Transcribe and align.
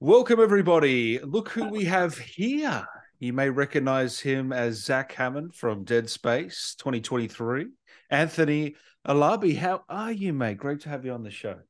Welcome, 0.00 0.40
everybody. 0.40 1.18
Look 1.20 1.48
who 1.48 1.70
we 1.70 1.86
have 1.86 2.18
here. 2.36 2.86
You 3.18 3.32
may 3.32 3.48
recognize 3.48 4.20
him 4.20 4.52
as 4.52 4.84
Zach 4.84 5.10
Hammond 5.12 5.54
from 5.54 5.84
Dead 5.84 6.10
Space 6.10 6.74
2023. 6.78 7.68
Anthony 8.10 8.74
Alabi, 9.08 9.56
how 9.56 9.84
are 9.88 10.12
you, 10.12 10.34
mate? 10.34 10.58
Great 10.58 10.80
to 10.80 10.90
have 10.90 11.06
you 11.06 11.12
on 11.12 11.22
the 11.22 11.30
show. 11.30 11.60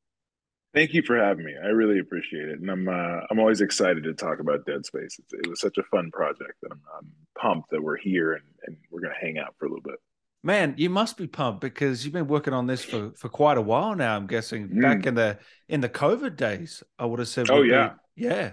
Thank 0.74 0.92
you 0.92 1.02
for 1.02 1.16
having 1.16 1.44
me. 1.44 1.54
I 1.62 1.68
really 1.68 2.00
appreciate 2.00 2.48
it, 2.48 2.58
and 2.58 2.68
I'm 2.68 2.88
uh, 2.88 3.20
I'm 3.30 3.38
always 3.38 3.60
excited 3.60 4.02
to 4.02 4.12
talk 4.12 4.40
about 4.40 4.66
Dead 4.66 4.84
Space. 4.84 5.20
It's, 5.20 5.32
it 5.32 5.48
was 5.48 5.60
such 5.60 5.78
a 5.78 5.84
fun 5.84 6.10
project, 6.12 6.54
and 6.64 6.72
I'm, 6.72 6.80
I'm 6.98 7.12
pumped 7.40 7.70
that 7.70 7.80
we're 7.80 7.96
here 7.96 8.32
and, 8.32 8.42
and 8.66 8.76
we're 8.90 9.02
going 9.02 9.14
to 9.14 9.24
hang 9.24 9.38
out 9.38 9.54
for 9.56 9.66
a 9.66 9.68
little 9.68 9.84
bit. 9.84 10.00
Man, 10.42 10.74
you 10.76 10.90
must 10.90 11.16
be 11.16 11.28
pumped 11.28 11.60
because 11.60 12.04
you've 12.04 12.12
been 12.12 12.26
working 12.26 12.52
on 12.52 12.66
this 12.66 12.82
for, 12.84 13.12
for 13.16 13.28
quite 13.28 13.56
a 13.56 13.62
while 13.62 13.94
now. 13.94 14.16
I'm 14.16 14.26
guessing 14.26 14.68
mm. 14.68 14.82
back 14.82 15.06
in 15.06 15.14
the 15.14 15.38
in 15.68 15.80
the 15.80 15.88
COVID 15.88 16.34
days, 16.34 16.82
I 16.98 17.04
would 17.04 17.20
have 17.20 17.28
said. 17.28 17.50
Oh 17.50 17.62
yeah, 17.62 17.94
yeah. 18.16 18.52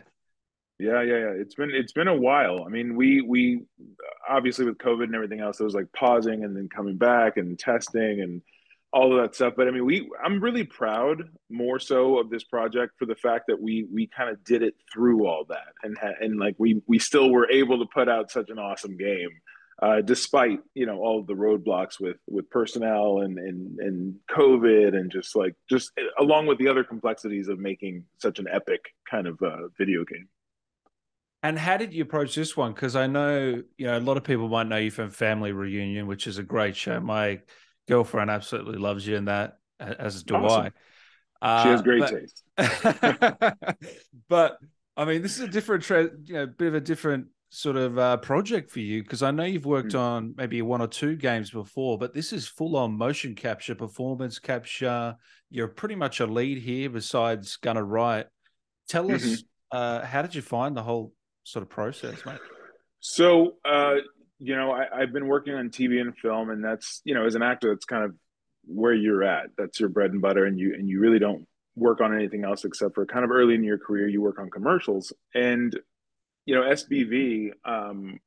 Yeah, 0.79 1.01
yeah, 1.01 1.17
yeah. 1.17 1.33
It's 1.35 1.55
been 1.55 1.71
it's 1.71 1.93
been 1.93 2.07
a 2.07 2.15
while. 2.15 2.63
I 2.65 2.69
mean, 2.69 2.95
we 2.95 3.21
we 3.21 3.61
obviously 4.27 4.65
with 4.65 4.79
COVID 4.79 5.03
and 5.03 5.15
everything 5.15 5.39
else, 5.39 5.59
it 5.59 5.63
was 5.63 5.75
like 5.75 5.91
pausing 5.95 6.43
and 6.43 6.55
then 6.55 6.67
coming 6.67 6.97
back 6.97 7.37
and 7.37 7.57
testing 7.57 8.21
and 8.21 8.41
all 8.91 9.15
of 9.15 9.21
that 9.21 9.35
stuff. 9.35 9.53
But 9.55 9.67
I 9.67 9.71
mean, 9.71 9.85
we 9.85 10.09
I'm 10.23 10.41
really 10.41 10.63
proud 10.63 11.23
more 11.49 11.79
so 11.79 12.19
of 12.19 12.29
this 12.29 12.43
project 12.43 12.93
for 12.97 13.05
the 13.05 13.15
fact 13.15 13.45
that 13.47 13.61
we 13.61 13.87
we 13.93 14.07
kind 14.07 14.29
of 14.29 14.43
did 14.43 14.63
it 14.63 14.75
through 14.91 15.27
all 15.27 15.45
that 15.49 15.73
and 15.83 15.95
and 16.19 16.39
like 16.39 16.55
we 16.57 16.81
we 16.87 16.99
still 16.99 17.29
were 17.29 17.49
able 17.49 17.79
to 17.79 17.85
put 17.93 18.09
out 18.09 18.31
such 18.31 18.49
an 18.49 18.59
awesome 18.59 18.97
game. 18.97 19.29
Uh, 19.81 20.01
despite 20.01 20.59
you 20.75 20.85
know 20.85 20.99
all 20.99 21.19
of 21.19 21.27
the 21.27 21.33
roadblocks 21.33 21.99
with 21.99 22.17
with 22.27 22.49
personnel 22.49 23.21
and 23.21 23.39
and 23.39 23.79
and 23.79 24.15
COVID 24.29 24.95
and 24.95 25.11
just 25.11 25.35
like 25.35 25.55
just 25.69 25.91
along 26.19 26.45
with 26.45 26.59
the 26.59 26.67
other 26.67 26.83
complexities 26.83 27.47
of 27.47 27.59
making 27.59 28.05
such 28.19 28.39
an 28.39 28.47
epic 28.51 28.81
kind 29.09 29.27
of 29.27 29.41
uh, 29.41 29.67
video 29.77 30.05
game. 30.05 30.27
And 31.41 31.59
how 31.59 31.75
did 31.77 31.93
you 31.93 32.03
approach 32.03 32.35
this 32.35 32.55
one? 32.55 32.73
Because 32.73 32.95
I 32.95 33.07
know 33.07 33.63
you 33.77 33.85
know 33.85 33.97
a 33.97 33.99
lot 33.99 34.17
of 34.17 34.23
people 34.23 34.47
might 34.47 34.67
know 34.67 34.77
you 34.77 34.91
from 34.91 35.09
Family 35.09 35.51
Reunion, 35.51 36.07
which 36.07 36.27
is 36.27 36.37
a 36.37 36.43
great 36.43 36.75
show. 36.75 36.99
My 36.99 37.41
girlfriend 37.87 38.29
absolutely 38.29 38.77
loves 38.77 39.05
you 39.07 39.15
in 39.15 39.25
that, 39.25 39.57
as 39.79 40.23
do 40.23 40.35
awesome. 40.35 40.65
I. 40.65 40.71
Uh, 41.41 41.63
she 41.63 41.69
has 41.69 41.81
great 41.81 41.99
but, 41.99 42.09
taste. 42.09 42.43
but 44.29 44.57
I 44.95 45.05
mean, 45.05 45.21
this 45.21 45.35
is 45.35 45.41
a 45.41 45.47
different, 45.47 45.89
you 45.89 46.35
know, 46.35 46.45
bit 46.45 46.69
of 46.69 46.75
a 46.75 46.79
different 46.79 47.27
sort 47.53 47.75
of 47.75 47.99
uh, 47.99 48.17
project 48.17 48.71
for 48.71 48.79
you 48.79 49.03
because 49.03 49.21
I 49.21 49.29
know 49.29 49.43
you've 49.43 49.65
worked 49.65 49.93
mm. 49.93 49.99
on 49.99 50.33
maybe 50.35 50.63
one 50.63 50.81
or 50.81 50.87
two 50.87 51.15
games 51.15 51.51
before, 51.51 51.99
but 51.99 52.11
this 52.11 52.33
is 52.33 52.47
full 52.47 52.75
on 52.75 52.97
motion 52.97 53.35
capture, 53.35 53.75
performance 53.75 54.39
capture. 54.39 55.15
You're 55.51 55.67
pretty 55.67 55.93
much 55.93 56.19
a 56.19 56.25
lead 56.25 56.57
here 56.57 56.89
besides 56.89 57.57
Gunnar 57.57 57.85
Wright. 57.85 58.25
Tell 58.89 59.05
mm-hmm. 59.05 59.33
us, 59.33 59.43
uh, 59.71 60.03
how 60.03 60.23
did 60.23 60.33
you 60.33 60.41
find 60.41 60.75
the 60.75 60.81
whole 60.81 61.13
sort 61.43 61.61
of 61.61 61.69
process, 61.69 62.25
mate? 62.25 62.39
So, 62.99 63.53
uh, 63.63 63.97
you 64.39 64.55
know, 64.55 64.71
I, 64.71 65.01
I've 65.01 65.13
been 65.13 65.27
working 65.27 65.53
on 65.53 65.69
TV 65.69 66.01
and 66.01 66.17
film, 66.17 66.49
and 66.49 66.63
that's, 66.63 67.01
you 67.05 67.13
know, 67.13 67.27
as 67.27 67.35
an 67.35 67.43
actor, 67.43 67.69
that's 67.69 67.85
kind 67.85 68.03
of 68.03 68.15
where 68.65 68.95
you're 68.95 69.23
at. 69.23 69.51
That's 69.59 69.79
your 69.79 69.89
bread 69.89 70.11
and 70.11 70.23
butter, 70.23 70.45
and 70.45 70.57
you 70.57 70.73
and 70.73 70.89
you 70.89 70.99
really 70.99 71.19
don't 71.19 71.45
work 71.75 72.01
on 72.01 72.15
anything 72.15 72.43
else 72.45 72.65
except 72.65 72.95
for 72.95 73.05
kind 73.05 73.25
of 73.25 73.31
early 73.31 73.55
in 73.55 73.63
your 73.63 73.77
career, 73.77 74.07
you 74.07 74.21
work 74.21 74.39
on 74.39 74.49
commercials. 74.49 75.13
And 75.33 75.77
you 76.45 76.55
know, 76.55 76.61
SBV, 76.61 77.51
um, 77.65 78.19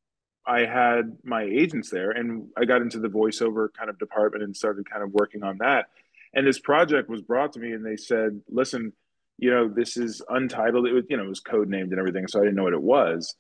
I 0.47 0.61
had 0.61 1.19
my 1.25 1.43
agents 1.43 1.91
there 1.91 2.13
and 2.13 2.49
I 2.57 2.65
got 2.65 2.83
into 2.83 3.01
the 3.01 3.09
voiceover 3.09 3.69
kind 3.77 3.91
of 3.91 3.99
department 3.99 4.45
and 4.45 4.57
started 4.57 4.89
kind 4.89 5.03
of 5.03 5.13
working 5.13 5.43
on 5.43 5.59
that. 5.59 5.87
And 6.35 6.47
this 6.47 6.59
project 6.59 7.09
was 7.09 7.23
brought 7.23 7.53
to 7.55 7.61
me 7.61 7.73
and 7.73 7.85
they 7.85 7.97
said, 7.97 8.41
listen, 8.49 8.93
you 9.39 9.51
know, 9.51 9.69
this 9.69 9.97
is 9.97 10.23
untitled. 10.29 10.87
It 10.87 10.93
was, 10.93 11.05
you 11.09 11.17
know, 11.17 11.25
it 11.25 11.29
was 11.29 11.41
code 11.41 11.69
named 11.69 11.91
and 11.91 11.99
everything. 11.99 12.29
So 12.29 12.41
I 12.41 12.45
didn't 12.45 12.57
know 12.57 12.65
what 12.65 12.73
it 12.73 12.83
was. 12.83 13.35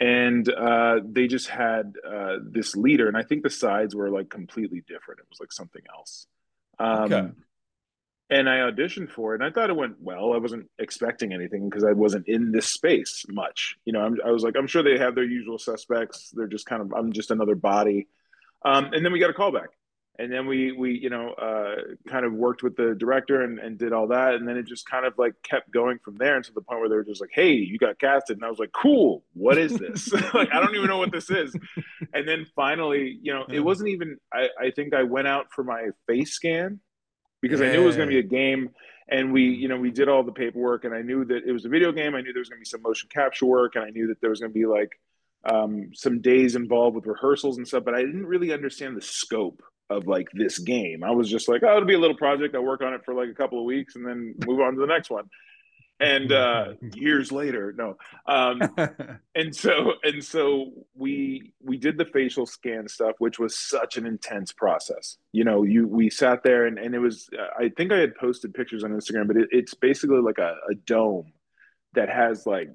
And 0.00 0.48
uh, 0.48 1.00
they 1.04 1.26
just 1.26 1.48
had 1.48 1.94
uh, 2.08 2.36
this 2.42 2.74
leader. 2.76 3.08
And 3.08 3.16
I 3.16 3.22
think 3.22 3.42
the 3.42 3.50
sides 3.50 3.94
were 3.94 4.10
like 4.10 4.30
completely 4.30 4.82
different. 4.86 5.20
It 5.20 5.26
was 5.28 5.40
like 5.40 5.52
something 5.52 5.82
else. 5.94 6.26
Um, 6.78 7.12
okay 7.12 7.28
and 8.32 8.48
I 8.48 8.58
auditioned 8.70 9.10
for 9.10 9.34
it, 9.34 9.42
and 9.42 9.44
I 9.44 9.50
thought 9.52 9.68
it 9.68 9.76
went 9.76 10.00
well. 10.00 10.32
I 10.32 10.38
wasn't 10.38 10.70
expecting 10.78 11.34
anything 11.34 11.68
because 11.68 11.84
I 11.84 11.92
wasn't 11.92 12.26
in 12.26 12.50
this 12.50 12.66
space 12.66 13.26
much. 13.28 13.76
You 13.84 13.92
know, 13.92 14.00
I'm, 14.00 14.18
i 14.24 14.30
was 14.30 14.42
like, 14.42 14.54
I'm 14.56 14.66
sure 14.66 14.82
they 14.82 14.96
have 14.96 15.14
their 15.14 15.24
usual 15.24 15.58
suspects. 15.58 16.30
They're 16.34 16.46
just 16.46 16.64
kind 16.64 16.80
of, 16.80 16.94
I'm 16.94 17.12
just 17.12 17.30
another 17.30 17.54
body. 17.54 18.08
Um, 18.64 18.86
and 18.94 19.04
then 19.04 19.12
we 19.12 19.18
got 19.18 19.28
a 19.28 19.34
call 19.34 19.52
back, 19.52 19.68
and 20.18 20.32
then 20.32 20.46
we 20.46 20.72
we 20.72 20.92
you 20.92 21.10
know 21.10 21.32
uh, 21.32 21.74
kind 22.08 22.24
of 22.24 22.32
worked 22.32 22.62
with 22.62 22.74
the 22.74 22.94
director 22.94 23.42
and, 23.42 23.58
and 23.58 23.76
did 23.76 23.92
all 23.92 24.06
that, 24.06 24.34
and 24.34 24.48
then 24.48 24.56
it 24.56 24.66
just 24.66 24.88
kind 24.88 25.04
of 25.04 25.12
like 25.18 25.34
kept 25.42 25.70
going 25.70 25.98
from 26.02 26.16
there, 26.16 26.36
until 26.36 26.54
the 26.54 26.62
point 26.62 26.80
where 26.80 26.88
they 26.88 26.94
were 26.94 27.04
just 27.04 27.20
like, 27.20 27.32
Hey, 27.34 27.52
you 27.52 27.76
got 27.76 27.98
casted, 27.98 28.38
and 28.38 28.46
I 28.46 28.48
was 28.48 28.58
like, 28.58 28.72
Cool, 28.72 29.24
what 29.34 29.58
is 29.58 29.76
this? 29.76 30.10
like, 30.34 30.54
I 30.54 30.60
don't 30.60 30.74
even 30.74 30.88
know 30.88 30.98
what 30.98 31.12
this 31.12 31.28
is. 31.28 31.54
And 32.14 32.26
then 32.26 32.46
finally, 32.56 33.18
you 33.20 33.34
know, 33.34 33.44
it 33.52 33.60
wasn't 33.60 33.90
even. 33.90 34.16
I, 34.32 34.48
I 34.58 34.70
think 34.70 34.94
I 34.94 35.02
went 35.02 35.28
out 35.28 35.52
for 35.52 35.64
my 35.64 35.88
face 36.06 36.32
scan 36.32 36.80
because 37.42 37.60
yeah. 37.60 37.66
I 37.66 37.72
knew 37.72 37.82
it 37.82 37.86
was 37.86 37.96
going 37.96 38.08
to 38.08 38.14
be 38.14 38.20
a 38.20 38.22
game. 38.22 38.70
And 39.08 39.32
we, 39.32 39.42
you 39.42 39.68
know, 39.68 39.76
we 39.76 39.90
did 39.90 40.08
all 40.08 40.22
the 40.22 40.32
paperwork, 40.32 40.84
and 40.84 40.94
I 40.94 41.02
knew 41.02 41.24
that 41.26 41.42
it 41.46 41.52
was 41.52 41.66
a 41.66 41.68
video 41.68 41.92
game. 41.92 42.14
I 42.14 42.22
knew 42.22 42.32
there 42.32 42.40
was 42.40 42.48
going 42.48 42.60
to 42.60 42.62
be 42.62 42.64
some 42.64 42.80
motion 42.80 43.10
capture 43.12 43.44
work, 43.44 43.74
and 43.74 43.84
I 43.84 43.90
knew 43.90 44.06
that 44.06 44.20
there 44.22 44.30
was 44.30 44.40
going 44.40 44.52
to 44.52 44.58
be 44.58 44.64
like 44.64 44.98
um, 45.44 45.90
some 45.92 46.22
days 46.22 46.54
involved 46.56 46.96
with 46.96 47.06
rehearsals 47.06 47.58
and 47.58 47.68
stuff. 47.68 47.84
But 47.84 47.94
I 47.94 48.00
didn't 48.00 48.24
really 48.24 48.52
understand 48.52 48.96
the 48.96 49.02
scope 49.02 49.60
of 49.90 50.06
like 50.06 50.28
this 50.32 50.58
game. 50.58 51.04
I 51.04 51.10
was 51.10 51.28
just 51.28 51.48
like, 51.48 51.62
oh, 51.62 51.76
it'll 51.76 51.84
be 51.84 51.94
a 51.94 51.98
little 51.98 52.16
project. 52.16 52.54
I'll 52.54 52.62
work 52.62 52.80
on 52.80 52.94
it 52.94 53.04
for 53.04 53.12
like 53.12 53.28
a 53.28 53.34
couple 53.34 53.58
of 53.58 53.66
weeks 53.66 53.96
and 53.96 54.06
then 54.06 54.34
move 54.46 54.60
on 54.60 54.74
to 54.74 54.80
the 54.80 54.86
next 54.86 55.10
one 55.10 55.28
and 56.02 56.32
uh 56.32 56.72
years 56.94 57.30
later 57.30 57.72
no. 57.76 57.96
Um 58.26 58.60
and 59.34 59.54
so 59.54 59.92
and 60.02 60.22
so 60.22 60.72
we 60.94 61.52
we 61.62 61.76
did 61.76 61.96
the 61.96 62.04
facial 62.04 62.46
scan 62.46 62.88
stuff 62.88 63.14
which 63.18 63.38
was 63.38 63.58
such 63.58 63.96
an 63.96 64.06
intense 64.06 64.52
process. 64.52 65.16
You 65.32 65.44
know 65.44 65.62
you 65.62 65.86
we 65.86 66.10
sat 66.10 66.42
there 66.42 66.66
and, 66.66 66.78
and 66.78 66.94
it 66.94 66.98
was 66.98 67.30
i 67.58 67.70
think 67.76 67.92
i 67.92 67.98
had 67.98 68.14
posted 68.16 68.54
pictures 68.54 68.84
on 68.84 68.90
instagram 68.90 69.28
but 69.28 69.36
it, 69.36 69.48
it's 69.52 69.74
basically 69.74 70.20
like 70.20 70.38
a, 70.38 70.56
a 70.70 70.74
dome 70.74 71.32
that 71.94 72.08
has 72.08 72.46
like 72.46 72.68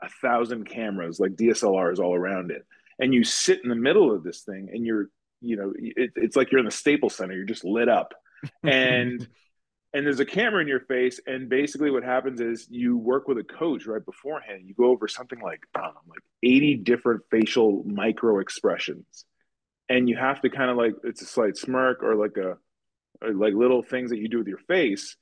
a 0.00 0.08
thousand 0.20 0.64
cameras 0.68 1.20
like 1.20 1.32
dslrs 1.32 1.98
all 1.98 2.14
around 2.14 2.50
it. 2.50 2.66
And 2.98 3.14
you 3.14 3.24
sit 3.24 3.60
in 3.62 3.68
the 3.68 3.74
middle 3.74 4.14
of 4.14 4.22
this 4.22 4.42
thing 4.42 4.68
and 4.72 4.84
you're 4.84 5.08
you 5.40 5.56
know 5.56 5.72
it, 5.76 6.10
it's 6.16 6.36
like 6.36 6.50
you're 6.50 6.60
in 6.60 6.64
the 6.64 6.70
staples 6.70 7.16
center 7.16 7.34
you're 7.34 7.44
just 7.44 7.64
lit 7.64 7.88
up. 7.88 8.14
And 8.64 9.28
and 9.94 10.06
there's 10.06 10.20
a 10.20 10.24
camera 10.24 10.62
in 10.62 10.68
your 10.68 10.80
face 10.80 11.20
and 11.26 11.48
basically 11.48 11.90
what 11.90 12.02
happens 12.02 12.40
is 12.40 12.66
you 12.70 12.96
work 12.96 13.28
with 13.28 13.36
a 13.38 13.44
coach 13.44 13.86
right 13.86 14.04
beforehand. 14.04 14.62
You 14.64 14.74
go 14.74 14.86
over 14.86 15.06
something 15.06 15.40
like 15.40 15.64
um, 15.74 15.92
like 16.08 16.20
80 16.42 16.76
different 16.76 17.22
facial 17.30 17.84
micro 17.84 18.38
expressions. 18.38 19.26
And 19.90 20.08
you 20.08 20.16
have 20.16 20.40
to 20.42 20.48
kind 20.48 20.70
of 20.70 20.78
like 20.78 20.94
it's 21.04 21.20
a 21.20 21.26
slight 21.26 21.58
smirk 21.58 22.02
or 22.02 22.14
like 22.14 22.38
a 22.38 22.56
or 23.20 23.34
like 23.34 23.52
little 23.52 23.82
things 23.82 24.10
that 24.10 24.18
you 24.18 24.28
do 24.28 24.38
with 24.38 24.46
your 24.46 24.58
face. 24.66 25.16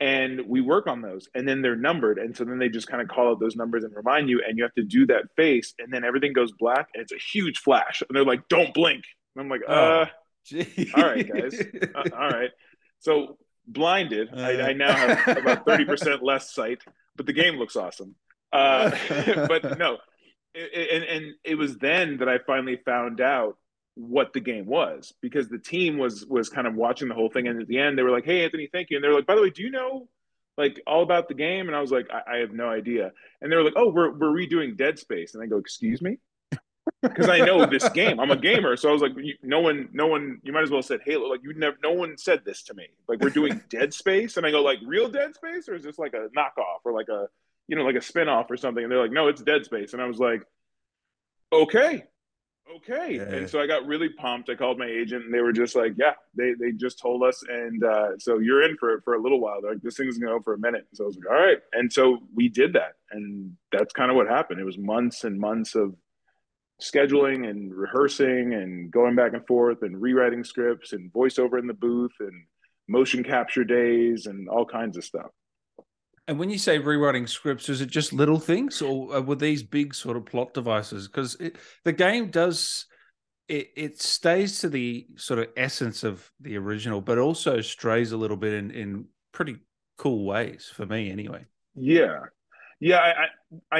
And 0.00 0.42
we 0.48 0.60
work 0.60 0.88
on 0.88 1.00
those 1.00 1.28
and 1.34 1.46
then 1.46 1.62
they're 1.62 1.76
numbered. 1.76 2.18
And 2.18 2.36
so 2.36 2.44
then 2.44 2.58
they 2.58 2.68
just 2.68 2.88
kind 2.88 3.02
of 3.02 3.08
call 3.08 3.30
out 3.30 3.40
those 3.40 3.54
numbers 3.54 3.84
and 3.84 3.94
remind 3.94 4.28
you 4.28 4.42
and 4.46 4.58
you 4.58 4.64
have 4.64 4.74
to 4.74 4.82
do 4.82 5.06
that 5.06 5.24
face 5.36 5.74
and 5.78 5.92
then 5.92 6.04
everything 6.04 6.32
goes 6.32 6.50
black 6.58 6.88
and 6.92 7.02
it's 7.02 7.12
a 7.12 7.18
huge 7.18 7.58
flash. 7.58 8.02
And 8.08 8.16
they're 8.16 8.24
like 8.24 8.48
don't 8.48 8.74
blink. 8.74 9.04
And 9.36 9.44
i'm 9.44 9.48
like 9.48 9.62
uh 9.68 10.06
oh, 10.52 10.64
all 10.96 11.04
right 11.04 11.28
guys. 11.32 11.62
Uh, 11.94 12.08
all 12.12 12.30
right. 12.30 12.50
So 13.00 13.38
blinded. 13.68 14.30
Uh. 14.32 14.40
I, 14.40 14.68
I, 14.68 14.72
now 14.72 14.92
have 14.92 15.38
about 15.38 15.64
thirty 15.64 15.84
percent 15.84 16.22
less 16.22 16.52
sight, 16.52 16.82
but 17.16 17.26
the 17.26 17.32
game 17.32 17.56
looks 17.56 17.76
awesome. 17.76 18.14
Uh, 18.52 18.90
but 19.48 19.78
no, 19.78 19.98
it, 20.54 20.90
and 20.90 21.04
and 21.04 21.34
it 21.44 21.54
was 21.56 21.76
then 21.76 22.18
that 22.18 22.28
I 22.28 22.38
finally 22.38 22.80
found 22.84 23.20
out 23.20 23.56
what 23.94 24.32
the 24.32 24.40
game 24.40 24.66
was 24.66 25.12
because 25.20 25.48
the 25.48 25.58
team 25.58 25.98
was 25.98 26.24
was 26.26 26.48
kind 26.48 26.66
of 26.66 26.74
watching 26.74 27.08
the 27.08 27.14
whole 27.14 27.30
thing, 27.30 27.48
and 27.48 27.60
at 27.60 27.68
the 27.68 27.78
end 27.78 27.98
they 27.98 28.02
were 28.02 28.10
like, 28.10 28.24
"Hey, 28.24 28.44
Anthony, 28.44 28.68
thank 28.72 28.90
you," 28.90 28.96
and 28.96 29.04
they're 29.04 29.14
like, 29.14 29.26
"By 29.26 29.34
the 29.34 29.42
way, 29.42 29.50
do 29.50 29.62
you 29.62 29.70
know?" 29.70 30.08
Like 30.56 30.80
all 30.88 31.04
about 31.04 31.28
the 31.28 31.34
game, 31.34 31.68
and 31.68 31.76
I 31.76 31.80
was 31.80 31.92
like, 31.92 32.08
I, 32.10 32.34
I 32.34 32.36
have 32.38 32.50
no 32.50 32.68
idea. 32.68 33.12
And 33.40 33.50
they 33.52 33.56
were 33.56 33.62
like, 33.62 33.74
"Oh, 33.76 33.90
we're 33.90 34.10
we're 34.10 34.32
redoing 34.32 34.76
Dead 34.76 34.98
Space," 34.98 35.34
and 35.34 35.42
I 35.42 35.46
go, 35.46 35.58
"Excuse 35.58 36.02
me," 36.02 36.18
because 37.02 37.28
I 37.28 37.38
know 37.38 37.66
this 37.66 37.88
game. 37.90 38.18
I'm 38.20 38.30
a 38.30 38.36
gamer, 38.36 38.76
so 38.76 38.88
I 38.88 38.92
was 38.92 39.02
like, 39.02 39.12
no 39.42 39.60
one, 39.60 39.88
no 39.92 40.06
one. 40.06 40.40
You 40.42 40.52
might 40.52 40.62
as 40.62 40.70
well 40.70 40.78
have 40.78 40.86
said 40.86 41.00
Halo. 41.04 41.28
Like 41.28 41.42
you 41.42 41.54
never, 41.54 41.76
no 41.82 41.92
one 41.92 42.16
said 42.16 42.44
this 42.44 42.62
to 42.64 42.74
me. 42.74 42.86
Like 43.08 43.20
we're 43.20 43.30
doing 43.30 43.60
Dead 43.68 43.94
Space, 43.94 44.36
and 44.36 44.46
I 44.46 44.50
go 44.50 44.62
like 44.62 44.78
real 44.84 45.08
Dead 45.08 45.34
Space, 45.34 45.68
or 45.68 45.74
is 45.74 45.84
this 45.84 45.98
like 45.98 46.14
a 46.14 46.28
knockoff 46.36 46.80
or 46.84 46.92
like 46.92 47.08
a, 47.08 47.26
you 47.68 47.76
know, 47.76 47.82
like 47.82 47.96
a 47.96 48.00
spinoff 48.00 48.50
or 48.50 48.56
something? 48.56 48.82
And 48.82 48.90
they're 48.90 49.00
like, 49.00 49.12
no, 49.12 49.28
it's 49.28 49.42
Dead 49.42 49.64
Space, 49.64 49.92
and 49.92 50.02
I 50.02 50.06
was 50.06 50.18
like, 50.18 50.42
okay, 51.52 52.04
okay. 52.76 53.16
Yeah. 53.16 53.22
And 53.22 53.48
so 53.48 53.60
I 53.60 53.66
got 53.66 53.86
really 53.86 54.08
pumped. 54.08 54.50
I 54.50 54.54
called 54.54 54.78
my 54.78 54.86
agent, 54.86 55.24
and 55.24 55.32
they 55.32 55.40
were 55.40 55.52
just 55.52 55.76
like, 55.76 55.92
yeah, 55.96 56.14
they 56.36 56.54
they 56.58 56.72
just 56.72 56.98
told 56.98 57.22
us, 57.22 57.42
and 57.48 57.84
uh, 57.84 58.18
so 58.18 58.38
you're 58.38 58.62
in 58.62 58.76
for 58.76 59.00
for 59.02 59.14
a 59.14 59.22
little 59.22 59.40
while. 59.40 59.62
They're 59.62 59.72
like, 59.72 59.82
this 59.82 59.96
thing's 59.96 60.18
gonna 60.18 60.38
go 60.38 60.42
for 60.42 60.54
a 60.54 60.58
minute. 60.58 60.86
So 60.94 61.04
I 61.04 61.06
was 61.06 61.16
like, 61.16 61.30
all 61.30 61.40
right, 61.40 61.58
and 61.72 61.92
so 61.92 62.18
we 62.34 62.48
did 62.48 62.72
that, 62.72 62.94
and 63.12 63.56
that's 63.70 63.92
kind 63.92 64.10
of 64.10 64.16
what 64.16 64.28
happened. 64.28 64.60
It 64.60 64.64
was 64.64 64.78
months 64.78 65.24
and 65.24 65.38
months 65.38 65.74
of 65.74 65.94
scheduling 66.80 67.48
and 67.48 67.74
rehearsing 67.74 68.54
and 68.54 68.90
going 68.90 69.16
back 69.16 69.32
and 69.32 69.46
forth 69.46 69.82
and 69.82 70.00
rewriting 70.00 70.44
scripts 70.44 70.92
and 70.92 71.12
voiceover 71.12 71.58
in 71.58 71.66
the 71.66 71.74
booth 71.74 72.12
and 72.20 72.44
motion 72.88 73.24
capture 73.24 73.64
days 73.64 74.26
and 74.26 74.48
all 74.48 74.64
kinds 74.64 74.96
of 74.96 75.04
stuff. 75.04 75.30
And 76.28 76.38
when 76.38 76.50
you 76.50 76.58
say 76.58 76.78
rewriting 76.78 77.26
scripts, 77.26 77.68
is 77.68 77.80
it 77.80 77.88
just 77.88 78.12
little 78.12 78.38
things, 78.38 78.82
or 78.82 79.16
uh, 79.16 79.20
were 79.20 79.34
these 79.34 79.62
big 79.62 79.94
sort 79.94 80.16
of 80.16 80.26
plot 80.26 80.52
devices? 80.52 81.08
Because 81.08 81.38
the 81.84 81.92
game 81.92 82.30
does 82.30 82.86
it, 83.48 83.70
it 83.76 84.02
stays 84.02 84.60
to 84.60 84.68
the 84.68 85.06
sort 85.16 85.40
of 85.40 85.48
essence 85.56 86.04
of 86.04 86.30
the 86.40 86.58
original, 86.58 87.00
but 87.00 87.16
also 87.16 87.62
strays 87.62 88.12
a 88.12 88.16
little 88.16 88.36
bit 88.36 88.52
in 88.52 88.70
in 88.70 89.06
pretty 89.32 89.56
cool 89.96 90.26
ways 90.26 90.70
for 90.72 90.84
me, 90.84 91.10
anyway. 91.10 91.46
Yeah, 91.74 92.20
yeah. 92.80 92.98
I 92.98 93.26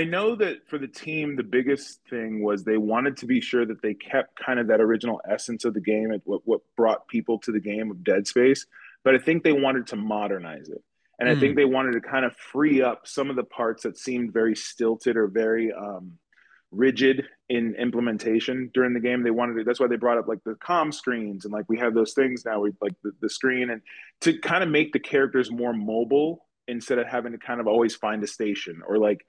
I 0.01 0.05
know 0.05 0.35
that 0.37 0.69
for 0.69 0.79
the 0.79 0.89
team, 0.89 1.37
the 1.37 1.43
biggest 1.43 2.01
thing 2.09 2.43
was 2.43 2.65
they 2.65 2.77
wanted 2.79 3.17
to 3.19 3.27
be 3.27 3.41
sure 3.41 3.67
that 3.67 3.83
they 3.83 3.95
kept 3.95 4.39
kind 4.39 4.59
of 4.59 4.69
that 4.69 4.81
original 4.81 5.21
essence 5.29 5.65
of 5.65 5.75
the 5.75 5.81
game 5.81 6.11
and 6.11 6.23
what 6.25 6.43
what 6.45 6.61
brought 6.77 7.09
people 7.09 7.39
to 7.41 7.53
the 7.53 7.61
game 7.61 7.91
of 7.91 8.05
Dead 8.05 8.27
Space, 8.27 8.67
but 9.05 9.15
I 9.15 9.19
think 9.19 9.43
they 9.43 9.53
wanted 9.53 9.89
to 9.89 9.97
modernize 9.97 10.69
it. 10.69 10.83
And 11.21 11.29
I 11.29 11.35
think 11.35 11.55
hmm. 11.55 11.59
they 11.59 11.65
wanted 11.65 11.95
to 11.95 12.01
kind 12.01 12.25
of 12.25 12.37
free 12.37 12.81
up 12.81 13.09
some 13.09 13.29
of 13.29 13.35
the 13.35 13.43
parts 13.43 13.83
that 13.83 13.99
seemed 13.99 14.33
very 14.33 14.55
stilted 14.55 15.17
or 15.17 15.27
very 15.27 15.73
um, 15.73 16.13
rigid 16.71 17.25
in 17.49 17.75
implementation 17.77 18.71
during 18.73 18.95
the 18.95 19.01
game. 19.01 19.23
They 19.23 19.31
wanted 19.31 19.55
to, 19.55 19.65
that's 19.65 19.81
why 19.81 19.89
they 19.89 19.97
brought 19.97 20.19
up 20.19 20.29
like 20.29 20.43
the 20.45 20.55
com 20.57 20.93
screens 20.93 21.45
and 21.45 21.53
like 21.53 21.65
we 21.69 21.79
have 21.79 21.95
those 21.95 22.13
things 22.13 22.45
now 22.45 22.61
with 22.61 22.77
like 22.81 22.95
the, 23.03 23.13
the 23.21 23.29
screen 23.29 23.71
and 23.71 23.83
to 24.21 24.39
kind 24.39 24.63
of 24.63 24.71
make 24.71 24.93
the 24.93 25.01
characters 25.01 25.51
more 25.51 25.73
mobile 25.73 26.47
instead 26.69 26.99
of 26.99 27.07
having 27.07 27.33
to 27.33 27.39
kind 27.39 27.61
of 27.61 27.67
always 27.67 27.97
find 27.97 28.23
a 28.23 28.27
station 28.27 28.83
or 28.87 28.99
like 28.99 29.25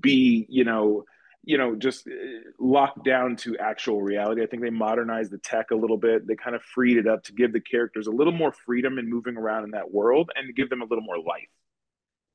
be, 0.00 0.46
you 0.48 0.64
know, 0.64 1.04
you 1.42 1.56
know, 1.56 1.74
just 1.74 2.06
uh, 2.06 2.10
locked 2.58 3.04
down 3.04 3.36
to 3.36 3.56
actual 3.56 4.02
reality. 4.02 4.42
I 4.42 4.46
think 4.46 4.62
they 4.62 4.70
modernized 4.70 5.30
the 5.30 5.38
tech 5.38 5.70
a 5.70 5.74
little 5.74 5.96
bit. 5.96 6.26
They 6.26 6.36
kind 6.36 6.54
of 6.54 6.62
freed 6.62 6.98
it 6.98 7.06
up 7.06 7.24
to 7.24 7.32
give 7.32 7.52
the 7.52 7.60
characters 7.60 8.06
a 8.06 8.10
little 8.10 8.32
more 8.32 8.52
freedom 8.52 8.98
in 8.98 9.08
moving 9.08 9.36
around 9.36 9.64
in 9.64 9.70
that 9.70 9.90
world 9.90 10.30
and 10.36 10.46
to 10.46 10.52
give 10.52 10.68
them 10.68 10.82
a 10.82 10.84
little 10.84 11.04
more 11.04 11.18
life. 11.18 11.48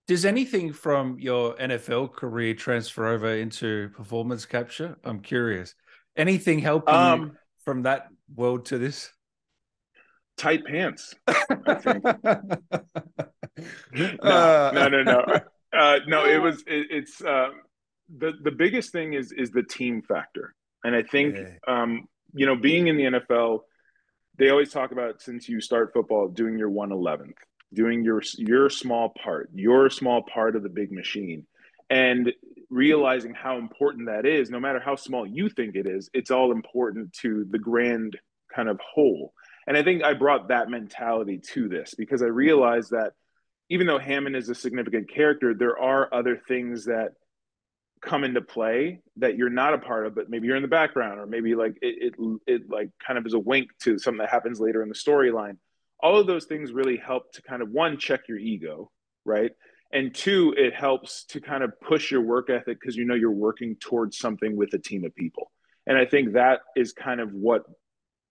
Does 0.07 0.25
anything 0.25 0.71
from 0.73 1.19
your 1.19 1.55
NFL 1.55 2.13
career 2.13 2.53
transfer 2.53 3.07
over 3.07 3.29
into 3.35 3.89
performance 3.89 4.45
capture? 4.45 4.97
I'm 5.03 5.19
curious. 5.19 5.73
Anything 6.15 6.59
help 6.59 6.87
um, 6.87 7.37
from 7.63 7.83
that 7.83 8.07
world 8.33 8.65
to 8.67 8.77
this? 8.77 9.11
Tight 10.37 10.65
pants, 10.65 11.15
I 11.27 11.73
think. 11.75 12.03
no, 13.93 14.05
uh, 14.21 14.71
no, 14.73 14.87
no, 14.89 15.03
no. 15.03 15.25
Uh, 15.75 15.99
no, 16.07 16.25
it 16.25 16.41
was. 16.41 16.63
It, 16.67 16.87
it's. 16.89 17.21
Uh, 17.21 17.49
the 18.17 18.33
the 18.41 18.51
biggest 18.51 18.93
thing 18.93 19.13
is 19.13 19.33
is 19.33 19.51
the 19.51 19.63
team 19.63 20.01
factor, 20.01 20.53
and 20.85 20.95
I 20.95 21.03
think 21.03 21.37
um, 21.67 22.07
you 22.33 22.45
know 22.45 22.55
being 22.55 22.87
in 22.87 22.95
the 22.95 23.03
NFL, 23.03 23.61
they 24.37 24.49
always 24.49 24.71
talk 24.71 24.93
about 24.93 25.21
since 25.21 25.49
you 25.49 25.59
start 25.59 25.91
football 25.91 26.29
doing 26.29 26.57
your 26.57 26.69
one 26.69 26.93
eleventh, 26.93 27.35
doing 27.73 28.05
your 28.05 28.21
your 28.37 28.69
small 28.69 29.13
part, 29.21 29.49
your 29.53 29.89
small 29.89 30.21
part 30.21 30.55
of 30.55 30.63
the 30.63 30.69
big 30.69 30.93
machine, 30.93 31.45
and 31.89 32.31
realizing 32.69 33.33
how 33.33 33.57
important 33.57 34.07
that 34.07 34.25
is. 34.25 34.49
No 34.49 34.59
matter 34.59 34.79
how 34.79 34.95
small 34.95 35.25
you 35.25 35.49
think 35.49 35.75
it 35.75 35.87
is, 35.87 36.09
it's 36.13 36.31
all 36.31 36.51
important 36.51 37.11
to 37.21 37.45
the 37.49 37.59
grand 37.59 38.17
kind 38.53 38.69
of 38.69 38.79
whole. 38.79 39.33
And 39.67 39.75
I 39.75 39.83
think 39.83 40.03
I 40.03 40.13
brought 40.13 40.49
that 40.49 40.69
mentality 40.69 41.39
to 41.53 41.67
this 41.67 41.95
because 41.95 42.21
I 42.21 42.27
realized 42.27 42.91
that 42.91 43.13
even 43.69 43.87
though 43.87 43.99
Hammond 43.99 44.35
is 44.35 44.49
a 44.49 44.55
significant 44.55 45.09
character, 45.09 45.53
there 45.53 45.77
are 45.79 46.13
other 46.13 46.37
things 46.47 46.85
that 46.85 47.13
come 48.01 48.23
into 48.23 48.41
play 48.41 49.01
that 49.17 49.35
you're 49.35 49.49
not 49.49 49.73
a 49.73 49.77
part 49.77 50.05
of, 50.05 50.13
but 50.15 50.29
maybe 50.29 50.47
you're 50.47 50.55
in 50.55 50.61
the 50.61 50.67
background, 50.67 51.19
or 51.19 51.25
maybe 51.25 51.55
like 51.55 51.75
it, 51.81 52.13
it, 52.17 52.39
it 52.45 52.69
like 52.69 52.89
kind 53.05 53.17
of 53.17 53.25
is 53.25 53.33
a 53.33 53.39
wink 53.39 53.69
to 53.81 53.97
something 53.97 54.19
that 54.19 54.29
happens 54.29 54.59
later 54.59 54.83
in 54.83 54.89
the 54.89 54.95
storyline. 54.95 55.57
All 55.99 56.19
of 56.19 56.27
those 56.27 56.45
things 56.45 56.71
really 56.71 56.97
help 56.97 57.31
to 57.33 57.41
kind 57.41 57.61
of 57.61 57.69
one 57.69 57.97
check 57.97 58.21
your 58.27 58.37
ego, 58.37 58.91
right? 59.23 59.51
And 59.91 60.13
two, 60.13 60.53
it 60.57 60.75
helps 60.75 61.23
to 61.25 61.39
kind 61.39 61.63
of 61.63 61.79
push 61.79 62.11
your 62.11 62.21
work 62.21 62.49
ethic 62.49 62.79
because 62.79 62.95
you 62.95 63.05
know 63.05 63.15
you're 63.15 63.31
working 63.31 63.75
towards 63.77 64.17
something 64.17 64.55
with 64.55 64.73
a 64.73 64.79
team 64.79 65.05
of 65.05 65.15
people. 65.15 65.51
And 65.87 65.97
I 65.97 66.05
think 66.05 66.33
that 66.33 66.61
is 66.75 66.91
kind 66.93 67.21
of 67.21 67.31
what 67.31 67.63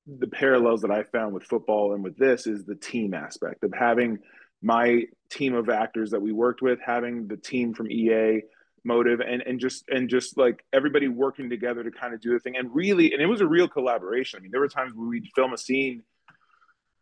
the 0.07 0.27
parallels 0.27 0.83
that 0.83 0.91
I 0.91 1.05
found 1.05 1.33
with 1.33 1.45
football 1.45 1.95
and 1.95 2.05
with 2.05 2.19
this 2.19 2.47
is 2.47 2.65
the 2.65 2.75
team 2.75 3.15
aspect 3.15 3.65
of 3.65 3.73
having 3.73 4.19
my 4.65 5.03
team 5.31 5.55
of 5.55 5.69
actors 5.69 6.11
that 6.11 6.23
we 6.23 6.33
worked 6.33 6.63
with, 6.63 6.81
having 6.85 7.29
the 7.29 7.37
team 7.37 7.75
from 7.75 7.91
EA, 7.91 8.41
motive 8.87 9.21
and 9.21 9.41
and 9.43 9.61
just 9.61 9.85
and 9.89 10.11
just 10.11 10.37
like 10.37 10.63
everybody 10.73 11.09
working 11.09 11.49
together 11.49 11.83
to 11.83 11.91
kind 11.91 12.13
of 12.13 12.21
do 12.21 12.33
the 12.33 12.39
thing. 12.39 12.57
And 12.57 12.75
really 12.75 13.13
and 13.13 13.23
it 13.23 13.27
was 13.27 13.41
a 13.41 13.47
real 13.47 13.69
collaboration. 13.69 14.39
I 14.39 14.43
mean 14.43 14.51
there 14.51 14.61
were 14.61 14.69
times 14.69 14.93
where 14.95 15.09
we'd 15.09 15.29
film 15.35 15.53
a 15.53 15.59
scene 15.59 16.03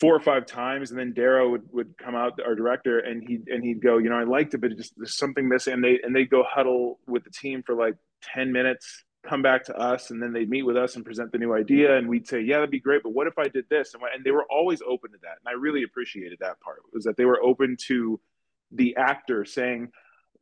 four 0.00 0.16
or 0.16 0.20
five 0.20 0.46
times 0.46 0.90
and 0.90 0.98
then 0.98 1.12
Darrow 1.12 1.50
would, 1.50 1.62
would 1.72 1.96
come 1.96 2.16
out 2.16 2.40
our 2.44 2.56
director 2.56 2.98
and 2.98 3.22
he 3.22 3.38
and 3.46 3.62
he'd 3.62 3.80
go 3.80 3.98
you 3.98 4.08
know 4.08 4.18
i 4.18 4.24
liked 4.24 4.52
it 4.52 4.58
but 4.58 4.72
it 4.72 4.76
just 4.76 4.92
there's 4.96 5.16
something 5.16 5.48
missing 5.48 5.74
and 5.74 5.84
they 5.84 6.00
and 6.02 6.14
they'd 6.14 6.28
go 6.28 6.42
huddle 6.42 6.98
with 7.06 7.22
the 7.22 7.30
team 7.30 7.62
for 7.62 7.76
like 7.76 7.94
10 8.34 8.50
minutes 8.50 9.04
come 9.26 9.42
back 9.42 9.64
to 9.64 9.76
us 9.76 10.10
and 10.10 10.22
then 10.22 10.32
they'd 10.32 10.50
meet 10.50 10.64
with 10.64 10.76
us 10.76 10.96
and 10.96 11.04
present 11.04 11.30
the 11.30 11.38
new 11.38 11.54
idea 11.54 11.96
and 11.96 12.08
we'd 12.08 12.26
say 12.26 12.40
yeah 12.40 12.56
that'd 12.56 12.70
be 12.70 12.80
great 12.80 13.02
but 13.02 13.14
what 13.14 13.26
if 13.26 13.38
i 13.38 13.46
did 13.46 13.64
this 13.70 13.94
and, 13.94 14.02
and 14.14 14.24
they 14.24 14.32
were 14.32 14.46
always 14.50 14.82
open 14.82 15.12
to 15.12 15.18
that 15.22 15.38
and 15.44 15.48
i 15.48 15.52
really 15.52 15.84
appreciated 15.84 16.38
that 16.40 16.60
part 16.60 16.80
was 16.92 17.04
that 17.04 17.16
they 17.16 17.24
were 17.24 17.40
open 17.42 17.76
to 17.78 18.20
the 18.72 18.96
actor 18.96 19.44
saying 19.44 19.88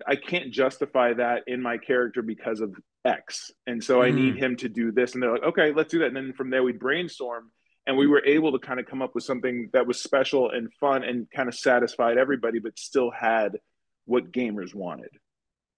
I 0.07 0.17
can't 0.17 0.51
justify 0.51 1.13
that 1.15 1.45
in 1.47 1.63
my 1.63 1.79
character 1.79 2.23
because 2.23 2.61
of 2.61 2.75
X. 3.05 3.51
And 3.67 3.83
so 3.83 3.99
mm. 3.99 4.05
I 4.05 4.11
need 4.11 4.37
mm. 4.37 4.39
him 4.39 4.57
to 4.57 4.69
do 4.69 4.93
this. 4.93 5.15
And 5.15 5.23
they're 5.23 5.33
like, 5.33 5.43
okay, 5.43 5.73
let's 5.73 5.91
do 5.91 6.01
that. 6.01 6.07
And 6.07 6.17
then 6.17 6.33
from 6.33 6.51
there, 6.51 6.63
we'd 6.63 6.79
brainstorm 6.79 7.51
and 7.87 7.97
we 7.97 8.07
were 8.07 8.25
able 8.25 8.53
to 8.53 8.59
kind 8.59 8.79
of 8.79 8.87
come 8.87 9.03
up 9.03 9.15
with 9.15 9.25
something 9.25 9.71
that 9.73 9.87
was 9.87 10.03
special 10.03 10.51
and 10.51 10.73
fun 10.75 11.03
and 11.03 11.27
kind 11.35 11.49
of 11.49 11.55
satisfied 11.55 12.19
everybody, 12.19 12.59
but 12.59 12.79
still 12.79 13.11
had 13.11 13.59
what 14.05 14.33
gamers 14.33 14.75
wanted. 14.75 15.11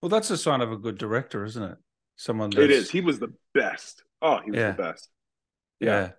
Well, 0.01 0.09
that's 0.09 0.31
a 0.31 0.37
sign 0.37 0.61
of 0.61 0.73
a 0.73 0.77
good 0.77 0.99
director, 0.99 1.45
isn't 1.45 1.63
it? 1.63 1.79
Someone 2.23 2.51
that's... 2.51 2.63
It 2.63 2.71
is. 2.71 2.91
He 2.91 3.01
was 3.01 3.19
the 3.19 3.33
best. 3.53 4.05
Oh, 4.21 4.39
he 4.45 4.53
was 4.53 4.61
yeah. 4.61 4.71
the 4.71 4.83
best. 4.83 5.09
Yeah. 5.81 5.89
yeah. 5.89 6.11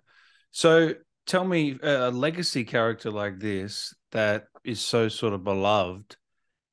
So 0.50 0.94
tell 1.26 1.44
me 1.44 1.78
uh, 1.82 2.08
a 2.08 2.10
legacy 2.10 2.64
character 2.64 3.10
like 3.10 3.38
this 3.38 3.94
that 4.12 4.44
is 4.64 4.80
so 4.80 5.08
sort 5.08 5.32
of 5.32 5.42
beloved 5.44 6.16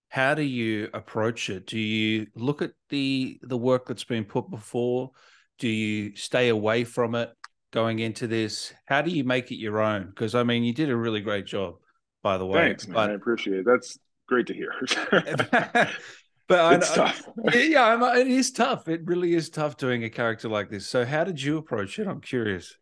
how 0.09 0.33
do 0.33 0.41
you 0.41 0.89
approach 0.93 1.49
it 1.49 1.65
do 1.65 1.79
you 1.79 2.27
look 2.35 2.61
at 2.61 2.71
the 2.89 3.39
the 3.43 3.57
work 3.57 3.87
that's 3.87 4.03
been 4.03 4.25
put 4.25 4.49
before 4.49 5.11
do 5.57 5.69
you 5.69 6.15
stay 6.15 6.49
away 6.49 6.83
from 6.83 7.15
it 7.15 7.29
going 7.71 7.99
into 7.99 8.27
this 8.27 8.73
how 8.85 9.01
do 9.01 9.09
you 9.09 9.23
make 9.23 9.51
it 9.51 9.55
your 9.55 9.79
own 9.79 10.07
because 10.07 10.35
i 10.35 10.43
mean 10.43 10.63
you 10.63 10.73
did 10.73 10.89
a 10.89 10.95
really 10.95 11.21
great 11.21 11.45
job 11.45 11.75
by 12.21 12.37
the 12.37 12.45
way 12.45 12.59
thanks 12.59 12.87
man. 12.87 12.95
But... 12.95 13.09
i 13.11 13.13
appreciate 13.13 13.59
it 13.59 13.65
that's 13.65 13.97
great 14.27 14.47
to 14.47 14.53
hear 14.53 14.73
but 16.51 16.73
it's 16.73 16.91
I, 16.91 16.95
tough 16.95 17.29
yeah 17.53 18.15
it 18.17 18.27
is 18.27 18.51
tough 18.51 18.87
it 18.87 19.01
really 19.05 19.33
is 19.33 19.49
tough 19.49 19.77
doing 19.77 20.03
a 20.03 20.09
character 20.09 20.49
like 20.49 20.69
this 20.69 20.87
so 20.87 21.05
how 21.05 21.23
did 21.23 21.41
you 21.41 21.57
approach 21.57 21.97
it 21.97 22.07
i'm 22.07 22.21
curious 22.21 22.77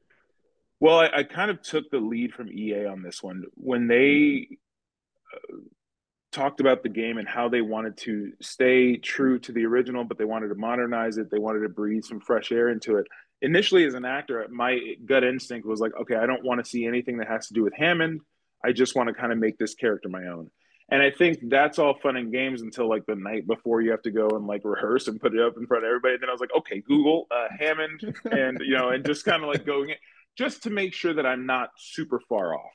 well 0.79 0.99
i, 0.99 1.09
I 1.13 1.23
kind 1.23 1.51
of 1.51 1.61
took 1.61 1.89
the 1.91 1.99
lead 1.99 2.33
from 2.33 2.49
ea 2.49 2.85
on 2.85 3.01
this 3.01 3.21
one 3.21 3.43
when 3.55 3.87
they 3.87 4.47
uh, 5.33 5.57
talked 6.31 6.59
about 6.59 6.83
the 6.83 6.89
game 6.89 7.17
and 7.17 7.27
how 7.27 7.49
they 7.49 7.61
wanted 7.61 7.97
to 7.97 8.31
stay 8.41 8.97
true 8.97 9.39
to 9.39 9.51
the 9.51 9.65
original, 9.65 10.03
but 10.03 10.17
they 10.17 10.25
wanted 10.25 10.49
to 10.49 10.55
modernize 10.55 11.17
it. 11.17 11.31
They 11.31 11.39
wanted 11.39 11.61
to 11.61 11.69
breathe 11.69 12.03
some 12.03 12.19
fresh 12.19 12.51
air 12.51 12.69
into 12.69 12.97
it. 12.97 13.07
Initially, 13.41 13.85
as 13.85 13.93
an 13.93 14.05
actor, 14.05 14.45
my 14.51 14.77
gut 15.05 15.23
instinct 15.23 15.65
was 15.65 15.79
like, 15.79 15.93
okay, 15.99 16.15
I 16.15 16.25
don't 16.25 16.43
want 16.43 16.63
to 16.63 16.69
see 16.69 16.85
anything 16.85 17.17
that 17.17 17.27
has 17.27 17.47
to 17.47 17.53
do 17.53 17.63
with 17.63 17.73
Hammond. 17.73 18.21
I 18.63 18.73
just 18.73 18.95
want 18.95 19.07
to 19.07 19.13
kind 19.13 19.31
of 19.31 19.39
make 19.39 19.57
this 19.57 19.73
character 19.73 20.09
my 20.09 20.25
own. 20.27 20.51
And 20.91 21.01
I 21.03 21.11
think 21.11 21.39
that's 21.49 21.77
all 21.77 21.95
fun 22.01 22.17
and 22.17 22.31
games 22.31 22.61
until 22.61 22.89
like 22.89 23.05
the 23.05 23.15
night 23.15 23.45
before 23.45 23.81
you 23.81 23.91
have 23.91 24.01
to 24.03 24.11
go 24.11 24.29
and 24.29 24.47
like 24.47 24.61
rehearse 24.63 25.07
and 25.07 25.21
put 25.21 25.35
it 25.35 25.41
up 25.41 25.55
in 25.57 25.67
front 25.67 25.83
of 25.83 25.87
everybody. 25.87 26.15
And 26.15 26.23
then 26.23 26.29
I 26.29 26.31
was 26.31 26.41
like, 26.41 26.53
okay, 26.57 26.81
Google 26.81 27.27
uh, 27.29 27.47
Hammond, 27.57 28.15
and 28.31 28.59
you 28.61 28.75
know, 28.75 28.89
and 28.89 29.05
just 29.05 29.23
kind 29.23 29.43
of 29.43 29.49
like 29.49 29.65
going 29.65 29.93
just 30.37 30.63
to 30.63 30.69
make 30.69 30.93
sure 30.93 31.13
that 31.13 31.25
I'm 31.25 31.45
not 31.45 31.69
super 31.77 32.19
far 32.27 32.55
off. 32.55 32.71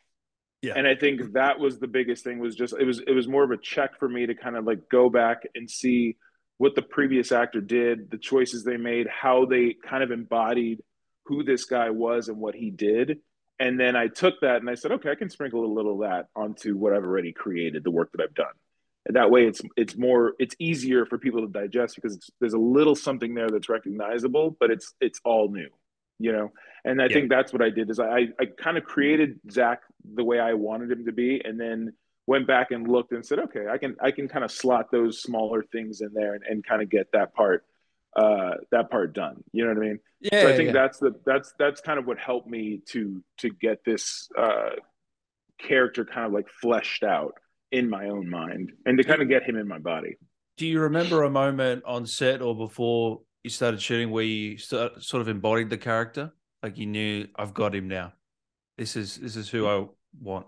Yeah. 0.62 0.75
And 0.76 0.87
I 0.87 0.94
think 0.94 1.33
that 1.33 1.59
was 1.59 1.78
the 1.78 1.88
biggest 1.88 2.25
thing 2.25 2.38
was 2.38 2.54
just 2.54 2.75
it 2.78 2.85
was 2.85 3.00
it 3.00 3.12
was 3.12 3.28
more 3.28 3.44
of 3.44 3.50
a 3.50 3.59
check 3.59 3.99
for 3.99 4.09
me 4.09 4.26
to 4.26 4.35
kind 4.35 4.56
of 4.56 4.64
like 4.64 4.88
go 4.90 5.11
back 5.11 5.42
and 5.54 5.68
see 5.68 6.16
what 6.59 6.75
the 6.75 6.83
previous 6.83 7.33
actor 7.33 7.61
did, 7.61 8.11
the 8.11 8.18
choices 8.18 8.64
they 8.64 8.76
made, 8.76 9.06
how 9.09 9.44
they 9.44 9.75
kind 9.87 10.02
of 10.02 10.11
embodied 10.11 10.80
who 11.26 11.42
this 11.42 11.64
guy 11.64 11.90
was 11.90 12.28
and 12.28 12.38
what 12.38 12.54
he 12.54 12.71
did. 12.71 13.18
And 13.61 13.78
then 13.78 13.94
I 13.94 14.08
took 14.08 14.40
that 14.40 14.56
and 14.56 14.68
I 14.68 14.75
said, 14.75 14.92
okay, 14.92 15.11
I 15.11 15.14
can 15.14 15.30
sprinkle 15.30 15.64
a 15.64 15.73
little 15.73 16.02
of 16.02 16.11
that 16.11 16.28
onto 16.34 16.76
what 16.76 16.92
I've 16.92 17.04
already 17.04 17.32
created, 17.32 17.84
the 17.84 17.90
work 17.90 18.11
that 18.12 18.20
I've 18.20 18.34
done. 18.34 18.46
And 19.06 19.16
that 19.16 19.30
way 19.30 19.46
it's 19.46 19.61
it's 19.76 19.96
more 19.96 20.34
it's 20.38 20.56
easier 20.58 21.04
for 21.04 21.18
people 21.18 21.42
to 21.42 21.46
digest 21.46 21.94
because 21.94 22.30
there's 22.40 22.54
a 22.54 22.58
little 22.58 22.94
something 22.94 23.34
there 23.34 23.50
that's 23.50 23.68
recognizable, 23.68 24.56
but 24.58 24.70
it's 24.70 24.94
it's 25.00 25.20
all 25.25 25.50
new 25.50 25.68
you 26.18 26.32
know 26.32 26.52
and 26.84 27.00
i 27.00 27.06
yeah. 27.06 27.14
think 27.14 27.28
that's 27.28 27.52
what 27.52 27.62
i 27.62 27.70
did 27.70 27.90
is 27.90 27.99
i 27.99 28.28
i 28.40 28.46
kind 28.58 28.76
of 28.76 28.84
created 28.84 29.38
zach 29.50 29.80
the 30.14 30.25
way 30.25 30.38
i 30.38 30.52
wanted 30.54 30.90
him 30.90 31.04
to 31.04 31.12
be 31.12 31.40
and 31.44 31.61
then 31.61 31.92
went 32.26 32.46
back 32.46 32.70
and 32.70 32.88
looked 32.88 33.12
and 33.12 33.25
said 33.25 33.38
okay 33.38 33.66
i 33.70 33.78
can 33.78 33.96
i 34.00 34.11
can 34.11 34.28
kind 34.28 34.44
of 34.44 34.50
slot 34.50 34.90
those 34.90 35.20
smaller 35.20 35.62
things 35.73 36.00
in 36.00 36.12
there 36.14 36.34
and, 36.34 36.44
and 36.44 36.64
kind 36.64 36.82
of 36.82 36.88
get 36.88 37.11
that 37.12 37.34
part 37.34 37.64
uh 38.16 38.52
that 38.71 38.90
part 38.90 39.12
done 39.12 39.42
you 39.52 39.64
know 39.64 39.71
what 39.71 39.78
i 39.78 39.88
mean 39.88 39.99
yeah 40.21 40.42
so 40.42 40.49
i 40.49 40.56
think 40.56 40.68
yeah. 40.68 40.73
that's 40.73 40.99
the 40.99 41.12
that's 41.26 41.52
that's 41.59 41.80
kind 41.80 41.99
of 41.99 42.06
what 42.06 42.18
helped 42.18 42.49
me 42.49 42.80
to 42.87 43.23
to 43.38 43.50
get 43.50 43.85
this 43.85 44.28
uh 44.38 44.71
character 45.59 46.04
kind 46.04 46.26
of 46.26 46.33
like 46.33 46.49
fleshed 46.61 47.02
out 47.02 47.35
in 47.73 47.88
my 47.88 48.09
own 48.09 48.28
mind 48.28 48.73
and 48.87 48.99
to 48.99 49.04
kind 49.04 49.23
of 49.23 49.28
get 49.28 49.42
him 49.42 49.56
in 49.56 49.66
my 49.66 49.78
body 49.78 50.16
do 50.56 50.66
you 50.66 50.80
remember 50.80 51.25
a 51.25 51.30
moment 51.30 51.83
on 51.85 52.06
set 52.06 52.40
or 52.40 52.56
before 52.56 53.21
you 53.42 53.50
started 53.50 53.80
shooting 53.80 54.11
where 54.11 54.25
you 54.25 54.56
start, 54.56 55.02
sort 55.02 55.21
of 55.21 55.28
embodied 55.28 55.68
the 55.68 55.76
character? 55.76 56.33
Like 56.62 56.78
you 56.78 56.87
knew, 56.87 57.26
I've 57.37 57.54
got 57.54 57.75
him 57.75 57.88
now. 57.88 58.12
This 58.78 58.97
is 58.97 59.16
this 59.16 59.37
is 59.37 59.49
who 59.49 59.66
I 59.66 59.87
want. 60.21 60.47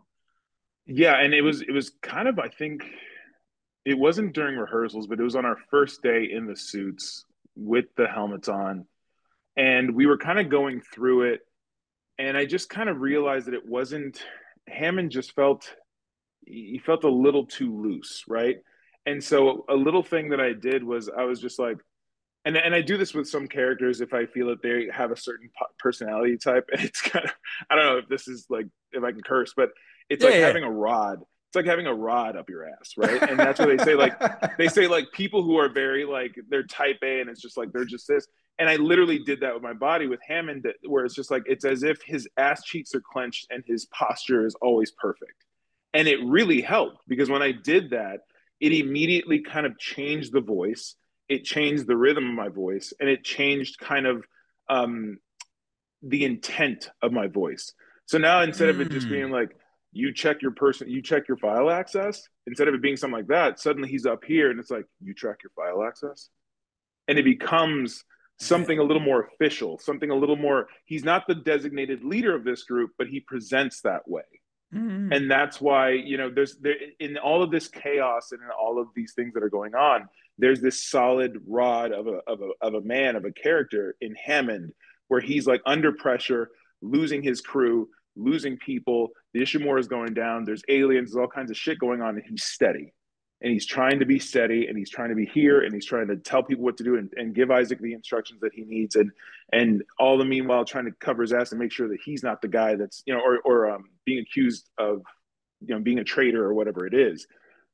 Yeah, 0.86 1.20
and 1.20 1.34
it 1.34 1.42
was 1.42 1.60
it 1.60 1.72
was 1.72 1.90
kind 2.02 2.28
of 2.28 2.38
I 2.38 2.48
think 2.48 2.84
it 3.84 3.98
wasn't 3.98 4.32
during 4.32 4.56
rehearsals, 4.56 5.06
but 5.06 5.20
it 5.20 5.22
was 5.22 5.36
on 5.36 5.44
our 5.44 5.58
first 5.70 6.02
day 6.02 6.28
in 6.32 6.46
the 6.46 6.56
suits 6.56 7.24
with 7.56 7.86
the 7.96 8.06
helmets 8.06 8.48
on, 8.48 8.86
and 9.56 9.94
we 9.94 10.06
were 10.06 10.18
kind 10.18 10.38
of 10.38 10.48
going 10.48 10.80
through 10.80 11.32
it, 11.32 11.40
and 12.18 12.36
I 12.36 12.44
just 12.44 12.68
kind 12.68 12.88
of 12.88 13.00
realized 13.00 13.46
that 13.46 13.54
it 13.54 13.66
wasn't 13.66 14.22
Hammond. 14.68 15.10
Just 15.10 15.34
felt 15.34 15.74
he 16.46 16.80
felt 16.84 17.04
a 17.04 17.10
little 17.10 17.46
too 17.46 17.82
loose, 17.82 18.24
right? 18.28 18.56
And 19.04 19.22
so 19.22 19.64
a 19.68 19.74
little 19.74 20.02
thing 20.02 20.30
that 20.30 20.40
I 20.40 20.52
did 20.52 20.82
was 20.82 21.08
I 21.08 21.24
was 21.24 21.40
just 21.40 21.58
like, 21.58 21.78
and 22.44 22.56
and 22.56 22.74
I 22.74 22.80
do 22.80 22.96
this 22.96 23.14
with 23.14 23.28
some 23.28 23.48
characters 23.48 24.00
if 24.00 24.14
I 24.14 24.26
feel 24.26 24.48
that 24.48 24.62
they 24.62 24.88
have 24.92 25.10
a 25.10 25.16
certain 25.16 25.50
personality 25.78 26.36
type, 26.38 26.68
and 26.72 26.82
it's 26.82 27.00
kind 27.00 27.24
of 27.24 27.32
I 27.70 27.76
don't 27.76 27.86
know 27.86 27.98
if 27.98 28.08
this 28.08 28.28
is 28.28 28.46
like 28.48 28.66
if 28.92 29.02
I 29.02 29.12
can 29.12 29.22
curse, 29.22 29.52
but 29.56 29.70
it's 30.08 30.22
yeah, 30.22 30.30
like 30.30 30.40
yeah. 30.40 30.46
having 30.46 30.64
a 30.64 30.70
rod. 30.70 31.20
It's 31.56 31.64
like 31.64 31.70
having 31.70 31.86
a 31.86 31.94
rod 31.94 32.36
up 32.36 32.50
your 32.50 32.68
ass, 32.68 32.94
right? 32.96 33.22
And 33.22 33.38
that's 33.38 33.58
what 33.58 33.76
they 33.76 33.82
say. 33.82 33.94
Like 33.94 34.18
they 34.58 34.68
say, 34.68 34.86
like 34.86 35.10
people 35.12 35.42
who 35.42 35.56
are 35.56 35.68
very 35.68 36.04
like 36.04 36.36
they're 36.48 36.64
type 36.64 36.98
A, 37.02 37.20
and 37.20 37.30
it's 37.30 37.40
just 37.40 37.56
like 37.56 37.72
they're 37.72 37.84
just 37.84 38.06
this. 38.06 38.26
And 38.58 38.68
I 38.68 38.76
literally 38.76 39.18
did 39.18 39.40
that 39.40 39.54
with 39.54 39.62
my 39.62 39.72
body 39.72 40.06
with 40.06 40.20
Hammond, 40.26 40.66
where 40.86 41.04
it's 41.04 41.14
just 41.14 41.30
like 41.30 41.42
it's 41.46 41.64
as 41.64 41.82
if 41.82 42.02
his 42.02 42.28
ass 42.36 42.62
cheeks 42.64 42.94
are 42.94 43.00
clenched 43.00 43.46
and 43.50 43.64
his 43.66 43.86
posture 43.86 44.46
is 44.46 44.54
always 44.62 44.90
perfect. 44.92 45.44
And 45.94 46.08
it 46.08 46.22
really 46.24 46.60
helped 46.60 46.98
because 47.08 47.30
when 47.30 47.42
I 47.42 47.52
did 47.52 47.90
that, 47.90 48.20
it 48.60 48.72
immediately 48.72 49.40
kind 49.40 49.66
of 49.66 49.78
changed 49.78 50.32
the 50.32 50.40
voice 50.40 50.96
it 51.28 51.44
changed 51.44 51.86
the 51.86 51.96
rhythm 51.96 52.28
of 52.28 52.34
my 52.34 52.48
voice 52.48 52.92
and 53.00 53.08
it 53.08 53.24
changed 53.24 53.78
kind 53.78 54.06
of 54.06 54.24
um, 54.68 55.18
the 56.02 56.24
intent 56.24 56.90
of 57.02 57.12
my 57.12 57.26
voice 57.26 57.72
so 58.06 58.18
now 58.18 58.42
instead 58.42 58.68
mm. 58.68 58.70
of 58.70 58.80
it 58.80 58.90
just 58.90 59.08
being 59.08 59.28
hmm. 59.28 59.32
like 59.32 59.56
you 59.96 60.12
check 60.12 60.42
your 60.42 60.50
person 60.50 60.88
you 60.88 61.02
check 61.02 61.28
your 61.28 61.36
file 61.36 61.70
access 61.70 62.22
instead 62.46 62.68
of 62.68 62.74
it 62.74 62.82
being 62.82 62.96
something 62.96 63.18
like 63.18 63.26
that 63.28 63.58
suddenly 63.58 63.88
he's 63.88 64.06
up 64.06 64.24
here 64.24 64.50
and 64.50 64.60
it's 64.60 64.70
like 64.70 64.84
you 65.00 65.14
track 65.14 65.38
your 65.42 65.50
file 65.56 65.86
access 65.86 66.28
and 67.08 67.18
it 67.18 67.24
becomes 67.24 68.04
something 68.38 68.78
a 68.78 68.82
little 68.82 69.02
more 69.02 69.28
official 69.32 69.78
something 69.78 70.10
a 70.10 70.14
little 70.14 70.36
more 70.36 70.66
he's 70.84 71.04
not 71.04 71.26
the 71.26 71.34
designated 71.34 72.04
leader 72.04 72.34
of 72.34 72.44
this 72.44 72.64
group 72.64 72.90
but 72.98 73.06
he 73.06 73.20
presents 73.20 73.80
that 73.80 74.06
way 74.06 74.22
Mm-hmm. 74.74 75.12
And 75.12 75.30
that's 75.30 75.60
why, 75.60 75.90
you 75.90 76.18
know, 76.18 76.30
there's 76.30 76.56
there 76.56 76.74
in 76.98 77.16
all 77.18 77.42
of 77.42 77.50
this 77.50 77.68
chaos 77.68 78.32
and 78.32 78.42
in 78.42 78.48
all 78.50 78.80
of 78.80 78.88
these 78.94 79.12
things 79.14 79.32
that 79.34 79.42
are 79.42 79.50
going 79.50 79.74
on, 79.74 80.08
there's 80.38 80.60
this 80.60 80.84
solid 80.84 81.40
rod 81.46 81.92
of 81.92 82.06
a 82.08 82.20
of 82.26 82.40
a 82.40 82.50
of 82.60 82.74
a 82.74 82.80
man, 82.80 83.16
of 83.16 83.24
a 83.24 83.32
character 83.32 83.96
in 84.00 84.14
Hammond, 84.16 84.72
where 85.08 85.20
he's 85.20 85.46
like 85.46 85.62
under 85.66 85.92
pressure, 85.92 86.50
losing 86.82 87.22
his 87.22 87.40
crew, 87.40 87.88
losing 88.16 88.56
people, 88.56 89.10
the 89.34 89.40
Ishimura 89.40 89.78
is 89.78 89.88
going 89.88 90.14
down, 90.14 90.44
there's 90.44 90.62
aliens, 90.68 91.12
there's 91.12 91.20
all 91.20 91.28
kinds 91.28 91.50
of 91.50 91.56
shit 91.56 91.78
going 91.78 92.00
on, 92.00 92.16
and 92.16 92.24
he's 92.28 92.44
steady. 92.44 92.92
And 93.42 93.52
he's 93.52 93.66
trying 93.66 93.98
to 93.98 94.06
be 94.06 94.18
steady 94.18 94.66
and 94.66 94.78
he's 94.78 94.88
trying 94.88 95.10
to 95.10 95.14
be 95.14 95.26
here 95.26 95.60
and 95.60 95.74
he's 95.74 95.84
trying 95.84 96.08
to 96.08 96.16
tell 96.16 96.42
people 96.42 96.64
what 96.64 96.78
to 96.78 96.84
do 96.84 96.96
and, 96.96 97.12
and 97.16 97.34
give 97.34 97.50
Isaac 97.50 97.78
the 97.80 97.92
instructions 97.92 98.40
that 98.40 98.54
he 98.54 98.64
needs 98.64 98.96
and 98.96 99.10
and 99.52 99.82
all 99.98 100.16
the 100.16 100.24
meanwhile 100.24 100.64
trying 100.64 100.86
to 100.86 100.92
cover 101.00 101.20
his 101.20 101.34
ass 101.34 101.52
and 101.52 101.60
make 101.60 101.70
sure 101.70 101.86
that 101.86 101.98
he's 102.02 102.22
not 102.22 102.40
the 102.40 102.48
guy 102.48 102.76
that's 102.76 103.02
you 103.04 103.12
know 103.12 103.20
or 103.20 103.40
or 103.44 103.70
um, 103.70 103.90
being 104.06 104.20
accused 104.20 104.70
of 104.78 105.02
you 105.60 105.74
know 105.74 105.80
being 105.82 105.98
a 105.98 106.04
traitor 106.04 106.42
or 106.42 106.54
whatever 106.54 106.86
it 106.86 106.94
is 106.94 107.26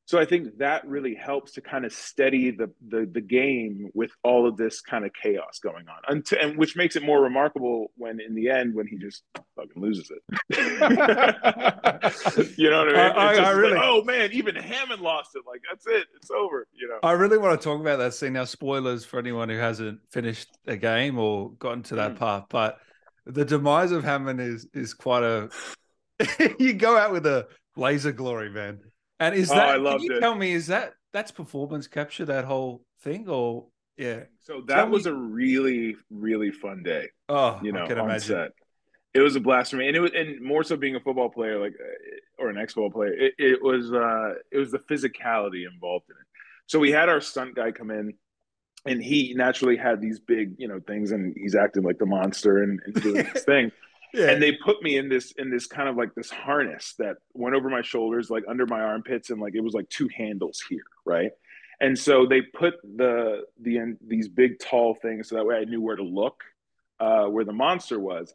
so 0.06 0.18
I 0.18 0.24
think 0.24 0.58
that 0.58 0.84
really 0.86 1.14
helps 1.14 1.52
to 1.52 1.60
kind 1.60 1.84
of 1.84 1.92
steady 1.92 2.50
the 2.50 2.72
the, 2.86 3.08
the 3.10 3.20
game 3.20 3.90
with 3.94 4.10
all 4.24 4.48
of 4.48 4.56
this 4.56 4.80
kind 4.80 5.04
of 5.04 5.12
chaos 5.14 5.60
going 5.62 5.86
on, 5.88 5.98
and, 6.08 6.26
and 6.40 6.58
which 6.58 6.74
makes 6.76 6.96
it 6.96 7.04
more 7.04 7.22
remarkable 7.22 7.92
when 7.96 8.20
in 8.20 8.34
the 8.34 8.50
end 8.50 8.74
when 8.74 8.86
he 8.86 8.98
just 8.98 9.22
fucking 9.56 9.80
loses 9.80 10.10
it. 10.10 10.20
you 12.58 12.68
know 12.70 12.84
what 12.84 12.88
I 12.88 12.92
mean? 12.92 12.96
I, 12.96 13.08
I, 13.08 13.36
I 13.36 13.50
really, 13.50 13.74
like, 13.74 13.84
oh 13.84 14.02
man, 14.02 14.32
even 14.32 14.56
Hammond 14.56 15.02
lost 15.02 15.30
it. 15.34 15.42
Like 15.46 15.60
that's 15.70 15.86
it, 15.86 16.06
it's 16.16 16.30
over. 16.30 16.66
You 16.74 16.88
know. 16.88 16.98
I 17.02 17.12
really 17.12 17.36
want 17.38 17.60
to 17.60 17.64
talk 17.64 17.80
about 17.80 17.98
that 17.98 18.14
scene 18.14 18.32
now. 18.32 18.44
Spoilers 18.44 19.04
for 19.04 19.20
anyone 19.20 19.48
who 19.48 19.58
hasn't 19.58 20.00
finished 20.10 20.48
a 20.66 20.76
game 20.76 21.18
or 21.18 21.52
gotten 21.52 21.84
to 21.84 21.94
that 21.96 22.14
mm. 22.14 22.18
part, 22.18 22.48
but 22.48 22.78
the 23.24 23.44
demise 23.44 23.92
of 23.92 24.02
Hammond 24.02 24.40
is 24.40 24.66
is 24.74 24.94
quite 24.94 25.22
a. 25.22 25.48
you 26.58 26.72
go 26.74 26.98
out 26.98 27.12
with 27.12 27.24
a 27.26 27.46
laser 27.76 28.10
glory, 28.12 28.50
man. 28.50 28.80
And 29.22 29.36
is 29.36 29.50
oh, 29.52 29.54
that? 29.54 29.78
Oh, 29.78 29.98
can 29.98 30.02
you 30.02 30.16
it. 30.16 30.20
tell 30.20 30.34
me 30.34 30.52
is 30.52 30.66
that 30.66 30.94
that's 31.12 31.30
performance 31.30 31.86
capture 31.86 32.24
that 32.24 32.44
whole 32.44 32.82
thing 33.02 33.28
or 33.28 33.66
yeah? 33.96 34.24
So 34.40 34.62
that 34.66 34.74
tell 34.74 34.88
was 34.88 35.04
me. 35.06 35.12
a 35.12 35.14
really 35.14 35.96
really 36.10 36.50
fun 36.50 36.82
day. 36.82 37.08
Oh, 37.28 37.60
you 37.62 37.70
know, 37.70 37.84
on 37.84 37.90
imagine. 37.92 38.20
set. 38.20 38.52
It 39.14 39.20
was 39.20 39.36
a 39.36 39.40
blast 39.40 39.70
for 39.70 39.76
me, 39.76 39.88
and 39.88 39.96
it 39.96 40.00
was, 40.00 40.10
and 40.16 40.40
more 40.40 40.64
so 40.64 40.76
being 40.76 40.96
a 40.96 41.00
football 41.00 41.28
player, 41.28 41.60
like 41.60 41.74
or 42.38 42.48
an 42.48 42.58
ex 42.58 42.72
football 42.72 42.90
player. 42.90 43.12
It, 43.12 43.34
it 43.38 43.62
was 43.62 43.92
uh, 43.92 44.34
it 44.50 44.58
was 44.58 44.72
the 44.72 44.80
physicality 44.80 45.70
involved 45.72 46.06
in 46.08 46.16
it. 46.16 46.26
So 46.66 46.80
we 46.80 46.90
had 46.90 47.08
our 47.08 47.20
stunt 47.20 47.54
guy 47.54 47.70
come 47.70 47.90
in, 47.90 48.14
and 48.86 49.00
he 49.00 49.34
naturally 49.34 49.76
had 49.76 50.00
these 50.00 50.18
big, 50.18 50.54
you 50.58 50.66
know, 50.66 50.80
things, 50.80 51.12
and 51.12 51.36
he's 51.36 51.54
acting 51.54 51.84
like 51.84 51.98
the 51.98 52.06
monster 52.06 52.62
and, 52.62 52.80
and 52.86 52.94
doing 52.94 53.26
this 53.34 53.44
thing. 53.44 53.70
Yeah. 54.12 54.28
And 54.28 54.42
they 54.42 54.52
put 54.52 54.82
me 54.82 54.98
in 54.98 55.08
this 55.08 55.32
in 55.32 55.50
this 55.50 55.66
kind 55.66 55.88
of 55.88 55.96
like 55.96 56.14
this 56.14 56.30
harness 56.30 56.94
that 56.98 57.16
went 57.32 57.56
over 57.56 57.70
my 57.70 57.82
shoulders, 57.82 58.30
like 58.30 58.44
under 58.46 58.66
my 58.66 58.80
armpits, 58.80 59.30
and 59.30 59.40
like 59.40 59.54
it 59.54 59.60
was 59.60 59.74
like 59.74 59.88
two 59.88 60.08
handles 60.14 60.62
here, 60.68 60.84
right? 61.04 61.30
And 61.80 61.98
so 61.98 62.26
they 62.26 62.42
put 62.42 62.74
the 62.82 63.44
the 63.60 63.96
these 64.06 64.28
big 64.28 64.58
tall 64.58 64.94
things 64.94 65.28
so 65.28 65.36
that 65.36 65.46
way 65.46 65.56
I 65.56 65.64
knew 65.64 65.80
where 65.80 65.96
to 65.96 66.02
look, 66.02 66.44
uh, 67.00 67.24
where 67.24 67.44
the 67.44 67.52
monster 67.52 67.98
was. 67.98 68.34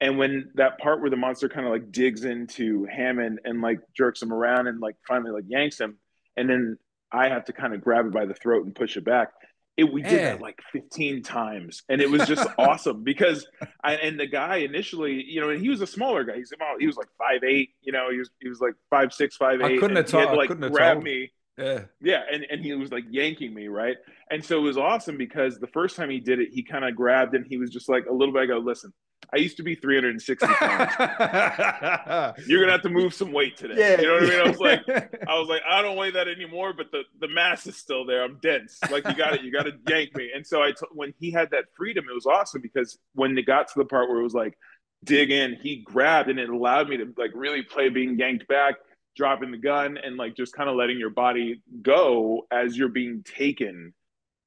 And 0.00 0.16
when 0.16 0.50
that 0.54 0.78
part 0.78 1.02
where 1.02 1.10
the 1.10 1.16
monster 1.16 1.50
kind 1.50 1.66
of 1.66 1.72
like 1.72 1.92
digs 1.92 2.24
into 2.24 2.86
Hammond 2.86 3.40
and 3.44 3.60
like 3.60 3.80
jerks 3.94 4.22
him 4.22 4.32
around 4.32 4.66
and 4.66 4.80
like 4.80 4.96
finally 5.06 5.32
like 5.32 5.44
yanks 5.48 5.78
him, 5.78 5.98
and 6.36 6.48
then 6.48 6.78
I 7.12 7.28
have 7.28 7.44
to 7.46 7.52
kind 7.52 7.74
of 7.74 7.82
grab 7.82 8.06
it 8.06 8.12
by 8.12 8.24
the 8.24 8.34
throat 8.34 8.64
and 8.64 8.74
push 8.74 8.96
it 8.96 9.04
back 9.04 9.32
it, 9.76 9.92
we 9.92 10.02
did 10.02 10.20
that 10.20 10.40
like 10.40 10.60
15 10.72 11.22
times 11.22 11.82
and 11.88 12.00
it 12.00 12.10
was 12.10 12.26
just 12.26 12.46
awesome 12.58 13.02
because 13.02 13.46
I 13.82 13.94
and 13.94 14.18
the 14.18 14.26
guy 14.26 14.56
initially, 14.56 15.24
you 15.24 15.40
know, 15.40 15.50
and 15.50 15.60
he 15.60 15.68
was 15.68 15.80
a 15.80 15.86
smaller 15.86 16.24
guy. 16.24 16.36
He's 16.36 16.52
about 16.52 16.80
he 16.80 16.86
was 16.86 16.96
like 16.96 17.08
five 17.18 17.42
eight, 17.44 17.70
you 17.80 17.92
know, 17.92 18.10
he 18.10 18.18
was 18.18 18.30
he 18.40 18.48
was 18.48 18.60
like 18.60 18.74
five 18.90 19.12
six, 19.12 19.36
five 19.36 19.60
eight. 19.62 19.76
I 19.76 19.78
couldn't 19.78 19.96
have 19.96 20.06
told 20.06 20.36
like 20.36 20.48
couldn't 20.48 20.76
have 20.76 21.02
me. 21.02 21.32
Yeah. 21.58 21.84
Yeah. 22.00 22.22
And, 22.32 22.46
and 22.50 22.64
he 22.64 22.72
was 22.74 22.90
like 22.90 23.04
yanking 23.10 23.54
me, 23.54 23.68
right? 23.68 23.96
And 24.30 24.44
so 24.44 24.58
it 24.58 24.62
was 24.62 24.78
awesome 24.78 25.16
because 25.16 25.58
the 25.58 25.66
first 25.66 25.96
time 25.96 26.10
he 26.10 26.20
did 26.20 26.40
it, 26.40 26.48
he 26.52 26.62
kind 26.62 26.84
of 26.84 26.96
grabbed 26.96 27.34
and 27.34 27.46
he 27.46 27.58
was 27.58 27.70
just 27.70 27.88
like 27.88 28.06
a 28.06 28.12
little 28.12 28.32
bit, 28.32 28.42
I 28.42 28.46
go, 28.46 28.58
listen, 28.58 28.92
I 29.32 29.36
used 29.36 29.56
to 29.58 29.62
be 29.62 29.74
360 29.74 30.46
pounds. 30.54 32.38
You're 32.46 32.60
gonna 32.60 32.72
have 32.72 32.82
to 32.82 32.88
move 32.88 33.14
some 33.14 33.32
weight 33.32 33.56
today. 33.56 33.74
Yeah, 33.76 34.00
you 34.00 34.08
know 34.08 34.14
what 34.14 34.22
I 34.24 34.26
mean? 34.26 34.40
I 34.40 34.48
was 34.48 34.58
like, 34.58 34.80
I 35.28 35.38
was 35.38 35.48
like, 35.48 35.62
I 35.68 35.82
don't 35.82 35.96
weigh 35.96 36.10
that 36.10 36.26
anymore, 36.26 36.72
but 36.72 36.90
the 36.90 37.02
the 37.20 37.28
mass 37.28 37.66
is 37.66 37.76
still 37.76 38.04
there. 38.04 38.24
I'm 38.24 38.38
dense. 38.42 38.78
Like 38.90 39.06
you 39.06 39.14
got 39.14 39.34
it. 39.34 39.42
You 39.42 39.52
got 39.52 39.64
to 39.64 39.72
yank 39.88 40.16
me. 40.16 40.30
And 40.34 40.44
so 40.44 40.62
I, 40.62 40.70
t- 40.70 40.86
when 40.92 41.14
he 41.20 41.30
had 41.30 41.50
that 41.50 41.66
freedom, 41.76 42.06
it 42.10 42.14
was 42.14 42.26
awesome 42.26 42.60
because 42.60 42.98
when 43.14 43.36
it 43.38 43.46
got 43.46 43.68
to 43.68 43.74
the 43.76 43.84
part 43.84 44.08
where 44.08 44.18
it 44.18 44.24
was 44.24 44.34
like 44.34 44.58
dig 45.04 45.30
in, 45.30 45.56
he 45.62 45.76
grabbed 45.76 46.28
and 46.28 46.38
it 46.38 46.48
allowed 46.48 46.88
me 46.88 46.96
to 46.96 47.12
like 47.16 47.30
really 47.34 47.62
play 47.62 47.88
being 47.88 48.18
yanked 48.18 48.48
back, 48.48 48.74
dropping 49.20 49.50
the 49.50 49.58
gun, 49.58 49.98
and 50.02 50.16
like 50.16 50.34
just 50.34 50.54
kind 50.54 50.70
of 50.70 50.76
letting 50.76 50.98
your 50.98 51.10
body 51.10 51.62
go 51.82 52.46
as 52.50 52.74
you're 52.74 52.88
being 52.88 53.22
taken 53.22 53.92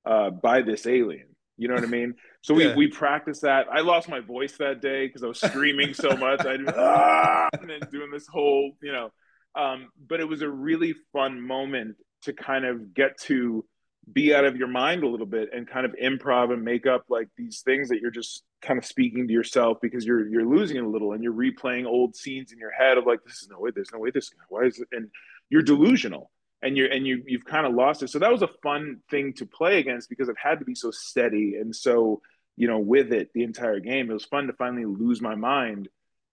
uh, 0.03 0.31
by 0.31 0.63
this 0.63 0.87
alien. 0.87 1.27
You 1.57 1.67
know 1.67 1.75
what 1.75 1.83
I 1.83 1.87
mean? 1.87 2.15
So 2.41 2.55
we, 2.55 2.65
yeah. 2.65 2.75
we 2.75 2.87
practiced 2.87 3.43
that. 3.43 3.67
I 3.71 3.81
lost 3.81 4.09
my 4.09 4.19
voice 4.19 4.57
that 4.57 4.81
day 4.81 5.05
because 5.05 5.21
I 5.23 5.27
was 5.27 5.39
screaming 5.39 5.93
so 5.93 6.17
much. 6.17 6.43
I 6.43 6.57
ah! 6.75 7.49
and 7.53 7.69
then 7.69 7.81
doing 7.91 8.09
this 8.09 8.25
whole, 8.25 8.71
you 8.81 8.91
know. 8.91 9.11
Um, 9.53 9.89
but 10.09 10.19
it 10.19 10.27
was 10.27 10.41
a 10.41 10.49
really 10.49 10.95
fun 11.13 11.39
moment 11.39 11.97
to 12.23 12.33
kind 12.33 12.65
of 12.65 12.95
get 12.95 13.19
to 13.25 13.63
be 14.11 14.35
out 14.35 14.45
of 14.45 14.57
your 14.57 14.67
mind 14.67 15.03
a 15.03 15.07
little 15.07 15.25
bit 15.25 15.49
and 15.53 15.67
kind 15.67 15.85
of 15.85 15.95
improv 16.01 16.51
and 16.51 16.63
make 16.63 16.85
up 16.85 17.05
like 17.09 17.29
these 17.37 17.61
things 17.61 17.89
that 17.89 18.01
you're 18.01 18.11
just 18.11 18.43
kind 18.61 18.77
of 18.77 18.85
speaking 18.85 19.27
to 19.27 19.33
yourself 19.33 19.77
because 19.81 20.05
you're 20.05 20.27
you're 20.27 20.45
losing 20.45 20.77
it 20.77 20.83
a 20.83 20.87
little 20.87 21.13
and 21.13 21.23
you're 21.23 21.33
replaying 21.33 21.85
old 21.85 22.15
scenes 22.15 22.51
in 22.51 22.59
your 22.59 22.71
head 22.71 22.97
of 22.97 23.05
like 23.05 23.23
this 23.23 23.41
is 23.41 23.47
no 23.49 23.59
way 23.59 23.71
there's 23.73 23.91
no 23.93 23.99
way 23.99 24.11
this 24.11 24.31
why 24.49 24.63
is 24.63 24.79
it 24.79 24.87
and 24.91 25.09
you're 25.49 25.61
delusional 25.61 26.29
and 26.63 26.77
you're 26.77 26.87
and 26.87 27.05
you 27.05 27.21
you've 27.27 27.45
kind 27.45 27.67
of 27.67 27.73
lost 27.73 28.01
it. 28.01 28.09
So 28.09 28.19
that 28.19 28.31
was 28.31 28.41
a 28.41 28.47
fun 28.63 29.01
thing 29.11 29.33
to 29.33 29.45
play 29.45 29.79
against 29.79 30.09
because 30.09 30.29
it 30.29 30.37
had 30.41 30.59
to 30.59 30.65
be 30.65 30.75
so 30.75 30.89
steady 30.89 31.57
and 31.59 31.75
so 31.75 32.21
you 32.55 32.67
know 32.67 32.79
with 32.79 33.11
it 33.11 33.29
the 33.33 33.43
entire 33.43 33.79
game. 33.79 34.09
It 34.09 34.13
was 34.13 34.25
fun 34.25 34.47
to 34.47 34.53
finally 34.53 34.85
lose 34.85 35.21
my 35.21 35.35
mind 35.35 35.89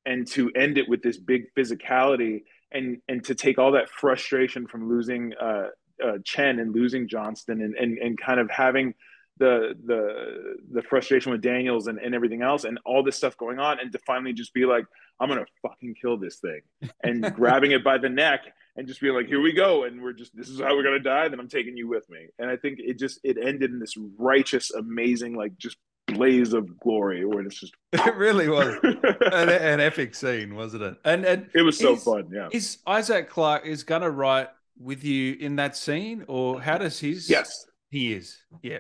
and 0.07 0.27
to 0.29 0.51
end 0.55 0.79
it 0.79 0.89
with 0.89 1.03
this 1.03 1.19
big 1.19 1.53
physicality 1.55 2.45
and 2.71 2.99
and 3.09 3.25
to 3.25 3.35
take 3.35 3.59
all 3.59 3.73
that 3.73 3.91
frustration 3.91 4.67
from 4.67 4.89
losing 4.89 5.35
uh, 5.35 5.69
uh, 6.05 6.19
Chen 6.25 6.59
and 6.59 6.75
losing 6.75 7.09
Johnston 7.09 7.61
and 7.63 7.75
and 7.75 7.99
and 7.99 8.21
kind 8.21 8.41
of 8.41 8.51
having 8.51 8.95
the 9.39 9.75
the 9.87 10.57
the 10.73 10.83
frustration 10.83 11.33
with 11.33 11.41
Daniels 11.41 11.87
and, 11.87 11.99
and 11.99 12.15
everything 12.15 12.43
else 12.43 12.65
and 12.65 12.79
all 12.85 13.03
this 13.03 13.17
stuff 13.17 13.37
going 13.37 13.59
on 13.59 13.81
and 13.81 13.91
to 13.93 13.99
finally 14.01 14.33
just 14.33 14.53
be 14.53 14.67
like 14.67 14.85
I'm 15.19 15.29
gonna 15.29 15.47
fucking 15.63 15.97
kill 16.01 16.19
this 16.19 16.37
thing 16.37 16.61
and 17.03 17.23
grabbing 17.35 17.73
it 17.73 17.83
by 17.83 17.99
the 17.99 18.09
neck 18.09 18.43
and 18.77 18.87
just 18.87 19.01
being 19.01 19.15
like, 19.15 19.27
here 19.27 19.41
we 19.41 19.53
go, 19.53 19.85
and 19.85 20.03
we're 20.03 20.13
just 20.13 20.37
this 20.37 20.49
is 20.49 20.61
how 20.61 20.75
we're 20.75 20.83
gonna 20.83 21.01
die. 21.01 21.29
Then 21.29 21.41
I'm 21.41 21.49
taking 21.49 21.77
you 21.77 21.89
with 21.89 22.09
me, 22.09 22.29
and 22.39 22.49
I 22.49 22.57
think 22.57 22.79
it 22.81 22.99
just 22.99 23.21
it 23.23 23.37
ended 23.37 23.71
in 23.71 23.79
this 23.79 23.95
righteous, 24.19 24.71
amazing, 24.71 25.37
like 25.37 25.57
just 25.59 25.77
blaze 26.07 26.53
of 26.55 26.79
glory 26.81 27.25
where 27.25 27.41
it's 27.43 27.61
just 27.61 27.75
it 27.93 28.17
really 28.17 28.49
was. 28.49 28.77
An, 28.83 29.49
an, 29.49 29.81
epic 29.81 30.15
scene 30.15 30.55
wasn't 30.57 30.83
it? 30.83 30.97
And, 31.05 31.25
and 31.25 31.51
it 31.55 31.63
was 31.63 31.79
so 31.79 31.95
is, 31.95 32.03
fun 32.03 32.31
yeah. 32.33 32.49
is 32.51 32.79
isaac 32.87 33.29
clarke 33.29 33.65
is 33.65 33.85
gonna 33.85 34.11
write 34.11 34.49
with 34.79 35.05
you 35.05 35.37
in 35.39 35.57
that 35.57 35.77
scene 35.77 36.25
or 36.29 36.61
how 36.61 36.79
does 36.79 36.99
his 36.99 37.29
yes. 37.29 37.67
he 37.91 38.13
is 38.13 38.39
yeah. 38.63 38.79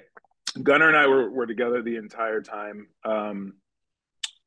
Gunnar 0.62 0.88
and 0.88 0.97
i 0.97 1.06
were, 1.06 1.30
were 1.30 1.47
together 1.47 1.82
the 1.82 1.97
entire 1.97 2.40
time. 2.40 2.88
Um 3.04 3.54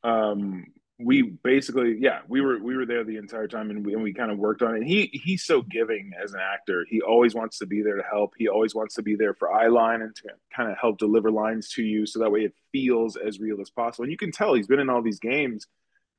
um 0.04 0.66
we 1.00 1.22
basically 1.22 1.98
yeah 2.00 2.20
we 2.28 2.42
were 2.42 2.60
we 2.60 2.76
were 2.76 2.86
there 2.86 3.04
the 3.04 3.18
entire 3.18 3.48
time 3.48 3.70
and 3.72 3.86
we, 3.86 3.94
and 3.94 4.04
we 4.04 4.14
kind 4.14 4.32
of 4.32 4.38
worked 4.38 4.62
on 4.62 4.76
it. 4.76 4.80
And 4.80 4.88
he 4.88 5.10
he's 5.14 5.44
so 5.44 5.62
giving 5.62 6.12
as 6.22 6.34
an 6.34 6.40
actor. 6.40 6.86
He 6.90 7.02
always 7.02 7.34
wants 7.34 7.58
to 7.60 7.66
be 7.66 7.82
there 7.82 7.98
to 7.98 8.04
help. 8.04 8.34
He 8.38 8.48
always 8.48 8.76
wants 8.76 8.96
to 8.96 9.02
be 9.02 9.16
there 9.16 9.34
for 9.34 9.52
eye 9.52 9.68
line 9.68 10.02
and 10.02 10.16
to 10.18 10.30
kind 10.56 10.72
of 10.72 10.78
help 10.78 10.98
deliver 10.98 11.32
lines 11.32 11.70
to 11.74 11.84
you 11.84 12.06
so 12.06 12.20
that 12.20 12.32
way 12.32 12.42
it 12.42 12.54
feels 12.72 13.16
as 13.16 13.40
real 13.40 13.60
as 13.62 13.70
possible. 13.70 14.04
And 14.04 14.12
you 14.12 14.18
can 14.18 14.32
tell 14.32 14.54
he's 14.54 14.68
been 14.68 14.80
in 14.80 14.90
all 14.90 15.02
these 15.02 15.20
games. 15.20 15.68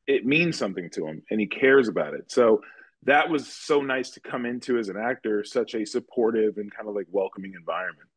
It 0.06 0.26
means 0.26 0.58
something 0.58 0.90
to 0.90 1.06
him 1.06 1.22
and 1.30 1.40
he 1.40 1.46
cares 1.46 1.88
about 1.88 2.14
it. 2.14 2.30
So 2.30 2.62
that 3.04 3.28
was 3.28 3.46
so 3.46 3.80
nice 3.80 4.10
to 4.10 4.20
come 4.20 4.46
into 4.46 4.78
as 4.78 4.88
an 4.88 4.96
actor 4.96 5.44
such 5.44 5.74
a 5.74 5.84
supportive 5.84 6.56
and 6.58 6.74
kind 6.74 6.88
of 6.88 6.94
like 6.94 7.06
welcoming 7.10 7.54
environment 7.54 8.08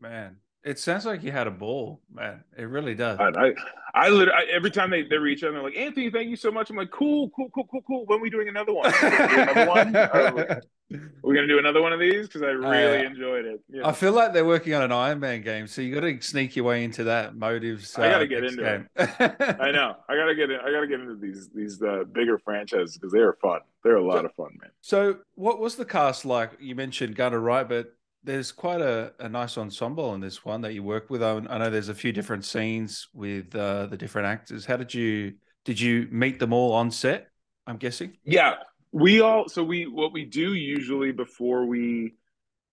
man 0.00 0.36
it 0.66 0.80
sounds 0.80 1.06
like 1.06 1.22
you 1.22 1.30
had 1.30 1.46
a 1.46 1.52
ball, 1.52 2.00
man. 2.12 2.42
It 2.58 2.64
really 2.64 2.96
does. 2.96 3.20
I, 3.20 3.28
I, 3.28 3.54
I 3.94 4.08
literally 4.08 4.48
every 4.52 4.72
time 4.72 4.90
they, 4.90 5.04
they 5.04 5.16
reach 5.16 5.44
out, 5.44 5.50
and 5.50 5.56
they're 5.56 5.62
like, 5.62 5.76
Anthony, 5.76 6.10
thank 6.10 6.28
you 6.28 6.34
so 6.34 6.50
much. 6.50 6.70
I'm 6.70 6.76
like, 6.76 6.90
cool, 6.90 7.30
cool, 7.30 7.48
cool, 7.54 7.68
cool, 7.70 7.82
cool. 7.86 8.04
When 8.06 8.18
are 8.18 8.22
we 8.22 8.30
doing 8.30 8.48
another 8.48 8.72
one? 8.72 8.92
another 9.02 9.66
one? 9.68 10.60
We 10.88 11.34
gonna 11.34 11.46
do 11.46 11.58
another 11.58 11.82
one 11.82 11.92
of 11.92 11.98
these? 11.98 12.26
Because 12.26 12.42
I 12.42 12.46
really 12.46 13.04
uh, 13.04 13.10
enjoyed 13.10 13.44
it. 13.44 13.60
Yeah. 13.68 13.86
I 13.86 13.92
feel 13.92 14.12
like 14.12 14.32
they're 14.32 14.44
working 14.44 14.74
on 14.74 14.82
an 14.82 14.92
Iron 14.92 15.18
Man 15.18 15.42
game, 15.42 15.66
so 15.66 15.82
you 15.82 15.94
got 15.94 16.02
to 16.02 16.20
sneak 16.20 16.54
your 16.54 16.64
way 16.64 16.84
into 16.84 17.04
that 17.04 17.34
motives. 17.36 17.98
Uh, 17.98 18.02
I 18.02 18.10
got 18.10 18.18
to 18.18 18.26
get 18.26 18.44
into 18.44 18.62
game. 18.62 18.88
it. 18.96 19.60
I 19.60 19.70
know. 19.72 19.96
I 20.08 20.14
got 20.14 20.26
to 20.26 20.34
get 20.34 20.50
in. 20.50 20.60
I 20.60 20.70
got 20.70 20.80
to 20.80 20.86
get 20.86 21.00
into 21.00 21.16
these 21.16 21.48
these 21.54 21.82
uh, 21.82 22.04
bigger 22.12 22.38
franchises 22.38 22.96
because 22.96 23.12
they 23.12 23.20
are 23.20 23.36
fun. 23.42 23.60
They're 23.82 23.96
a 23.96 24.06
lot 24.06 24.20
so, 24.20 24.26
of 24.26 24.34
fun, 24.34 24.58
man. 24.60 24.70
So, 24.80 25.18
what 25.34 25.58
was 25.58 25.74
the 25.74 25.84
cast 25.84 26.24
like? 26.24 26.52
You 26.60 26.74
mentioned 26.74 27.16
Gunnar 27.16 27.40
Wright, 27.40 27.68
but 27.68 27.92
there's 28.22 28.52
quite 28.52 28.80
a, 28.80 29.12
a 29.20 29.28
nice 29.28 29.56
ensemble 29.56 30.14
in 30.14 30.20
this 30.20 30.44
one 30.44 30.60
that 30.60 30.74
you 30.74 30.82
work 30.82 31.10
with. 31.10 31.22
I, 31.22 31.40
I 31.48 31.58
know 31.58 31.70
there's 31.70 31.88
a 31.88 31.94
few 31.94 32.12
different 32.12 32.44
scenes 32.44 33.08
with 33.14 33.54
uh, 33.54 33.86
the 33.86 33.96
different 33.96 34.26
actors. 34.26 34.66
How 34.66 34.76
did 34.76 34.94
you 34.94 35.34
did 35.64 35.80
you 35.80 36.06
meet 36.10 36.38
them 36.38 36.52
all 36.52 36.72
on 36.72 36.90
set? 36.90 37.28
I'm 37.66 37.76
guessing. 37.76 38.16
Yeah, 38.24 38.54
we 38.92 39.20
all. 39.20 39.48
So 39.48 39.62
we 39.62 39.86
what 39.86 40.12
we 40.12 40.24
do 40.24 40.54
usually 40.54 41.12
before 41.12 41.66
we 41.66 42.14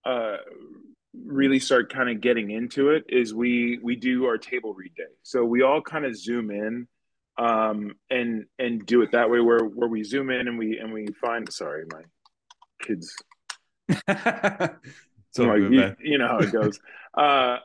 uh, 0.06 0.38
really 1.14 1.60
start 1.60 1.92
kind 1.92 2.10
of 2.10 2.22
getting 2.22 2.52
into 2.52 2.90
it 2.90 3.06
is 3.10 3.34
we 3.34 3.80
we 3.82 3.96
do 3.96 4.26
our 4.26 4.38
table 4.38 4.74
read 4.74 4.96
day. 4.96 5.04
So 5.24 5.44
we 5.44 5.62
all 5.62 5.82
kind 5.82 6.06
of 6.06 6.18
zoom 6.18 6.52
in 6.52 6.88
um 7.36 7.96
and 8.12 8.46
and 8.60 8.86
do 8.86 9.02
it 9.02 9.14
that 9.14 9.28
way 9.32 9.40
where 9.40 9.64
where 9.64 9.90
we 9.90 10.04
zoom 10.04 10.30
in 10.30 10.48
and 10.48 10.60
we 10.60 10.78
and 10.78 10.94
we 10.94 11.08
find 11.20 11.52
sorry 11.52 11.84
my 11.92 12.04
kids 12.80 13.16
So 15.34 15.46
like, 15.46 15.62
you, 15.62 15.96
you, 16.00 16.18
know 16.18 16.28
how 16.28 16.40
it 16.40 16.52
goes. 16.52 16.80
uh, 17.16 17.58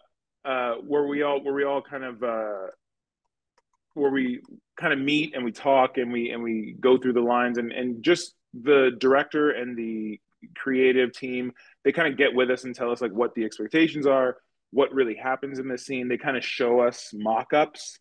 uh, 0.44 0.74
where 0.86 1.06
we 1.06 1.22
all 1.22 1.42
where 1.42 1.54
we 1.54 1.64
all 1.64 1.82
kind 1.82 2.04
of 2.04 2.22
uh, 2.22 2.68
where 3.94 4.10
we 4.10 4.40
kind 4.80 4.92
of 4.92 4.98
meet 4.98 5.34
and 5.34 5.44
we 5.44 5.52
talk 5.52 5.98
and 5.98 6.12
we 6.12 6.30
and 6.30 6.42
we 6.42 6.74
go 6.80 6.96
through 6.96 7.12
the 7.12 7.20
lines 7.20 7.58
and 7.58 7.72
and 7.72 8.02
just 8.02 8.34
the 8.54 8.90
director 8.98 9.50
and 9.50 9.76
the 9.76 10.20
creative 10.56 11.12
team 11.12 11.52
they 11.84 11.90
kind 11.90 12.10
of 12.12 12.16
get 12.16 12.32
with 12.32 12.50
us 12.50 12.64
and 12.64 12.74
tell 12.74 12.92
us 12.92 13.00
like 13.00 13.12
what 13.12 13.34
the 13.34 13.44
expectations 13.44 14.06
are 14.06 14.36
what 14.70 14.92
really 14.92 15.14
happens 15.14 15.58
in 15.58 15.68
this 15.68 15.86
scene. 15.86 16.08
They 16.08 16.18
kind 16.18 16.36
of 16.36 16.44
show 16.44 16.80
us 16.80 17.10
mock-ups 17.14 17.98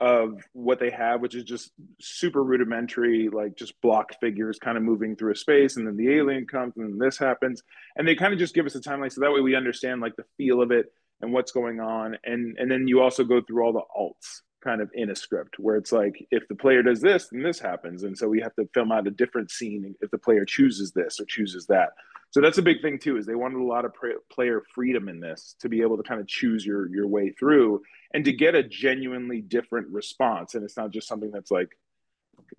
of 0.00 0.40
what 0.52 0.78
they 0.78 0.90
have, 0.90 1.20
which 1.20 1.34
is 1.34 1.44
just 1.44 1.72
super 2.00 2.42
rudimentary, 2.42 3.28
like 3.28 3.56
just 3.56 3.80
block 3.80 4.12
figures 4.20 4.58
kind 4.58 4.76
of 4.76 4.84
moving 4.84 5.16
through 5.16 5.32
a 5.32 5.36
space, 5.36 5.76
and 5.76 5.86
then 5.86 5.96
the 5.96 6.14
alien 6.14 6.46
comes, 6.46 6.74
and 6.76 6.92
then 6.92 6.98
this 6.98 7.18
happens, 7.18 7.62
and 7.96 8.06
they 8.06 8.14
kind 8.14 8.32
of 8.32 8.38
just 8.38 8.54
give 8.54 8.66
us 8.66 8.76
a 8.76 8.80
timeline, 8.80 9.12
so 9.12 9.20
that 9.20 9.32
way 9.32 9.40
we 9.40 9.56
understand 9.56 10.00
like 10.00 10.14
the 10.16 10.24
feel 10.36 10.62
of 10.62 10.70
it 10.70 10.86
and 11.20 11.32
what's 11.32 11.50
going 11.50 11.80
on, 11.80 12.16
and 12.24 12.56
and 12.58 12.70
then 12.70 12.86
you 12.86 13.00
also 13.00 13.24
go 13.24 13.40
through 13.40 13.64
all 13.64 13.72
the 13.72 13.82
alts 13.96 14.42
kind 14.62 14.80
of 14.80 14.90
in 14.94 15.10
a 15.10 15.16
script 15.16 15.58
where 15.58 15.76
it's 15.76 15.92
like 15.92 16.26
if 16.30 16.46
the 16.48 16.54
player 16.54 16.82
does 16.82 17.00
this, 17.00 17.28
then 17.28 17.42
this 17.42 17.58
happens, 17.58 18.02
and 18.02 18.16
so 18.16 18.28
we 18.28 18.40
have 18.40 18.54
to 18.56 18.68
film 18.74 18.92
out 18.92 19.06
a 19.06 19.10
different 19.10 19.50
scene 19.50 19.94
if 20.00 20.10
the 20.10 20.18
player 20.18 20.44
chooses 20.44 20.92
this 20.92 21.20
or 21.20 21.24
chooses 21.24 21.66
that. 21.66 21.90
So 22.30 22.40
that's 22.40 22.58
a 22.58 22.62
big 22.62 22.82
thing 22.82 22.98
too. 22.98 23.16
Is 23.16 23.26
they 23.26 23.34
wanted 23.34 23.60
a 23.60 23.64
lot 23.64 23.84
of 23.84 23.92
player 24.30 24.62
freedom 24.74 25.08
in 25.08 25.20
this 25.20 25.54
to 25.60 25.68
be 25.68 25.80
able 25.80 25.96
to 25.96 26.02
kind 26.02 26.20
of 26.20 26.26
choose 26.26 26.64
your 26.64 26.88
your 26.88 27.06
way 27.06 27.30
through 27.30 27.82
and 28.12 28.24
to 28.24 28.32
get 28.32 28.54
a 28.54 28.62
genuinely 28.62 29.40
different 29.40 29.88
response. 29.88 30.54
And 30.54 30.64
it's 30.64 30.76
not 30.76 30.90
just 30.90 31.08
something 31.08 31.30
that's 31.30 31.50
like 31.50 31.70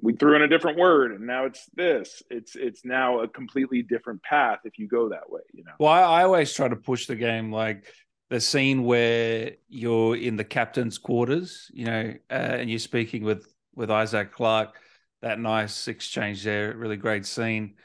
we 0.01 0.13
threw 0.13 0.35
in 0.35 0.41
a 0.41 0.47
different 0.47 0.77
word 0.77 1.11
and 1.11 1.25
now 1.25 1.45
it's 1.45 1.65
this. 1.75 2.23
It's 2.29 2.55
it's 2.55 2.83
now 2.83 3.21
a 3.21 3.27
completely 3.27 3.83
different 3.83 4.23
path 4.23 4.59
if 4.65 4.79
you 4.79 4.87
go 4.87 5.09
that 5.09 5.29
way. 5.29 5.41
You 5.53 5.63
know. 5.63 5.73
Well, 5.79 5.91
I, 5.91 6.01
I 6.01 6.23
always 6.23 6.51
try 6.53 6.67
to 6.67 6.75
push 6.75 7.05
the 7.05 7.15
game 7.15 7.51
like 7.51 7.93
the 8.29 8.39
scene 8.39 8.83
where 8.83 9.53
you're 9.67 10.15
in 10.15 10.35
the 10.35 10.43
captain's 10.43 10.97
quarters, 10.97 11.69
you 11.73 11.85
know, 11.85 12.13
uh, 12.29 12.33
and 12.33 12.69
you're 12.69 12.79
speaking 12.79 13.23
with 13.23 13.47
with 13.75 13.91
Isaac 13.91 14.31
Clarke. 14.31 14.75
That 15.21 15.39
nice 15.39 15.89
exchange 15.89 16.43
there, 16.45 16.73
really 16.77 16.95
great 16.95 17.25
scene 17.25 17.75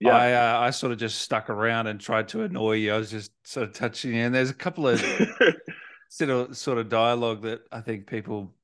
yeah. 0.00 0.16
I 0.16 0.32
uh, 0.32 0.60
I 0.60 0.70
sort 0.70 0.92
of 0.92 0.98
just 0.98 1.20
stuck 1.20 1.50
around 1.50 1.86
and 1.86 2.00
tried 2.00 2.28
to 2.28 2.42
annoy 2.42 2.74
you. 2.74 2.92
I 2.92 2.98
was 2.98 3.10
just 3.10 3.32
sort 3.46 3.68
of 3.68 3.74
touching 3.74 4.14
you, 4.14 4.22
and 4.22 4.34
there's 4.34 4.50
a 4.50 4.54
couple 4.54 4.88
of 4.88 5.00
sort 6.08 6.30
of 6.30 6.56
sort 6.56 6.78
of 6.78 6.88
dialogue 6.88 7.42
that 7.42 7.60
I 7.72 7.80
think 7.80 8.06
people 8.06 8.54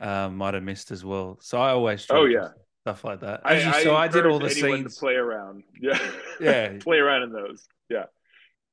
uh, 0.00 0.28
might 0.28 0.54
have 0.54 0.62
missed 0.62 0.90
as 0.90 1.04
well. 1.04 1.38
So 1.40 1.60
I 1.60 1.70
always 1.70 2.04
try 2.04 2.18
oh 2.18 2.24
yeah 2.24 2.48
stuff 2.82 3.04
like 3.04 3.20
that. 3.20 3.42
I, 3.44 3.78
I 3.78 3.84
so 3.84 3.96
I 3.96 4.08
did 4.08 4.26
all 4.26 4.38
the 4.38 4.50
scenes 4.50 4.94
to 4.94 5.00
play 5.00 5.14
around. 5.14 5.64
Yeah, 5.80 5.98
yeah, 6.40 6.72
play 6.80 6.98
around 6.98 7.22
in 7.22 7.32
those. 7.32 7.66
Yeah. 7.88 8.06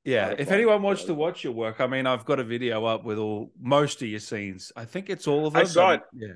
Yeah, 0.05 0.35
if 0.37 0.51
anyone 0.51 0.81
wants 0.81 1.05
to 1.05 1.13
watch 1.13 1.43
your 1.43 1.53
work, 1.53 1.79
I 1.79 1.87
mean, 1.87 2.05
I've 2.05 2.25
got 2.25 2.39
a 2.39 2.43
video 2.43 2.83
up 2.85 3.05
with 3.05 3.17
all 3.17 3.51
most 3.59 4.01
of 4.01 4.07
your 4.09 4.19
scenes. 4.19 4.71
I 4.75 4.83
think 4.83 5.09
it's 5.09 5.27
all 5.27 5.47
of 5.47 5.53
them. 5.53 5.61
I 5.61 5.65
saw 5.65 5.91
it. 5.91 6.01
Yeah, 6.13 6.33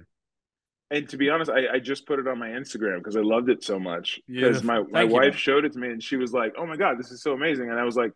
and 0.89 1.09
to 1.09 1.17
be 1.17 1.29
honest, 1.29 1.51
I, 1.51 1.75
I 1.75 1.79
just 1.79 2.05
put 2.05 2.19
it 2.19 2.27
on 2.27 2.39
my 2.39 2.49
Instagram 2.49 2.99
because 2.99 3.17
I 3.17 3.21
loved 3.21 3.49
it 3.49 3.63
so 3.63 3.77
much. 3.77 4.21
Because 4.27 4.63
my, 4.63 4.83
my 4.89 5.03
wife 5.03 5.33
you, 5.33 5.39
showed 5.39 5.65
it 5.65 5.73
to 5.73 5.79
me 5.79 5.89
and 5.89 6.01
she 6.01 6.15
was 6.15 6.31
like, 6.31 6.53
"Oh 6.57 6.65
my 6.65 6.77
god, 6.77 6.97
this 6.97 7.11
is 7.11 7.21
so 7.21 7.33
amazing!" 7.33 7.69
And 7.69 7.77
I 7.77 7.83
was 7.83 7.97
like, 7.97 8.13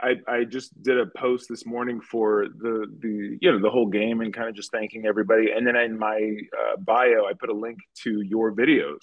I, 0.00 0.14
I 0.28 0.44
just 0.44 0.80
did 0.82 0.98
a 0.98 1.06
post 1.16 1.46
this 1.48 1.66
morning 1.66 2.00
for 2.00 2.46
the 2.58 2.86
the 3.00 3.38
you 3.40 3.50
know 3.50 3.60
the 3.60 3.70
whole 3.70 3.88
game 3.88 4.20
and 4.20 4.32
kind 4.32 4.48
of 4.48 4.54
just 4.54 4.70
thanking 4.70 5.04
everybody. 5.04 5.50
And 5.50 5.66
then 5.66 5.74
in 5.74 5.98
my 5.98 6.36
uh, 6.56 6.76
bio, 6.76 7.26
I 7.28 7.32
put 7.38 7.50
a 7.50 7.54
link 7.54 7.78
to 8.02 8.20
your 8.20 8.52
videos 8.52 8.98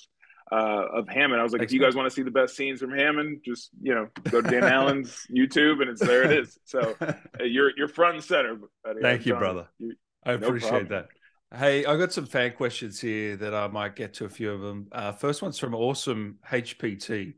uh, 0.52 0.86
of 0.94 1.08
Hammond. 1.08 1.40
I 1.40 1.44
was 1.44 1.52
like, 1.52 1.62
Thanks, 1.62 1.72
if 1.72 1.76
you 1.76 1.82
guys 1.82 1.96
want 1.96 2.08
to 2.08 2.14
see 2.14 2.24
the 2.24 2.32
best 2.32 2.56
scenes 2.56 2.80
from 2.80 2.92
Hammond, 2.92 3.42
just 3.46 3.70
you 3.82 3.94
know 3.94 4.08
go 4.30 4.42
to 4.42 4.50
Dan 4.50 4.64
Allen's 4.72 5.26
YouTube 5.34 5.82
and 5.82 5.90
it's 5.90 6.02
there. 6.02 6.24
It 6.24 6.40
is. 6.40 6.58
So 6.66 6.96
uh, 7.02 7.14
you're 7.44 7.72
you're 7.78 7.88
front 7.88 8.16
and 8.16 8.24
center. 8.24 8.58
Buddy. 8.84 9.02
Thank 9.02 9.26
you, 9.26 9.36
brother. 9.36 9.68
You, 9.78 9.96
I 10.24 10.34
appreciate 10.34 10.90
that. 10.90 11.08
Hey, 11.56 11.84
I 11.84 11.98
got 11.98 12.14
some 12.14 12.28
fan 12.28 12.54
questions 12.54 13.02
here 13.02 13.36
that 13.38 13.56
I 13.56 13.68
might 13.68 13.96
get 13.96 14.14
to 14.16 14.26
a 14.26 14.30
few 14.30 14.52
of 14.52 14.62
them. 14.62 14.88
Uh, 14.92 15.14
first 15.14 15.42
one's 15.42 15.58
from 15.58 15.74
Awesome 15.74 16.38
HPT. 16.48 17.34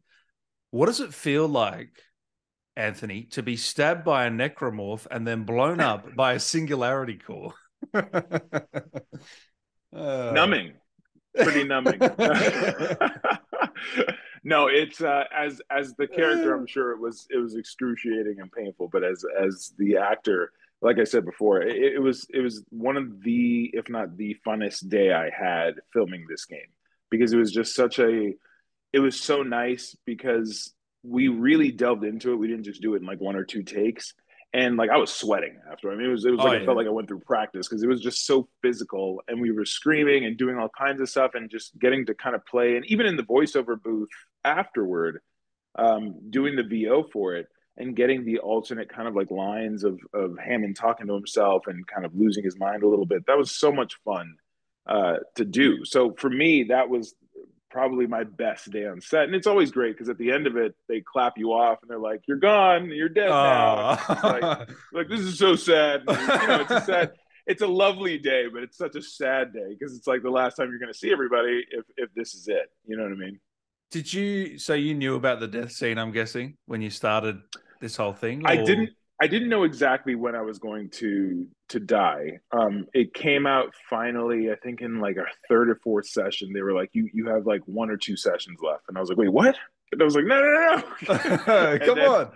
What 0.72 0.88
does 0.88 1.00
it 1.00 1.14
feel 1.14 1.48
like, 1.48 2.02
Anthony, 2.76 3.24
to 3.32 3.42
be 3.42 3.56
stabbed 3.56 4.04
by 4.04 4.26
a 4.26 4.30
necromorph 4.30 5.08
and 5.10 5.26
then 5.26 5.44
blown 5.44 5.80
up 5.80 6.14
by 6.16 6.34
a 6.34 6.40
singularity 6.40 7.20
core? 7.26 7.54
uh... 7.94 8.02
Numbing, 9.94 10.74
pretty 11.36 11.64
numbing. 11.64 12.00
no, 14.44 14.68
it's 14.68 15.02
uh, 15.02 15.24
as 15.36 15.62
as 15.70 15.94
the 15.96 16.08
character. 16.08 16.56
I'm 16.56 16.68
sure 16.68 16.92
it 16.92 17.00
was 17.00 17.28
it 17.30 17.38
was 17.38 17.56
excruciating 17.56 18.40
and 18.40 18.52
painful, 18.52 18.90
but 18.92 19.04
as 19.04 19.24
as 19.40 19.74
the 19.78 19.98
actor 19.98 20.52
like 20.82 20.98
I 21.00 21.04
said 21.04 21.26
before, 21.26 21.62
it, 21.62 21.76
it, 21.76 22.02
was 22.02 22.26
it 22.34 22.42
was 22.42 22.64
one 22.70 22.98
of 22.98 23.22
the, 23.22 23.70
if 23.74 23.90
not 23.90 24.18
the 24.18 24.36
funnest 24.46 24.90
day 24.90 25.14
I 25.14 25.30
had 25.30 25.76
filming 25.94 26.26
this 26.28 26.46
game 26.46 26.60
because 27.10 27.34
it 27.34 27.38
was 27.38 27.52
just 27.52 27.76
such 27.76 28.00
a, 28.00 28.34
it 28.92 29.00
was 29.00 29.20
so 29.20 29.44
nice 29.44 29.96
because 30.06 30.74
we 31.04 31.28
really 31.28 31.72
delved 31.72 32.04
into 32.04 32.32
it. 32.32 32.38
We 32.38 32.48
didn't 32.48 32.64
just 32.64 32.82
do 32.82 32.96
it 32.96 33.02
in 33.02 33.06
like 33.06 33.22
one 33.22 33.36
or 33.36 33.44
two 33.44 33.64
takes, 33.64 34.14
and 34.54 34.76
like 34.76 34.90
I 34.90 34.98
was 34.98 35.12
sweating 35.12 35.58
after. 35.72 35.92
I 35.92 35.96
mean, 35.96 36.08
it 36.08 36.12
was 36.12 36.26
it 36.26 36.32
was 36.32 36.40
oh, 36.42 36.44
like 36.44 36.58
yeah. 36.58 36.64
I 36.64 36.66
felt 36.66 36.78
like 36.78 36.88
I 36.88 36.92
went 36.92 37.08
through 37.08 37.22
practice 37.22 37.68
because 37.68 37.84
it 37.84 37.88
was 37.88 38.02
just 38.02 38.26
so 38.26 38.48
physical, 38.62 39.22
and 39.28 39.40
we 39.40 39.52
were 39.52 39.66
screaming 39.66 40.26
and 40.26 40.38
doing 40.38 40.58
all 40.58 40.70
kinds 40.70 41.02
of 41.02 41.10
stuff, 41.10 41.32
and 41.36 41.50
just 41.50 41.78
getting 41.80 42.06
to 42.08 42.14
kind 42.14 42.36
of 42.36 42.46
play, 42.46 42.76
and 42.76 42.86
even 42.88 43.06
in 43.06 43.16
the 43.16 43.24
voiceover 43.24 43.82
booth 43.82 44.10
afterward, 44.44 45.22
um, 45.76 46.16
doing 46.30 46.56
the 46.56 46.64
VO 46.64 47.04
for 47.12 47.36
it 47.36 47.48
and 47.78 47.96
getting 47.96 48.26
the 48.26 48.40
alternate 48.40 48.90
kind 48.90 49.08
of 49.08 49.16
like 49.16 49.32
lines 49.32 49.84
of 49.84 50.00
of 50.14 50.38
Hammond 50.38 50.76
talking 50.76 51.08
to 51.08 51.14
himself 51.14 51.68
and 51.68 51.86
kind 51.88 52.06
of 52.06 52.14
losing 52.16 52.44
his 52.44 52.58
mind 52.58 52.84
a 52.84 52.88
little 52.88 53.06
bit. 53.06 53.26
That 53.28 53.38
was 53.38 53.52
so 53.52 53.72
much 53.72 53.96
fun 54.04 54.36
uh, 54.86 55.18
to 55.36 55.46
do. 55.46 55.86
So 55.86 56.14
for 56.18 56.30
me, 56.30 56.64
that 56.64 56.90
was 56.90 57.16
probably 57.72 58.06
my 58.06 58.24
best 58.24 58.70
day 58.70 58.86
on 58.86 59.02
set. 59.02 59.24
And 59.24 59.36
it's 59.36 59.48
always 59.48 59.72
great 59.72 59.94
because 59.94 60.10
at 60.10 60.18
the 60.18 60.32
end 60.32 60.48
of 60.48 60.58
it, 60.58 60.76
they 60.88 61.02
clap 61.02 61.38
you 61.38 61.54
off 61.54 61.80
and 61.82 61.90
they're 61.90 61.98
like, 61.98 62.22
"You're 62.28 62.38
gone. 62.38 62.90
You're 62.90 63.10
dead 63.10 63.30
now." 63.30 64.00
Like, 64.24 64.44
oh. 64.44 64.66
like, 64.94 65.08
this 65.08 65.22
is 65.22 65.38
so 65.38 65.56
sad. 65.56 66.02
And, 66.08 66.42
you 66.42 66.48
know, 66.48 66.62
it's 66.62 66.72
a 66.72 66.82
sad. 66.82 67.12
It's 67.48 67.62
a 67.64 67.68
lovely 67.68 68.20
day, 68.20 68.46
but 68.54 68.62
it's 68.62 68.78
such 68.78 68.96
a 68.96 69.02
sad 69.02 69.52
day 69.52 69.76
because 69.78 69.98
it's 69.98 70.06
like 70.06 70.22
the 70.22 70.30
last 70.30 70.56
time 70.56 70.70
you're 70.70 70.80
going 70.80 70.94
to 70.94 70.98
see 70.98 71.12
everybody 71.12 71.66
if 71.72 71.86
if 71.98 72.14
this 72.14 72.36
is 72.36 72.48
it. 72.48 72.72
You 72.86 72.98
know 72.98 73.04
what 73.04 73.14
I 73.14 73.16
mean? 73.16 73.40
Did 73.90 74.14
you? 74.14 74.58
So 74.58 74.74
you 74.74 74.94
knew 74.94 75.16
about 75.16 75.40
the 75.40 75.48
death 75.48 75.72
scene? 75.72 75.98
I'm 75.98 76.12
guessing 76.12 76.58
when 76.66 76.82
you 76.82 76.90
started 76.90 77.42
this 77.80 77.96
whole 77.96 78.14
thing. 78.14 78.46
Or? 78.46 78.52
I 78.52 78.58
didn't. 78.58 78.92
I 79.22 79.28
didn't 79.28 79.50
know 79.50 79.64
exactly 79.64 80.16
when 80.16 80.36
I 80.36 80.42
was 80.42 80.58
going 80.58 80.90
to 80.90 81.48
to 81.70 81.80
die. 81.80 82.40
Um, 82.52 82.88
it 82.92 83.14
came 83.14 83.46
out 83.46 83.72
finally, 83.88 84.52
I 84.52 84.56
think 84.56 84.82
in 84.82 85.00
like 85.00 85.18
our 85.18 85.30
third 85.48 85.70
or 85.70 85.76
fourth 85.76 86.08
session. 86.08 86.52
They 86.52 86.64
were 86.64 86.74
like, 86.74 86.90
"You 86.94 87.08
you 87.14 87.28
have 87.28 87.46
like 87.46 87.62
one 87.68 87.92
or 87.92 87.98
two 87.98 88.18
sessions 88.18 88.60
left," 88.64 88.86
and 88.90 88.98
I 88.98 89.00
was 89.00 89.10
like, 89.10 89.20
"Wait, 89.20 89.32
what?" 89.32 89.56
And 89.92 90.02
I 90.02 90.06
was 90.06 90.16
like, 90.16 90.26
"No, 90.26 90.42
no, 90.42 90.76
no, 90.76 90.80
come 91.86 91.96
then, 91.96 92.08
on." 92.08 92.32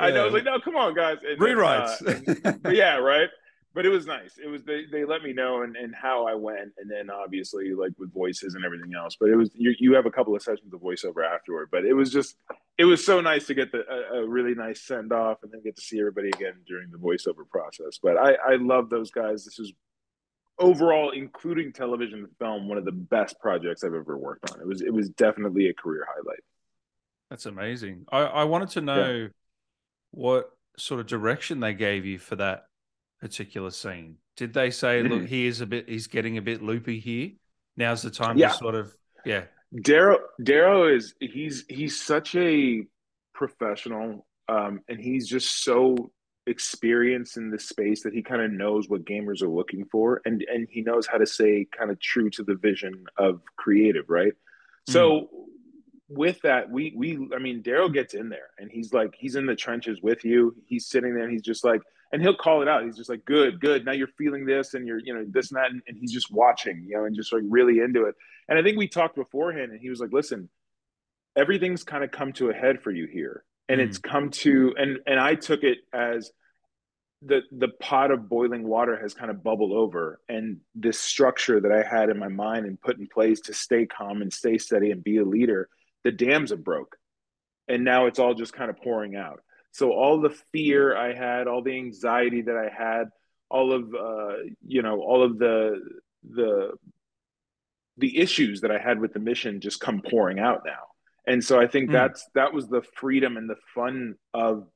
I 0.00 0.10
know. 0.10 0.22
I 0.22 0.24
was 0.24 0.34
like, 0.34 0.44
"No, 0.44 0.58
come 0.58 0.74
on, 0.74 0.94
guys." 0.94 1.18
And 1.24 1.38
Rewrites. 1.38 1.98
Then, 2.00 2.58
uh, 2.64 2.70
yeah, 2.70 2.96
right 2.96 3.28
but 3.76 3.84
it 3.84 3.90
was 3.90 4.06
nice. 4.06 4.38
It 4.42 4.48
was 4.48 4.62
they, 4.64 4.86
they 4.90 5.04
let 5.04 5.22
me 5.22 5.34
know 5.34 5.60
and, 5.60 5.76
and 5.76 5.94
how 5.94 6.26
I 6.26 6.34
went, 6.34 6.72
and 6.78 6.90
then 6.90 7.10
obviously 7.10 7.74
like 7.74 7.92
with 7.98 8.10
voices 8.10 8.54
and 8.54 8.64
everything 8.64 8.94
else. 8.94 9.18
But 9.20 9.28
it 9.28 9.36
was 9.36 9.50
you, 9.54 9.74
you 9.78 9.94
have 9.94 10.06
a 10.06 10.10
couple 10.10 10.34
of 10.34 10.42
sessions 10.42 10.72
of 10.72 10.80
voiceover 10.80 11.30
afterward. 11.30 11.68
But 11.70 11.84
it 11.84 11.92
was 11.92 12.10
just 12.10 12.36
it 12.78 12.84
was 12.84 13.04
so 13.04 13.20
nice 13.20 13.46
to 13.46 13.54
get 13.54 13.72
the 13.72 13.84
a, 13.88 14.22
a 14.22 14.28
really 14.28 14.54
nice 14.54 14.82
send 14.82 15.12
off 15.12 15.38
and 15.42 15.52
then 15.52 15.62
get 15.62 15.76
to 15.76 15.82
see 15.82 15.98
everybody 15.98 16.28
again 16.28 16.54
during 16.66 16.90
the 16.90 16.98
voiceover 16.98 17.48
process. 17.48 17.98
But 18.02 18.16
I 18.16 18.34
I 18.34 18.56
love 18.56 18.90
those 18.90 19.10
guys. 19.10 19.44
This 19.44 19.58
is 19.58 19.72
overall, 20.58 21.10
including 21.10 21.72
television 21.72 22.20
and 22.20 22.28
film, 22.38 22.68
one 22.68 22.78
of 22.78 22.84
the 22.84 22.92
best 22.92 23.40
projects 23.40 23.84
I've 23.84 23.94
ever 23.94 24.16
worked 24.16 24.50
on. 24.50 24.60
It 24.60 24.66
was 24.66 24.82
it 24.82 24.92
was 24.92 25.10
definitely 25.10 25.68
a 25.68 25.74
career 25.74 26.06
highlight. 26.08 26.44
That's 27.30 27.46
amazing. 27.46 28.04
I 28.10 28.20
I 28.20 28.44
wanted 28.44 28.70
to 28.70 28.80
know 28.80 29.12
yeah. 29.12 29.28
what 30.10 30.50
sort 30.78 31.00
of 31.00 31.06
direction 31.06 31.60
they 31.60 31.74
gave 31.74 32.04
you 32.04 32.18
for 32.18 32.36
that 32.36 32.66
particular 33.20 33.70
scene? 33.70 34.16
Did 34.36 34.52
they 34.52 34.70
say, 34.70 35.02
mm-hmm. 35.02 35.12
look, 35.12 35.26
he 35.26 35.46
is 35.46 35.60
a 35.60 35.66
bit, 35.66 35.88
he's 35.88 36.06
getting 36.06 36.38
a 36.38 36.42
bit 36.42 36.62
loopy 36.62 37.00
here. 37.00 37.30
Now's 37.76 38.02
the 38.02 38.10
time 38.10 38.36
yeah. 38.36 38.48
to 38.48 38.54
sort 38.54 38.74
of, 38.74 38.94
yeah. 39.24 39.44
Darrow, 39.74 40.18
Darrow 40.42 40.94
is 40.94 41.14
he's 41.20 41.64
he's 41.68 42.00
such 42.00 42.34
a 42.34 42.86
professional, 43.34 44.26
um, 44.48 44.80
and 44.88 45.00
he's 45.00 45.28
just 45.28 45.64
so 45.64 46.10
experienced 46.46 47.36
in 47.36 47.50
this 47.50 47.68
space 47.68 48.04
that 48.04 48.14
he 48.14 48.22
kind 48.22 48.40
of 48.40 48.52
knows 48.52 48.88
what 48.88 49.04
gamers 49.04 49.42
are 49.42 49.48
looking 49.48 49.84
for, 49.86 50.22
and 50.24 50.44
and 50.52 50.68
he 50.70 50.82
knows 50.82 51.06
how 51.06 51.18
to 51.18 51.26
say 51.26 51.66
kind 51.76 51.90
of 51.90 52.00
true 52.00 52.30
to 52.30 52.42
the 52.42 52.54
vision 52.54 53.04
of 53.16 53.40
creative, 53.56 54.08
right? 54.08 54.32
Mm. 54.88 54.92
So 54.92 55.28
with 56.08 56.40
that, 56.42 56.70
we 56.70 56.92
we 56.96 57.28
I 57.34 57.38
mean, 57.38 57.62
daryl 57.62 57.92
gets 57.92 58.14
in 58.14 58.28
there 58.28 58.50
and 58.58 58.70
he's 58.70 58.92
like 58.92 59.14
he's 59.18 59.36
in 59.36 59.46
the 59.46 59.56
trenches 59.56 60.00
with 60.00 60.24
you. 60.24 60.54
He's 60.66 60.86
sitting 60.86 61.14
there 61.14 61.24
and 61.24 61.32
he's 61.32 61.42
just 61.42 61.64
like 61.64 61.82
and 62.12 62.22
he'll 62.22 62.36
call 62.36 62.62
it 62.62 62.68
out. 62.68 62.84
He's 62.84 62.96
just 62.96 63.10
like, 63.10 63.24
good, 63.24 63.60
good. 63.60 63.84
Now 63.84 63.92
you're 63.92 64.08
feeling 64.18 64.46
this 64.46 64.74
and 64.74 64.86
you're, 64.86 64.98
you 64.98 65.14
know, 65.14 65.24
this 65.28 65.50
and 65.50 65.58
that. 65.58 65.70
And, 65.70 65.82
and, 65.86 65.96
he's 65.96 66.12
just 66.12 66.30
watching, 66.30 66.84
you 66.88 66.96
know, 66.96 67.04
and 67.04 67.16
just 67.16 67.32
like 67.32 67.42
really 67.48 67.80
into 67.80 68.04
it. 68.04 68.14
And 68.48 68.58
I 68.58 68.62
think 68.62 68.78
we 68.78 68.88
talked 68.88 69.16
beforehand 69.16 69.72
and 69.72 69.80
he 69.80 69.90
was 69.90 70.00
like, 70.00 70.12
listen, 70.12 70.48
everything's 71.34 71.84
kind 71.84 72.04
of 72.04 72.10
come 72.10 72.32
to 72.34 72.50
a 72.50 72.54
head 72.54 72.82
for 72.82 72.90
you 72.90 73.06
here. 73.06 73.44
And 73.68 73.80
mm. 73.80 73.84
it's 73.84 73.98
come 73.98 74.30
to, 74.30 74.74
and, 74.78 74.98
and 75.06 75.18
I 75.18 75.34
took 75.34 75.64
it 75.64 75.78
as 75.92 76.30
the, 77.22 77.42
the 77.50 77.68
pot 77.68 78.12
of 78.12 78.28
boiling 78.28 78.62
water 78.68 78.96
has 79.00 79.12
kind 79.12 79.30
of 79.30 79.42
bubbled 79.42 79.72
over. 79.72 80.20
And 80.28 80.58
this 80.74 81.00
structure 81.00 81.60
that 81.60 81.72
I 81.72 81.82
had 81.82 82.08
in 82.08 82.18
my 82.18 82.28
mind 82.28 82.66
and 82.66 82.80
put 82.80 82.98
in 82.98 83.08
place 83.08 83.40
to 83.42 83.54
stay 83.54 83.86
calm 83.86 84.22
and 84.22 84.32
stay 84.32 84.58
steady 84.58 84.92
and 84.92 85.02
be 85.02 85.16
a 85.16 85.24
leader, 85.24 85.68
the 86.04 86.12
dams 86.12 86.50
have 86.50 86.62
broke. 86.62 86.96
And 87.68 87.84
now 87.84 88.06
it's 88.06 88.20
all 88.20 88.34
just 88.34 88.52
kind 88.52 88.70
of 88.70 88.76
pouring 88.76 89.16
out 89.16 89.40
so 89.76 89.92
all 89.92 90.22
the 90.22 90.34
fear 90.52 90.96
I 90.96 91.12
had, 91.12 91.48
all 91.48 91.62
the 91.62 91.76
anxiety 91.76 92.40
that 92.40 92.56
I 92.56 92.70
had, 92.74 93.10
all 93.50 93.72
of 93.72 93.94
uh, 93.94 94.36
you 94.66 94.80
know, 94.80 95.00
all 95.00 95.22
of 95.22 95.38
the 95.38 95.82
the 96.28 96.70
the 97.98 98.18
issues 98.18 98.62
that 98.62 98.70
I 98.70 98.78
had 98.78 98.98
with 98.98 99.12
the 99.12 99.18
mission 99.20 99.60
just 99.60 99.80
come 99.80 100.00
pouring 100.00 100.38
out 100.38 100.62
now. 100.64 100.82
And 101.26 101.44
so 101.44 101.60
I 101.60 101.66
think 101.66 101.90
mm. 101.90 101.92
that's 101.92 102.26
that 102.34 102.54
was 102.54 102.68
the 102.68 102.80
freedom 102.94 103.36
and 103.36 103.50
the 103.50 103.56
fun 103.74 104.14
of 104.32 104.66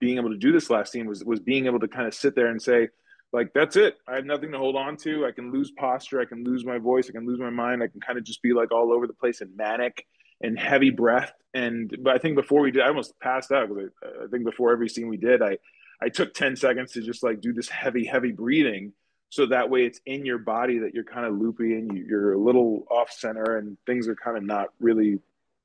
being 0.00 0.16
able 0.16 0.30
to 0.30 0.36
do 0.36 0.50
this 0.50 0.70
last 0.70 0.90
scene 0.90 1.06
was 1.06 1.24
was 1.24 1.38
being 1.38 1.66
able 1.66 1.78
to 1.78 1.88
kind 1.88 2.08
of 2.08 2.14
sit 2.14 2.34
there 2.34 2.48
and 2.48 2.60
say, 2.60 2.88
like, 3.32 3.52
that's 3.54 3.76
it. 3.76 3.96
I 4.08 4.16
have 4.16 4.24
nothing 4.24 4.50
to 4.50 4.58
hold 4.58 4.74
on 4.74 4.96
to. 4.98 5.24
I 5.24 5.30
can 5.30 5.52
lose 5.52 5.70
posture. 5.70 6.20
I 6.20 6.24
can 6.24 6.42
lose 6.42 6.64
my 6.64 6.78
voice. 6.78 7.08
I 7.08 7.12
can 7.12 7.26
lose 7.26 7.38
my 7.38 7.50
mind. 7.50 7.80
I 7.80 7.86
can 7.86 8.00
kind 8.00 8.18
of 8.18 8.24
just 8.24 8.42
be 8.42 8.52
like 8.52 8.72
all 8.72 8.92
over 8.92 9.06
the 9.06 9.12
place 9.12 9.40
and 9.40 9.56
manic 9.56 10.04
and 10.40 10.58
heavy 10.58 10.90
breath. 10.90 11.32
And 11.54 11.94
but 12.02 12.14
I 12.14 12.18
think 12.18 12.36
before 12.36 12.60
we 12.60 12.70
did, 12.70 12.82
I 12.82 12.88
almost 12.88 13.18
passed 13.20 13.52
out 13.52 13.68
because 13.68 13.90
I, 14.02 14.24
I, 14.24 14.26
think 14.28 14.44
before 14.44 14.72
every 14.72 14.88
scene 14.88 15.08
we 15.08 15.16
did, 15.16 15.42
I 15.42 15.58
I 16.00 16.08
took 16.08 16.34
ten 16.34 16.56
seconds 16.56 16.92
to 16.92 17.02
just 17.02 17.22
like 17.22 17.40
do 17.40 17.52
this 17.52 17.68
heavy, 17.68 18.04
heavy 18.04 18.32
breathing, 18.32 18.92
so 19.30 19.46
that 19.46 19.68
way 19.68 19.84
it's 19.84 20.00
in 20.06 20.24
your 20.24 20.38
body 20.38 20.78
that 20.78 20.94
you're 20.94 21.04
kind 21.04 21.26
of 21.26 21.36
loopy 21.38 21.74
and 21.74 21.92
you, 21.96 22.04
you're 22.08 22.32
a 22.32 22.38
little 22.38 22.84
off 22.90 23.10
center 23.10 23.58
and 23.58 23.76
things 23.86 24.08
are 24.08 24.16
kind 24.16 24.36
of 24.36 24.42
not 24.42 24.68
really, 24.80 25.18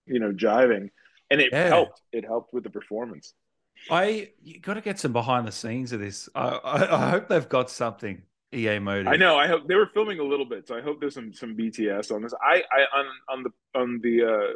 you 0.06 0.20
know, 0.20 0.32
jiving. 0.32 0.90
And 1.30 1.42
it 1.42 1.50
yeah. 1.52 1.68
helped. 1.68 2.02
It 2.12 2.26
helped 2.26 2.54
with 2.54 2.64
the 2.64 2.70
performance. 2.70 3.34
I 3.90 4.32
you 4.42 4.60
got 4.60 4.76
to 4.76 4.82
get 4.82 5.00
some 5.00 5.14
behind 5.14 5.48
the 5.48 5.52
scenes 5.52 5.92
of 5.92 6.00
this. 6.00 6.30
I, 6.36 6.48
I, 6.48 7.08
I 7.08 7.10
hope 7.10 7.28
they've 7.28 7.50
got 7.50 7.70
something 7.70 8.22
EA 8.54 8.80
mode. 8.80 9.08
I 9.08 9.16
know. 9.16 9.38
I 9.38 9.48
hope 9.48 9.68
they 9.68 9.76
were 9.76 9.90
filming 9.94 10.20
a 10.20 10.24
little 10.24 10.46
bit, 10.46 10.68
so 10.68 10.76
I 10.78 10.82
hope 10.82 11.00
there's 11.00 11.14
some 11.14 11.34
some 11.34 11.56
BTS 11.56 12.14
on 12.14 12.22
this. 12.22 12.34
I 12.42 12.64
I 12.72 13.00
on 13.00 13.06
on 13.30 13.44
the 13.44 13.80
on 13.80 14.00
the 14.02 14.24
uh 14.24 14.54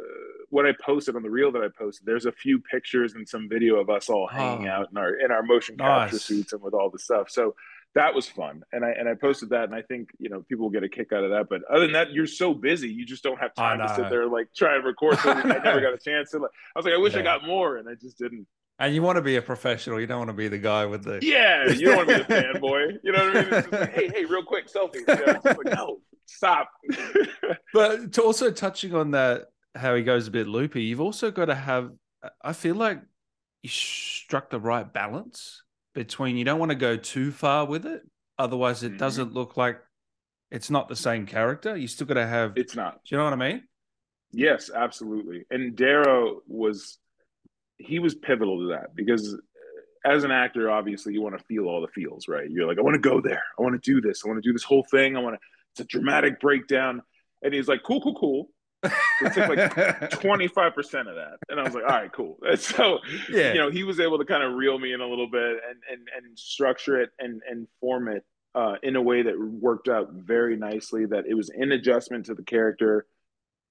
what 0.50 0.66
I 0.66 0.72
posted 0.84 1.16
on 1.16 1.22
the 1.22 1.30
reel 1.30 1.52
that 1.52 1.62
I 1.62 1.68
posted. 1.76 2.06
There's 2.06 2.26
a 2.26 2.32
few 2.32 2.60
pictures 2.60 3.14
and 3.14 3.28
some 3.28 3.48
video 3.48 3.76
of 3.76 3.90
us 3.90 4.08
all 4.08 4.26
hanging 4.26 4.68
oh, 4.68 4.72
out 4.72 4.88
in 4.90 4.96
our 4.96 5.14
in 5.14 5.30
our 5.30 5.42
motion 5.42 5.76
capture 5.76 6.14
nice. 6.14 6.24
suits 6.24 6.52
and 6.52 6.62
with 6.62 6.74
all 6.74 6.90
the 6.90 6.98
stuff. 6.98 7.30
So 7.30 7.54
that 7.94 8.14
was 8.14 8.28
fun, 8.28 8.62
and 8.72 8.84
I 8.84 8.90
and 8.90 9.08
I 9.08 9.14
posted 9.14 9.50
that, 9.50 9.64
and 9.64 9.74
I 9.74 9.82
think 9.82 10.10
you 10.18 10.28
know 10.28 10.42
people 10.42 10.66
will 10.66 10.70
get 10.70 10.84
a 10.84 10.88
kick 10.88 11.12
out 11.12 11.24
of 11.24 11.30
that. 11.30 11.46
But 11.48 11.62
other 11.70 11.80
than 11.80 11.92
that, 11.92 12.12
you're 12.12 12.26
so 12.26 12.54
busy, 12.54 12.88
you 12.88 13.06
just 13.06 13.22
don't 13.22 13.38
have 13.40 13.54
time 13.54 13.78
to 13.78 13.94
sit 13.94 14.10
there 14.10 14.26
like 14.26 14.48
try 14.54 14.76
and 14.76 14.84
record. 14.84 15.18
So 15.18 15.32
I 15.32 15.42
never 15.42 15.80
got 15.80 15.94
a 15.94 15.98
chance 15.98 16.30
to. 16.30 16.38
Like, 16.38 16.50
I 16.74 16.78
was 16.78 16.84
like, 16.84 16.94
I 16.94 16.98
wish 16.98 17.14
yeah. 17.14 17.20
I 17.20 17.22
got 17.22 17.46
more, 17.46 17.78
and 17.78 17.88
I 17.88 17.94
just 17.94 18.18
didn't. 18.18 18.46
And 18.80 18.94
you 18.94 19.02
want 19.02 19.16
to 19.16 19.22
be 19.22 19.36
a 19.36 19.42
professional. 19.42 20.00
You 20.00 20.06
don't 20.06 20.18
want 20.18 20.28
to 20.28 20.34
be 20.34 20.46
the 20.46 20.58
guy 20.58 20.86
with 20.86 21.02
the 21.02 21.18
yeah. 21.20 21.68
You 21.68 21.86
don't 21.86 22.06
want 22.06 22.08
to 22.08 22.18
be 22.18 22.22
the 22.22 22.58
fanboy. 22.60 22.98
You 23.02 23.12
know 23.12 23.26
what 23.26 23.36
I 23.36 23.40
mean? 23.40 23.54
It's 23.54 23.68
just 23.68 23.72
like, 23.72 23.92
hey, 23.92 24.08
hey, 24.08 24.24
real 24.24 24.44
quick 24.44 24.72
selfie. 24.72 25.02
Yeah, 25.08 25.38
like, 25.44 25.64
no, 25.64 26.00
stop. 26.26 26.70
but 27.74 28.12
to 28.12 28.22
also 28.22 28.52
touching 28.52 28.94
on 28.94 29.10
that, 29.12 29.46
how 29.74 29.94
he 29.94 30.02
goes 30.02 30.28
a 30.28 30.30
bit 30.30 30.46
loopy. 30.46 30.84
You've 30.84 31.00
also 31.00 31.30
got 31.30 31.46
to 31.46 31.54
have. 31.54 31.90
I 32.42 32.52
feel 32.52 32.76
like 32.76 33.00
you 33.62 33.68
struck 33.68 34.50
the 34.50 34.60
right 34.60 34.90
balance 34.90 35.62
between. 35.94 36.36
You 36.36 36.44
don't 36.44 36.60
want 36.60 36.70
to 36.70 36.76
go 36.76 36.96
too 36.96 37.32
far 37.32 37.64
with 37.64 37.84
it, 37.84 38.02
otherwise 38.38 38.84
it 38.84 38.90
mm-hmm. 38.90 38.98
doesn't 38.98 39.34
look 39.34 39.56
like 39.56 39.80
it's 40.50 40.70
not 40.70 40.88
the 40.88 40.96
same 40.96 41.26
character. 41.26 41.76
You 41.76 41.88
still 41.88 42.06
got 42.06 42.14
to 42.14 42.26
have. 42.26 42.52
It's 42.56 42.76
not. 42.76 43.00
Do 43.04 43.14
you 43.14 43.18
know 43.18 43.24
what 43.24 43.32
I 43.32 43.36
mean? 43.36 43.64
Yes, 44.30 44.70
absolutely. 44.74 45.46
And 45.50 45.74
Darrow 45.74 46.42
was 46.46 46.98
he 47.78 47.98
was 47.98 48.14
pivotal 48.14 48.58
to 48.60 48.68
that 48.68 48.94
because 48.94 49.36
as 50.04 50.24
an 50.24 50.30
actor, 50.30 50.70
obviously 50.70 51.12
you 51.12 51.22
want 51.22 51.36
to 51.36 51.44
feel 51.44 51.66
all 51.66 51.80
the 51.80 51.88
feels, 51.88 52.28
right? 52.28 52.50
You're 52.50 52.66
like, 52.66 52.78
I 52.78 52.82
want 52.82 52.94
to 52.94 53.00
go 53.00 53.20
there. 53.20 53.42
I 53.58 53.62
want 53.62 53.80
to 53.80 53.90
do 53.90 54.00
this. 54.00 54.22
I 54.24 54.28
want 54.28 54.42
to 54.42 54.48
do 54.48 54.52
this 54.52 54.64
whole 54.64 54.84
thing. 54.90 55.16
I 55.16 55.20
want 55.20 55.36
to, 55.36 55.40
it's 55.72 55.80
a 55.80 55.84
dramatic 55.84 56.40
breakdown. 56.40 57.02
And 57.42 57.52
he's 57.54 57.68
like, 57.68 57.82
cool, 57.82 58.00
cool, 58.00 58.14
cool. 58.14 58.50
We 58.82 59.30
took 59.30 59.48
like 59.48 59.58
25% 60.12 60.76
of 61.08 61.16
that. 61.16 61.38
And 61.48 61.58
I 61.58 61.64
was 61.64 61.74
like, 61.74 61.84
all 61.84 61.90
right, 61.90 62.12
cool. 62.12 62.38
And 62.42 62.58
so, 62.60 62.98
yeah. 63.30 63.52
you 63.52 63.58
know, 63.58 63.70
he 63.70 63.84
was 63.84 64.00
able 64.00 64.18
to 64.18 64.24
kind 64.24 64.42
of 64.42 64.54
reel 64.54 64.78
me 64.78 64.92
in 64.92 65.00
a 65.00 65.06
little 65.06 65.28
bit 65.30 65.56
and, 65.68 65.80
and, 65.90 66.08
and 66.16 66.38
structure 66.38 67.00
it 67.00 67.10
and, 67.18 67.42
and 67.48 67.66
form 67.80 68.08
it 68.08 68.24
uh, 68.54 68.74
in 68.82 68.96
a 68.96 69.02
way 69.02 69.22
that 69.22 69.38
worked 69.38 69.88
out 69.88 70.12
very 70.12 70.56
nicely, 70.56 71.06
that 71.06 71.26
it 71.28 71.34
was 71.34 71.50
in 71.50 71.72
adjustment 71.72 72.26
to 72.26 72.34
the 72.34 72.42
character 72.42 73.06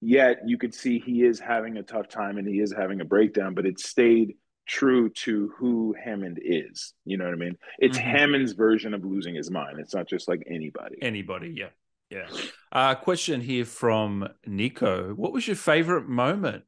yet 0.00 0.40
you 0.46 0.58
could 0.58 0.74
see 0.74 0.98
he 0.98 1.22
is 1.22 1.40
having 1.40 1.76
a 1.76 1.82
tough 1.82 2.08
time 2.08 2.38
and 2.38 2.46
he 2.46 2.60
is 2.60 2.72
having 2.72 3.00
a 3.00 3.04
breakdown, 3.04 3.54
but 3.54 3.66
it 3.66 3.78
stayed 3.78 4.36
true 4.66 5.08
to 5.10 5.52
who 5.56 5.94
Hammond 6.02 6.38
is. 6.42 6.92
You 7.04 7.16
know 7.16 7.24
what 7.24 7.34
I 7.34 7.38
mean? 7.38 7.56
It's 7.78 7.98
mm-hmm. 7.98 8.10
Hammond's 8.10 8.52
version 8.52 8.94
of 8.94 9.04
losing 9.04 9.34
his 9.34 9.50
mind. 9.50 9.78
It's 9.80 9.94
not 9.94 10.08
just 10.08 10.28
like 10.28 10.42
anybody. 10.48 10.96
Anybody, 11.02 11.54
yeah. 11.56 11.68
Yeah. 12.10 12.28
Uh, 12.72 12.94
question 12.94 13.40
here 13.40 13.64
from 13.64 14.28
Nico. 14.46 15.12
What 15.14 15.32
was 15.32 15.46
your 15.46 15.56
favorite 15.56 16.08
moment 16.08 16.64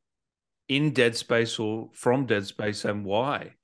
in 0.68 0.92
Dead 0.92 1.16
Space 1.16 1.58
or 1.58 1.90
from 1.92 2.26
Dead 2.26 2.46
Space 2.46 2.84
and 2.84 3.04
why? 3.04 3.54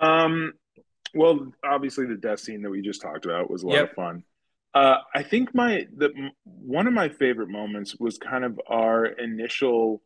Um, 0.00 0.54
well, 1.14 1.52
obviously 1.64 2.06
the 2.06 2.16
death 2.16 2.40
scene 2.40 2.62
that 2.62 2.70
we 2.70 2.82
just 2.82 3.00
talked 3.00 3.24
about 3.24 3.48
was 3.48 3.62
a 3.62 3.66
lot 3.66 3.74
yep. 3.74 3.90
of 3.90 3.96
fun. 3.96 4.24
Uh, 4.74 4.98
I 5.14 5.22
think 5.22 5.54
my 5.54 5.86
the 5.96 6.12
one 6.44 6.86
of 6.86 6.92
my 6.92 7.08
favorite 7.08 7.48
moments 7.48 7.96
was 7.98 8.18
kind 8.18 8.44
of 8.44 8.60
our 8.66 9.06
initial 9.06 10.02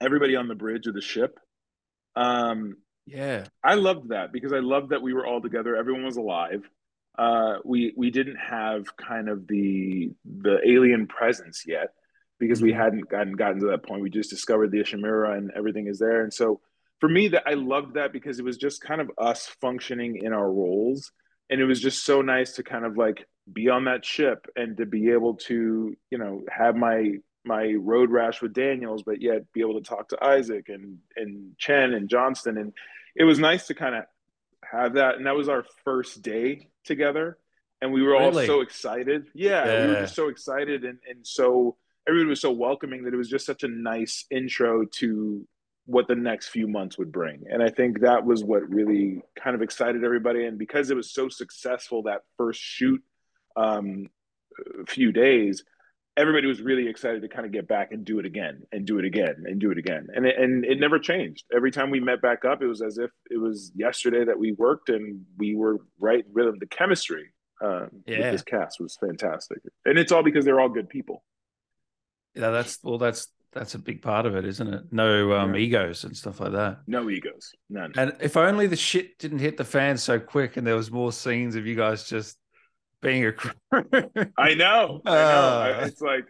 everybody 0.00 0.36
on 0.36 0.48
the 0.48 0.54
bridge 0.54 0.86
of 0.86 0.94
the 0.94 1.02
ship. 1.02 1.38
Um, 2.16 2.76
yeah, 3.06 3.44
I 3.62 3.74
loved 3.74 4.08
that 4.08 4.32
because 4.32 4.52
I 4.52 4.60
loved 4.60 4.90
that 4.90 5.02
we 5.02 5.12
were 5.12 5.26
all 5.26 5.42
together. 5.42 5.76
Everyone 5.76 6.04
was 6.04 6.16
alive. 6.16 6.68
Uh, 7.18 7.58
we 7.64 7.92
we 7.96 8.10
didn't 8.10 8.36
have 8.36 8.96
kind 8.96 9.28
of 9.28 9.46
the 9.46 10.10
the 10.24 10.58
alien 10.66 11.06
presence 11.06 11.64
yet, 11.66 11.90
because 12.38 12.62
we 12.62 12.72
hadn't 12.72 13.08
gotten 13.08 13.34
gotten 13.34 13.60
to 13.60 13.66
that 13.68 13.84
point. 13.84 14.02
We 14.02 14.10
just 14.10 14.30
discovered 14.30 14.70
the 14.70 14.78
Ishimura 14.78 15.36
and 15.36 15.50
everything 15.54 15.86
is 15.86 15.98
there. 15.98 16.22
And 16.22 16.32
so 16.32 16.60
for 17.00 17.08
me, 17.08 17.28
that 17.28 17.44
I 17.46 17.54
loved 17.54 17.94
that 17.94 18.12
because 18.12 18.38
it 18.38 18.44
was 18.44 18.56
just 18.56 18.80
kind 18.80 19.00
of 19.00 19.10
us 19.18 19.46
functioning 19.60 20.16
in 20.22 20.32
our 20.32 20.50
roles, 20.50 21.12
and 21.50 21.60
it 21.60 21.64
was 21.64 21.80
just 21.80 22.04
so 22.04 22.22
nice 22.22 22.52
to 22.52 22.62
kind 22.62 22.84
of 22.84 22.96
like 22.96 23.26
be 23.52 23.68
on 23.68 23.84
that 23.84 24.04
ship 24.04 24.46
and 24.56 24.76
to 24.78 24.86
be 24.86 25.10
able 25.10 25.34
to 25.34 25.94
you 26.10 26.18
know 26.18 26.42
have 26.50 26.76
my 26.76 27.14
my 27.44 27.74
road 27.78 28.10
rash 28.10 28.40
with 28.40 28.54
Daniels, 28.54 29.02
but 29.02 29.20
yet 29.20 29.52
be 29.52 29.60
able 29.60 29.74
to 29.74 29.86
talk 29.88 30.08
to 30.08 30.24
Isaac 30.24 30.68
and 30.68 30.98
and 31.16 31.56
Chen 31.58 31.92
and 31.92 32.08
Johnston, 32.08 32.58
and 32.58 32.72
it 33.14 33.24
was 33.24 33.38
nice 33.38 33.66
to 33.66 33.74
kind 33.74 33.94
of 33.94 34.04
have 34.64 34.94
that. 34.94 35.16
And 35.16 35.26
that 35.26 35.36
was 35.36 35.48
our 35.48 35.64
first 35.84 36.22
day 36.22 36.68
together, 36.84 37.38
and 37.80 37.92
we 37.92 38.02
were 38.02 38.16
all 38.16 38.32
so 38.32 38.60
excited. 38.60 39.26
Yeah, 39.34 39.86
we 39.86 39.92
were 39.92 40.00
just 40.00 40.14
so 40.14 40.28
excited, 40.28 40.84
and 40.84 40.98
and 41.08 41.26
so 41.26 41.76
everybody 42.08 42.30
was 42.30 42.40
so 42.40 42.50
welcoming 42.50 43.04
that 43.04 43.14
it 43.14 43.16
was 43.16 43.30
just 43.30 43.46
such 43.46 43.62
a 43.62 43.68
nice 43.68 44.24
intro 44.30 44.84
to 44.84 45.46
what 45.86 46.08
the 46.08 46.14
next 46.14 46.48
few 46.48 46.66
months 46.66 46.96
would 46.96 47.12
bring. 47.12 47.44
And 47.50 47.62
I 47.62 47.68
think 47.68 48.00
that 48.00 48.24
was 48.24 48.42
what 48.42 48.68
really 48.68 49.22
kind 49.36 49.54
of 49.54 49.62
excited 49.62 50.02
everybody. 50.02 50.46
And 50.46 50.58
because 50.58 50.90
it 50.90 50.96
was 50.96 51.12
so 51.12 51.28
successful 51.28 52.04
that 52.04 52.22
first 52.38 52.60
shoot 52.60 53.02
um, 53.56 54.08
few 54.88 55.12
days, 55.12 55.62
everybody 56.16 56.46
was 56.46 56.62
really 56.62 56.88
excited 56.88 57.22
to 57.22 57.28
kind 57.28 57.44
of 57.44 57.52
get 57.52 57.66
back 57.68 57.92
and 57.92 58.04
do 58.04 58.18
it 58.18 58.24
again 58.24 58.62
and 58.72 58.86
do 58.86 58.98
it 58.98 59.04
again 59.04 59.44
and 59.46 59.60
do 59.60 59.70
it 59.70 59.78
again. 59.78 60.06
And 60.14 60.26
it, 60.26 60.38
and 60.38 60.64
it 60.64 60.78
never 60.78 60.98
changed. 60.98 61.44
Every 61.54 61.70
time 61.70 61.90
we 61.90 62.00
met 62.00 62.22
back 62.22 62.44
up, 62.44 62.62
it 62.62 62.66
was 62.66 62.80
as 62.80 62.98
if 62.98 63.10
it 63.30 63.36
was 63.38 63.72
yesterday 63.74 64.24
that 64.24 64.38
we 64.38 64.52
worked 64.52 64.88
and 64.88 65.24
we 65.36 65.54
were 65.54 65.78
right 65.98 66.24
in 66.24 66.32
rhythm. 66.32 66.56
The 66.60 66.66
chemistry 66.66 67.32
uh, 67.62 67.86
Yeah. 68.06 68.18
with 68.18 68.32
this 68.32 68.42
cast 68.42 68.80
was 68.80 68.96
fantastic. 68.96 69.58
And 69.84 69.98
it's 69.98 70.12
all 70.12 70.22
because 70.22 70.44
they're 70.44 70.60
all 70.60 70.68
good 70.68 70.88
people. 70.88 71.24
Yeah, 72.34 72.50
that's 72.50 72.78
well, 72.82 72.98
that's 72.98 73.28
that's 73.54 73.74
a 73.74 73.78
big 73.78 74.02
part 74.02 74.26
of 74.26 74.34
it, 74.36 74.44
isn't 74.44 74.66
it? 74.74 74.82
No 74.92 75.32
um, 75.32 75.54
Yeah. 75.54 75.60
egos 75.60 76.04
and 76.04 76.16
stuff 76.16 76.40
like 76.40 76.52
that. 76.52 76.80
No 76.86 77.08
egos, 77.08 77.52
none. 77.70 77.92
And 77.96 78.14
if 78.20 78.36
only 78.36 78.66
the 78.66 78.76
shit 78.76 79.18
didn't 79.18 79.38
hit 79.38 79.56
the 79.56 79.64
fan 79.64 79.96
so 79.96 80.18
quick, 80.20 80.56
and 80.56 80.66
there 80.66 80.76
was 80.76 80.90
more 80.90 81.12
scenes 81.12 81.56
of 81.56 81.66
you 81.66 81.74
guys 81.76 82.08
just 82.08 82.36
being 83.00 83.24
a 83.24 83.32
crew. 83.32 83.52
I 83.72 84.54
know. 84.54 85.00
I 85.06 85.14
know. 85.14 85.74
Uh. 85.80 85.84
It's 85.86 86.00
like 86.00 86.26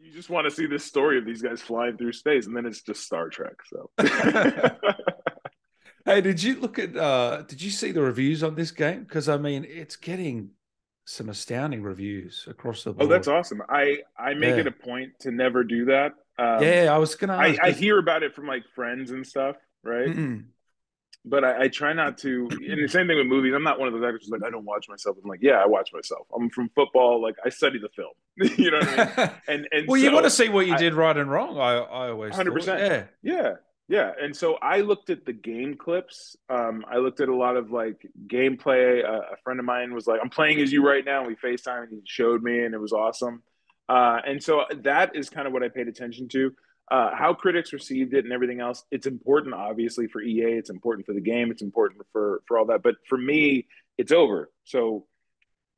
you 0.00 0.12
just 0.12 0.30
want 0.30 0.44
to 0.46 0.50
see 0.50 0.66
this 0.66 0.84
story 0.84 1.18
of 1.18 1.24
these 1.26 1.42
guys 1.42 1.60
flying 1.60 1.96
through 1.96 2.12
space, 2.12 2.46
and 2.46 2.56
then 2.56 2.66
it's 2.66 2.82
just 2.82 3.02
Star 3.04 3.28
Trek. 3.28 3.54
So 3.66 3.90
hey, 6.04 6.20
did 6.20 6.42
you 6.42 6.60
look 6.60 6.78
at? 6.78 6.96
uh 6.96 7.42
Did 7.42 7.62
you 7.62 7.70
see 7.70 7.92
the 7.92 8.02
reviews 8.02 8.42
on 8.42 8.54
this 8.54 8.70
game? 8.70 9.00
Because 9.04 9.28
I 9.28 9.36
mean, 9.38 9.64
it's 9.68 9.96
getting 9.96 10.50
some 11.04 11.28
astounding 11.30 11.82
reviews 11.82 12.44
across 12.48 12.84
the 12.84 12.92
board. 12.92 13.06
Oh, 13.06 13.08
that's 13.08 13.28
awesome. 13.28 13.62
I 13.68 13.98
I 14.18 14.34
make 14.34 14.54
Yeah. 14.56 14.60
it 14.62 14.66
a 14.66 14.72
point 14.72 15.12
to 15.20 15.30
never 15.30 15.64
do 15.64 15.86
that. 15.86 16.12
Um, 16.38 16.62
yeah, 16.62 16.88
I 16.92 16.98
was 16.98 17.14
gonna. 17.16 17.36
I, 17.36 17.56
I 17.62 17.70
hear 17.72 17.98
about 17.98 18.22
it 18.22 18.34
from 18.34 18.46
like 18.46 18.62
friends 18.74 19.10
and 19.10 19.26
stuff, 19.26 19.56
right? 19.82 20.08
Mm-mm. 20.08 20.44
But 21.24 21.44
I, 21.44 21.64
I 21.64 21.68
try 21.68 21.92
not 21.92 22.16
to. 22.18 22.48
And 22.50 22.82
the 22.82 22.88
same 22.88 23.08
thing 23.08 23.18
with 23.18 23.26
movies. 23.26 23.52
I'm 23.54 23.64
not 23.64 23.78
one 23.78 23.88
of 23.88 23.94
those 23.94 24.04
actors 24.04 24.28
like 24.30 24.44
I 24.44 24.50
don't 24.50 24.64
watch 24.64 24.88
myself. 24.88 25.16
I'm 25.22 25.28
like, 25.28 25.40
yeah, 25.42 25.56
I 25.56 25.66
watch 25.66 25.90
myself. 25.92 26.26
I'm 26.34 26.48
from 26.50 26.70
football. 26.74 27.20
Like 27.20 27.34
I 27.44 27.48
study 27.48 27.78
the 27.78 27.88
film. 27.88 28.12
you 28.56 28.70
know 28.70 28.78
what 28.78 29.18
I 29.18 29.26
mean? 29.26 29.30
And 29.48 29.68
and 29.72 29.88
well, 29.88 30.00
you 30.00 30.12
want 30.12 30.24
to 30.24 30.30
see 30.30 30.48
what 30.48 30.66
you 30.66 30.78
did 30.78 30.94
right 30.94 31.16
and 31.16 31.30
wrong. 31.30 31.58
I 31.58 31.78
I 31.78 32.10
always 32.10 32.34
100%. 32.34 32.66
Yeah. 32.78 33.04
Yeah, 33.22 33.52
yeah. 33.88 34.12
And 34.22 34.34
so 34.34 34.54
I 34.62 34.80
looked 34.80 35.10
at 35.10 35.26
the 35.26 35.32
game 35.32 35.74
clips. 35.74 36.36
Um, 36.48 36.84
I 36.88 36.98
looked 36.98 37.20
at 37.20 37.28
a 37.28 37.36
lot 37.36 37.56
of 37.56 37.72
like 37.72 38.06
gameplay. 38.28 39.04
Uh, 39.04 39.22
a 39.32 39.36
friend 39.42 39.58
of 39.58 39.66
mine 39.66 39.92
was 39.92 40.06
like, 40.06 40.20
"I'm 40.22 40.30
playing 40.30 40.60
as 40.60 40.72
you 40.72 40.86
right 40.86 41.04
now." 41.04 41.24
And 41.24 41.26
we 41.26 41.34
Facetime, 41.34 41.82
and 41.82 41.90
he 41.90 42.00
showed 42.04 42.44
me, 42.44 42.64
and 42.64 42.74
it 42.74 42.80
was 42.80 42.92
awesome. 42.92 43.42
Uh, 43.88 44.20
and 44.26 44.42
so 44.42 44.64
that 44.82 45.16
is 45.16 45.30
kind 45.30 45.46
of 45.46 45.52
what 45.52 45.62
I 45.62 45.68
paid 45.68 45.88
attention 45.88 46.28
to. 46.28 46.52
Uh, 46.90 47.14
how 47.14 47.34
critics 47.34 47.72
received 47.72 48.14
it 48.14 48.24
and 48.24 48.32
everything 48.32 48.60
else. 48.60 48.82
It's 48.90 49.06
important, 49.06 49.54
obviously, 49.54 50.06
for 50.06 50.22
EA. 50.22 50.54
It's 50.54 50.70
important 50.70 51.06
for 51.06 51.12
the 51.12 51.20
game. 51.20 51.50
It's 51.50 51.62
important 51.62 52.06
for 52.12 52.42
for 52.48 52.58
all 52.58 52.66
that. 52.66 52.82
But 52.82 52.96
for 53.06 53.18
me, 53.18 53.66
it's 53.98 54.12
over. 54.12 54.50
So 54.64 55.06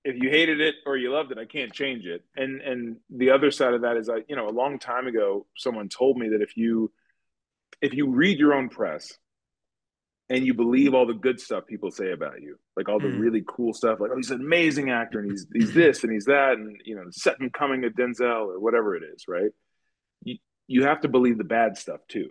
if 0.04 0.22
you 0.22 0.30
hated 0.30 0.60
it 0.60 0.76
or 0.86 0.96
you 0.96 1.12
loved 1.12 1.32
it, 1.32 1.38
I 1.38 1.46
can't 1.46 1.72
change 1.72 2.06
it. 2.06 2.24
And 2.36 2.60
and 2.60 2.96
the 3.10 3.30
other 3.30 3.50
side 3.50 3.74
of 3.74 3.82
that 3.82 3.96
is, 3.96 4.08
I 4.08 4.22
you 4.28 4.36
know, 4.36 4.48
a 4.48 4.50
long 4.50 4.78
time 4.78 5.08
ago, 5.08 5.46
someone 5.56 5.88
told 5.88 6.16
me 6.16 6.28
that 6.28 6.42
if 6.42 6.56
you 6.56 6.92
if 7.82 7.92
you 7.94 8.08
read 8.08 8.38
your 8.38 8.54
own 8.54 8.68
press 8.68 9.12
and 10.30 10.46
you 10.46 10.54
believe 10.54 10.94
all 10.94 11.04
the 11.06 11.12
good 11.12 11.38
stuff 11.40 11.66
people 11.66 11.90
say 11.90 12.12
about 12.12 12.40
you, 12.40 12.56
like 12.76 12.88
all 12.88 12.98
the 13.00 13.08
Mm. 13.08 13.20
really 13.20 13.44
cool 13.46 13.74
stuff, 13.74 14.00
like 14.00 14.10
oh 14.12 14.16
he's 14.16 14.30
an 14.30 14.40
amazing 14.40 14.88
actor 14.90 15.18
and 15.20 15.30
he's 15.30 15.46
he's 15.52 15.74
this 15.74 16.02
and 16.04 16.12
he's 16.12 16.24
that 16.26 16.52
and 16.56 16.80
you 16.84 16.94
know 16.94 17.04
the 17.04 17.12
second 17.12 17.52
coming 17.52 17.84
of 17.84 17.92
Denzel 17.92 18.46
or 18.46 18.58
whatever 18.60 18.96
it 18.96 19.02
is, 19.02 19.26
right? 19.28 19.50
You 20.24 20.38
you 20.68 20.84
have 20.84 21.00
to 21.02 21.08
believe 21.08 21.36
the 21.36 21.44
bad 21.44 21.76
stuff 21.76 22.00
too. 22.08 22.30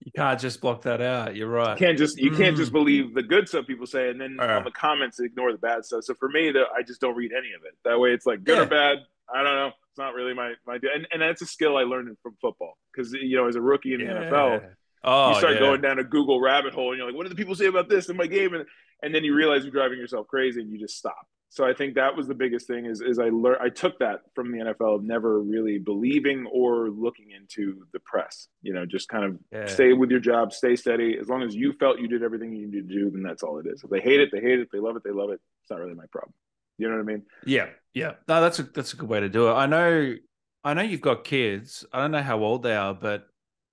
You 0.00 0.12
can't 0.14 0.38
just 0.40 0.60
block 0.60 0.82
that 0.82 1.00
out. 1.00 1.34
You're 1.34 1.48
right. 1.48 1.78
You 1.78 1.86
can't 1.86 1.98
just 1.98 2.18
you 2.18 2.30
can't 2.30 2.54
Mm. 2.54 2.58
just 2.60 2.72
believe 2.72 3.14
the 3.14 3.22
good 3.22 3.48
stuff 3.48 3.66
people 3.66 3.86
say 3.86 4.08
and 4.10 4.20
then 4.20 4.38
Uh. 4.40 4.58
on 4.58 4.64
the 4.64 4.70
comments 4.70 5.18
ignore 5.20 5.50
the 5.52 5.58
bad 5.58 5.84
stuff. 5.84 6.04
So 6.04 6.14
for 6.14 6.28
me, 6.28 6.52
the, 6.52 6.64
I 6.74 6.82
just 6.82 7.00
don't 7.00 7.16
read 7.16 7.32
any 7.32 7.52
of 7.52 7.64
it. 7.64 7.76
That 7.84 7.98
way, 7.98 8.12
it's 8.12 8.24
like 8.26 8.44
good 8.44 8.56
Yeah. 8.58 8.62
or 8.62 8.66
bad. 8.66 8.98
I 9.32 9.42
don't 9.42 9.56
know. 9.56 9.72
It's 9.90 9.98
not 9.98 10.14
really 10.14 10.32
my 10.34 10.54
my 10.66 10.76
and 10.76 11.06
and 11.12 11.20
that's 11.20 11.42
a 11.42 11.46
skill 11.46 11.76
I 11.76 11.82
learned 11.82 12.16
from 12.22 12.36
football 12.40 12.78
because 12.92 13.12
you 13.12 13.36
know 13.36 13.48
as 13.48 13.56
a 13.56 13.60
rookie 13.60 13.92
in 13.92 14.00
the 14.00 14.06
NFL, 14.06 14.60
Yeah. 14.62 14.68
Oh, 15.04 15.30
you 15.30 15.38
start 15.38 15.54
yeah. 15.54 15.60
going 15.60 15.80
down 15.80 15.98
a 15.98 16.04
Google 16.04 16.40
rabbit 16.40 16.74
hole 16.74 16.90
and 16.90 16.98
you're 16.98 17.06
like, 17.06 17.16
what 17.16 17.24
do 17.24 17.28
the 17.28 17.34
people 17.36 17.54
say 17.54 17.66
about 17.66 17.88
this 17.88 18.08
in 18.08 18.16
my 18.16 18.26
game? 18.26 18.54
And 18.54 18.64
and 19.02 19.14
then 19.14 19.22
you 19.24 19.34
realize 19.34 19.62
you're 19.62 19.72
driving 19.72 19.98
yourself 19.98 20.26
crazy 20.26 20.60
and 20.60 20.70
you 20.70 20.78
just 20.78 20.96
stop. 20.96 21.26
So 21.50 21.64
I 21.64 21.72
think 21.72 21.94
that 21.94 22.14
was 22.14 22.26
the 22.28 22.34
biggest 22.34 22.66
thing 22.66 22.84
is 22.84 23.00
is 23.00 23.18
I 23.18 23.30
learned 23.30 23.58
I 23.62 23.68
took 23.70 23.98
that 24.00 24.20
from 24.34 24.52
the 24.52 24.58
NFL 24.58 24.96
of 24.96 25.02
never 25.04 25.40
really 25.40 25.78
believing 25.78 26.46
or 26.52 26.90
looking 26.90 27.30
into 27.30 27.86
the 27.92 28.00
press. 28.00 28.48
You 28.62 28.74
know, 28.74 28.84
just 28.84 29.08
kind 29.08 29.24
of 29.24 29.38
Yeah. 29.52 29.66
stay 29.66 29.92
with 29.94 30.10
your 30.10 30.20
job, 30.20 30.52
stay 30.52 30.76
steady. 30.76 31.16
As 31.18 31.28
long 31.28 31.42
as 31.42 31.54
you 31.54 31.72
felt 31.74 32.00
you 32.00 32.08
did 32.08 32.22
everything 32.22 32.52
you 32.52 32.66
needed 32.66 32.88
to 32.88 32.94
do, 32.94 33.10
then 33.10 33.22
that's 33.22 33.42
all 33.42 33.58
it 33.60 33.66
is. 33.66 33.82
If 33.82 33.90
they 33.90 34.00
hate 34.00 34.20
it, 34.20 34.30
they 34.32 34.40
hate 34.40 34.58
it. 34.58 34.62
If 34.62 34.70
they 34.70 34.78
love 34.80 34.96
it, 34.96 35.02
they 35.04 35.10
love 35.10 35.30
it. 35.30 35.40
It's 35.62 35.70
not 35.70 35.80
really 35.80 35.94
my 35.94 36.06
problem. 36.12 36.34
You 36.76 36.88
know 36.88 36.96
what 36.96 37.00
I 37.02 37.04
mean? 37.04 37.22
Yeah, 37.46 37.68
yeah. 37.94 38.12
No, 38.28 38.40
that's 38.40 38.58
a 38.58 38.64
that's 38.64 38.92
a 38.92 38.96
good 38.96 39.08
way 39.08 39.20
to 39.20 39.28
do 39.28 39.48
it. 39.48 39.52
I 39.52 39.66
know, 39.66 40.16
I 40.64 40.74
know 40.74 40.82
you've 40.82 41.00
got 41.00 41.24
kids. 41.24 41.84
I 41.92 42.00
don't 42.00 42.10
know 42.10 42.22
how 42.22 42.38
old 42.40 42.62
they 42.62 42.76
are, 42.76 42.94
but 42.94 43.26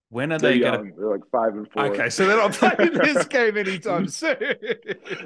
when 0.09 0.31
are 0.31 0.37
They're 0.39 0.51
they 0.53 0.59
going 0.59 0.91
to? 0.91 0.95
They're 0.97 1.09
like 1.11 1.29
five 1.31 1.53
and 1.55 1.69
four. 1.71 1.85
Okay, 1.87 2.09
so 2.09 2.25
they're 2.27 2.37
not 2.37 2.53
playing 2.77 2.93
this 2.93 3.25
game 3.27 3.57
anytime 3.57 4.07
soon. 4.07 4.37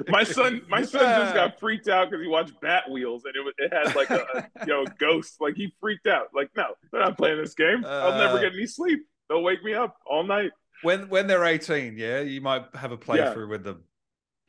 my 0.08 0.24
son, 0.24 0.62
my 0.68 0.82
son 0.82 1.02
just 1.20 1.34
got 1.34 1.60
freaked 1.60 1.88
out 1.88 2.10
because 2.10 2.22
he 2.22 2.28
watched 2.28 2.54
Batwheels 2.62 3.22
and 3.24 3.34
it 3.36 3.44
was, 3.44 3.54
it 3.58 3.72
had 3.72 3.94
like 3.94 4.10
a, 4.10 4.24
a 4.34 4.48
you 4.66 4.72
know 4.72 4.84
ghost. 4.98 5.40
Like 5.40 5.54
he 5.54 5.72
freaked 5.80 6.06
out. 6.06 6.28
Like 6.34 6.50
no, 6.56 6.66
they're 6.92 7.02
not 7.02 7.16
playing 7.18 7.38
this 7.38 7.54
game. 7.54 7.84
I'll 7.86 8.18
never 8.18 8.38
Uh. 8.38 8.42
get 8.42 8.52
any 8.54 8.66
sleep. 8.66 9.00
They'll 9.28 9.42
wake 9.42 9.62
me 9.62 9.74
up 9.74 9.96
all 10.06 10.24
night. 10.24 10.50
when 10.82 11.08
when 11.08 11.26
they're 11.26 11.44
eighteen. 11.44 11.96
Yeah, 11.96 12.20
you 12.20 12.40
might 12.40 12.64
have 12.74 12.90
a 12.92 12.94
Yeah. 12.94 13.32
playthrough 13.34 13.48
with 13.48 13.64
them 13.64 13.84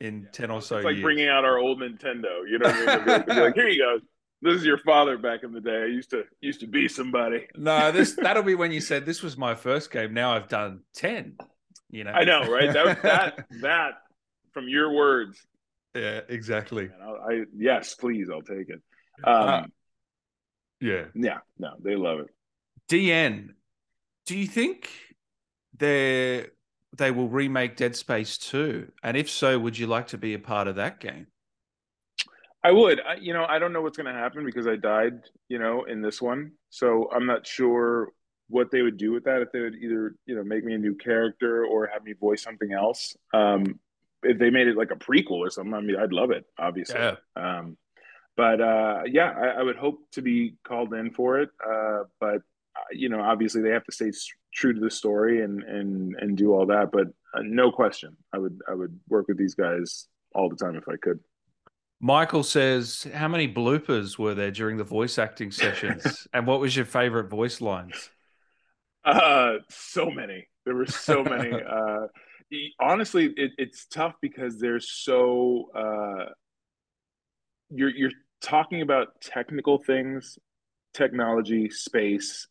in 0.00 0.28
ten 0.32 0.50
or 0.50 0.60
so 0.60 0.76
it's 0.78 0.84
like 0.84 0.94
years. 0.94 1.02
bringing 1.04 1.28
out 1.28 1.44
our 1.44 1.58
old 1.58 1.80
Nintendo. 1.80 2.48
You 2.50 2.58
know 2.58 2.68
what 2.68 2.88
I 2.88 2.96
mean? 2.96 3.06
Like, 3.06 3.28
like, 3.28 3.54
here 3.54 3.68
you 3.68 3.80
go. 3.82 3.98
This 4.42 4.54
is 4.56 4.64
your 4.64 4.78
father 4.78 5.16
back 5.16 5.44
in 5.44 5.52
the 5.52 5.60
day. 5.60 5.82
I 5.82 5.86
used 5.86 6.10
to 6.10 6.24
used 6.40 6.60
to 6.60 6.66
be 6.66 6.88
somebody. 6.88 7.46
no, 7.56 7.92
this 7.92 8.14
that'll 8.20 8.42
be 8.42 8.54
when 8.56 8.72
you 8.72 8.80
said 8.80 9.06
this 9.06 9.22
was 9.22 9.36
my 9.38 9.54
first 9.54 9.90
game. 9.90 10.12
Now 10.12 10.32
I've 10.34 10.48
done 10.48 10.80
ten. 10.94 11.36
You 11.90 12.04
know, 12.04 12.10
I 12.12 12.24
know, 12.24 12.50
right? 12.50 12.72
That 12.72 13.02
that 13.02 13.46
that 13.62 13.92
from 14.52 14.68
your 14.68 14.92
words. 14.92 15.38
yeah, 15.94 16.20
exactly. 16.28 16.90
I'll, 17.02 17.16
I 17.30 17.44
yes, 17.56 17.94
please, 17.94 18.28
I'll 18.30 18.42
take 18.42 18.68
it. 18.68 18.80
Um, 19.24 19.48
Uh, 19.48 19.62
Yeah. 20.80 21.04
yeah, 21.14 21.38
no, 21.58 21.74
they 21.80 21.94
love 21.96 22.20
it. 22.20 22.28
DN, 22.90 23.50
do 24.26 24.36
you 24.36 24.46
think 24.46 24.90
they 25.76 26.46
they 26.96 27.10
will 27.10 27.28
remake 27.28 27.76
Dead 27.76 27.94
Space 27.96 28.36
2? 28.38 28.90
And 29.02 29.16
if 29.16 29.30
so, 29.30 29.58
would 29.58 29.78
you 29.78 29.86
like 29.86 30.08
to 30.08 30.18
be 30.18 30.34
a 30.34 30.38
part 30.38 30.66
of 30.68 30.76
that 30.76 30.98
game? 31.00 31.26
I 32.64 32.70
would. 32.70 33.00
I, 33.00 33.14
you 33.14 33.32
know, 33.32 33.44
I 33.44 33.58
don't 33.58 33.72
know 33.72 33.82
what's 33.82 33.96
going 33.96 34.12
to 34.12 34.18
happen 34.18 34.44
because 34.44 34.66
I 34.66 34.76
died, 34.76 35.20
you 35.48 35.58
know, 35.58 35.84
in 35.84 36.00
this 36.00 36.22
one. 36.22 36.52
So 36.70 37.10
I'm 37.14 37.26
not 37.26 37.46
sure 37.46 38.12
what 38.48 38.70
they 38.70 38.82
would 38.82 38.96
do 38.96 39.12
with 39.12 39.24
that. 39.24 39.42
If 39.42 39.50
they 39.52 39.60
would 39.60 39.74
either, 39.74 40.14
you 40.26 40.36
know, 40.36 40.44
make 40.44 40.64
me 40.64 40.74
a 40.74 40.78
new 40.78 40.94
character 40.94 41.64
or 41.64 41.88
have 41.92 42.04
me 42.04 42.12
voice 42.12 42.42
something 42.42 42.72
else. 42.72 43.16
Um, 43.34 43.80
if 44.22 44.38
they 44.38 44.50
made 44.50 44.68
it 44.68 44.76
like 44.76 44.92
a 44.92 44.96
prequel 44.96 45.38
or 45.38 45.50
something, 45.50 45.74
I 45.74 45.80
mean, 45.80 45.96
I'd 45.96 46.12
love 46.12 46.30
it, 46.30 46.44
obviously. 46.58 47.00
Yeah. 47.00 47.16
Um, 47.34 47.76
but 48.36 48.60
uh, 48.60 49.02
yeah, 49.06 49.30
I, 49.30 49.46
I 49.60 49.62
would 49.62 49.76
hope 49.76 50.10
to 50.12 50.22
be 50.22 50.54
called 50.64 50.94
in 50.94 51.10
for 51.10 51.40
it. 51.40 51.50
Uh, 51.64 52.04
but 52.20 52.42
uh, 52.76 52.90
you 52.92 53.08
know, 53.08 53.20
obviously 53.20 53.62
they 53.62 53.70
have 53.70 53.84
to 53.84 53.92
stay 53.92 54.10
true 54.54 54.72
to 54.72 54.80
the 54.80 54.90
story 54.90 55.42
and 55.42 55.62
and 55.62 56.14
and 56.18 56.36
do 56.36 56.52
all 56.52 56.66
that. 56.66 56.90
But 56.92 57.08
uh, 57.34 57.42
no 57.42 57.70
question, 57.70 58.16
I 58.32 58.38
would 58.38 58.60
I 58.68 58.74
would 58.74 58.98
work 59.08 59.28
with 59.28 59.38
these 59.38 59.54
guys 59.54 60.06
all 60.34 60.48
the 60.48 60.56
time 60.56 60.76
if 60.76 60.88
I 60.88 60.96
could. 60.96 61.20
Michael 62.04 62.42
says, 62.42 63.06
How 63.14 63.28
many 63.28 63.46
bloopers 63.46 64.18
were 64.18 64.34
there 64.34 64.50
during 64.50 64.76
the 64.76 64.84
voice 64.84 65.18
acting 65.18 65.50
sessions? 65.64 66.26
and 66.34 66.46
what 66.46 66.60
was 66.60 66.76
your 66.76 66.84
favorite 66.84 67.30
voice 67.30 67.60
lines? 67.60 68.10
Uh, 69.04 69.54
so 69.70 70.10
many. 70.10 70.48
There 70.66 70.74
were 70.74 70.86
so 70.86 71.22
many. 71.24 71.52
uh, 71.52 72.08
honestly, 72.80 73.32
it, 73.36 73.52
it's 73.56 73.86
tough 73.86 74.14
because 74.20 74.58
there's 74.58 74.90
so 74.90 75.70
uh, 75.74 76.30
you're 77.70 77.90
you're 77.90 78.10
talking 78.40 78.82
about 78.82 79.20
technical 79.20 79.78
things 79.78 80.38
technology, 80.94 81.70
space, 81.70 82.48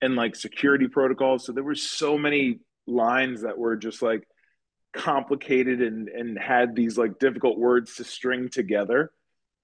and 0.00 0.16
like 0.16 0.34
security 0.34 0.88
protocols. 0.88 1.44
So 1.44 1.52
there 1.52 1.64
were 1.64 1.74
so 1.74 2.16
many 2.16 2.60
lines 2.86 3.42
that 3.42 3.58
were 3.58 3.76
just 3.76 4.00
like 4.00 4.26
complicated 4.96 5.82
and 5.82 6.08
and 6.08 6.38
had 6.38 6.74
these 6.74 6.96
like 6.96 7.18
difficult 7.18 7.58
words 7.58 7.96
to 7.96 8.04
string 8.04 8.48
together. 8.48 9.12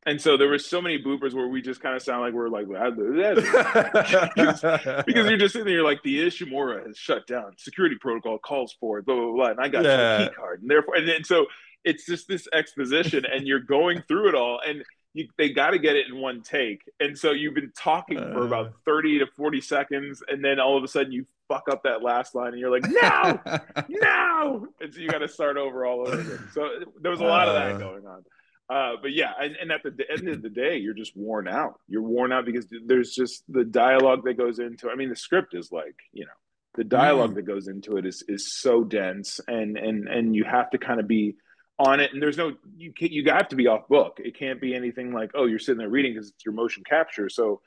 And 0.05 0.21
so 0.21 0.37
there 0.37 0.49
were 0.49 0.59
so 0.59 0.83
many 0.83 1.01
bloopers 1.01 1.33
where 1.33 1.47
we 1.47 1.62
just 1.62 1.81
kind 1.81 1.95
of 1.95 2.03
sound 2.03 2.23
like 2.23 2.35
we're 2.35 2.49
like 2.49 2.66
because, 2.66 4.61
because 5.07 5.29
you're 5.29 5.38
just 5.38 5.53
sitting 5.53 5.66
there, 5.66 5.77
you're 5.77 5.85
like 5.85 6.03
the 6.03 6.27
Ishimura 6.27 6.85
has 6.87 6.99
shut 6.99 7.29
down, 7.29 7.53
security 7.57 7.95
protocol 8.01 8.38
calls 8.38 8.77
for 8.81 8.99
it, 8.99 9.07
blah 9.07 9.14
blah 9.14 9.33
blah, 9.33 9.51
and 9.51 9.61
I 9.61 9.68
got 9.68 9.85
yeah. 9.85 10.18
your 10.18 10.29
key 10.29 10.35
card, 10.35 10.62
and 10.62 10.71
therefore, 10.71 10.97
and 10.97 11.09
then 11.09 11.23
so 11.23 11.47
it's 11.85 12.05
just 12.05 12.27
this 12.27 12.49
exposition, 12.53 13.25
and 13.25 13.47
you're 13.47 13.61
going 13.61 14.03
through 14.09 14.31
it 14.31 14.35
all, 14.35 14.61
and 14.66 14.83
you, 15.14 15.29
they 15.37 15.51
got 15.51 15.71
to 15.71 15.79
get 15.79 15.97
it 15.97 16.07
in 16.09 16.21
one 16.21 16.42
take. 16.42 16.83
And 17.01 17.16
so 17.18 17.33
you've 17.33 17.55
been 17.55 17.73
talking 17.77 18.18
for 18.18 18.47
about 18.47 18.66
uh. 18.68 18.71
30 18.87 19.21
to 19.21 19.27
40 19.27 19.61
seconds. 19.61 20.23
And 20.27 20.45
then 20.45 20.59
all 20.59 20.77
of 20.77 20.85
a 20.85 20.88
sudden 20.88 21.12
you 21.12 21.27
fuck 21.53 21.69
up 21.71 21.83
that 21.85 22.03
last 22.03 22.35
line 22.35 22.49
and 22.49 22.59
you're 22.59 22.71
like, 22.71 22.88
no, 22.88 23.41
no. 23.88 24.69
And 24.81 24.93
so 24.93 25.01
you 25.01 25.09
got 25.09 25.19
to 25.19 25.29
start 25.29 25.57
over 25.57 25.85
all 25.85 26.01
over 26.01 26.19
again. 26.19 26.49
So 26.55 26.69
there 27.01 27.11
was 27.11 27.21
a 27.21 27.25
lot 27.25 27.49
of 27.49 27.55
that 27.55 27.73
uh. 27.73 27.79
going 27.79 28.07
on. 28.07 28.25
Uh, 28.71 28.97
but 29.03 29.12
yeah, 29.12 29.33
and, 29.38 29.55
and, 29.57 29.73
at 29.73 29.83
the 29.83 30.05
end 30.11 30.29
of 30.29 30.41
the 30.41 30.49
day, 30.49 30.79
you're 30.79 30.95
just 30.95 31.15
worn 31.15 31.47
out. 31.47 31.81
You're 31.88 32.03
worn 32.03 32.33
out 32.33 32.47
because 32.47 32.67
there's 32.87 33.12
just 33.12 33.43
the 33.49 33.65
dialogue 33.65 34.25
that 34.25 34.35
goes 34.38 34.61
into. 34.61 34.88
I 34.88 34.95
mean, 34.95 35.11
the 35.11 35.17
script 35.17 35.55
is 35.55 35.71
like, 35.71 35.97
you 36.12 36.25
know, 36.25 36.31
the 36.77 36.85
dialogue 36.85 37.33
mm. 37.33 37.35
that 37.35 37.43
goes 37.43 37.69
into 37.69 37.99
it 37.99 38.07
is 38.07 38.25
is 38.29 38.55
so 38.55 38.83
dense, 38.83 39.41
and 39.47 39.77
and 39.77 40.09
and 40.09 40.35
you 40.35 40.45
have 40.45 40.71
to 40.71 40.79
kind 40.79 41.01
of 41.01 41.09
be 41.09 41.37
on 41.79 42.01
it 42.01 42.12
and 42.12 42.23
there's 42.23 42.37
no 42.37 42.53
you 42.77 42.93
can't, 42.93 43.12
you 43.12 43.25
have 43.27 43.49
to 43.49 43.57
be 43.57 43.67
off 43.67 43.88
book 43.88 44.19
it 44.23 44.38
can't 44.38 44.61
be 44.61 44.75
anything 44.75 45.12
like 45.12 45.31
oh 45.35 45.47
you're 45.47 45.59
sitting 45.59 45.79
there 45.79 45.88
reading 45.88 46.12
because 46.12 46.29
it's 46.29 46.45
your 46.45 46.55
motion 46.55 46.85
capture 46.85 47.29
so 47.29 47.61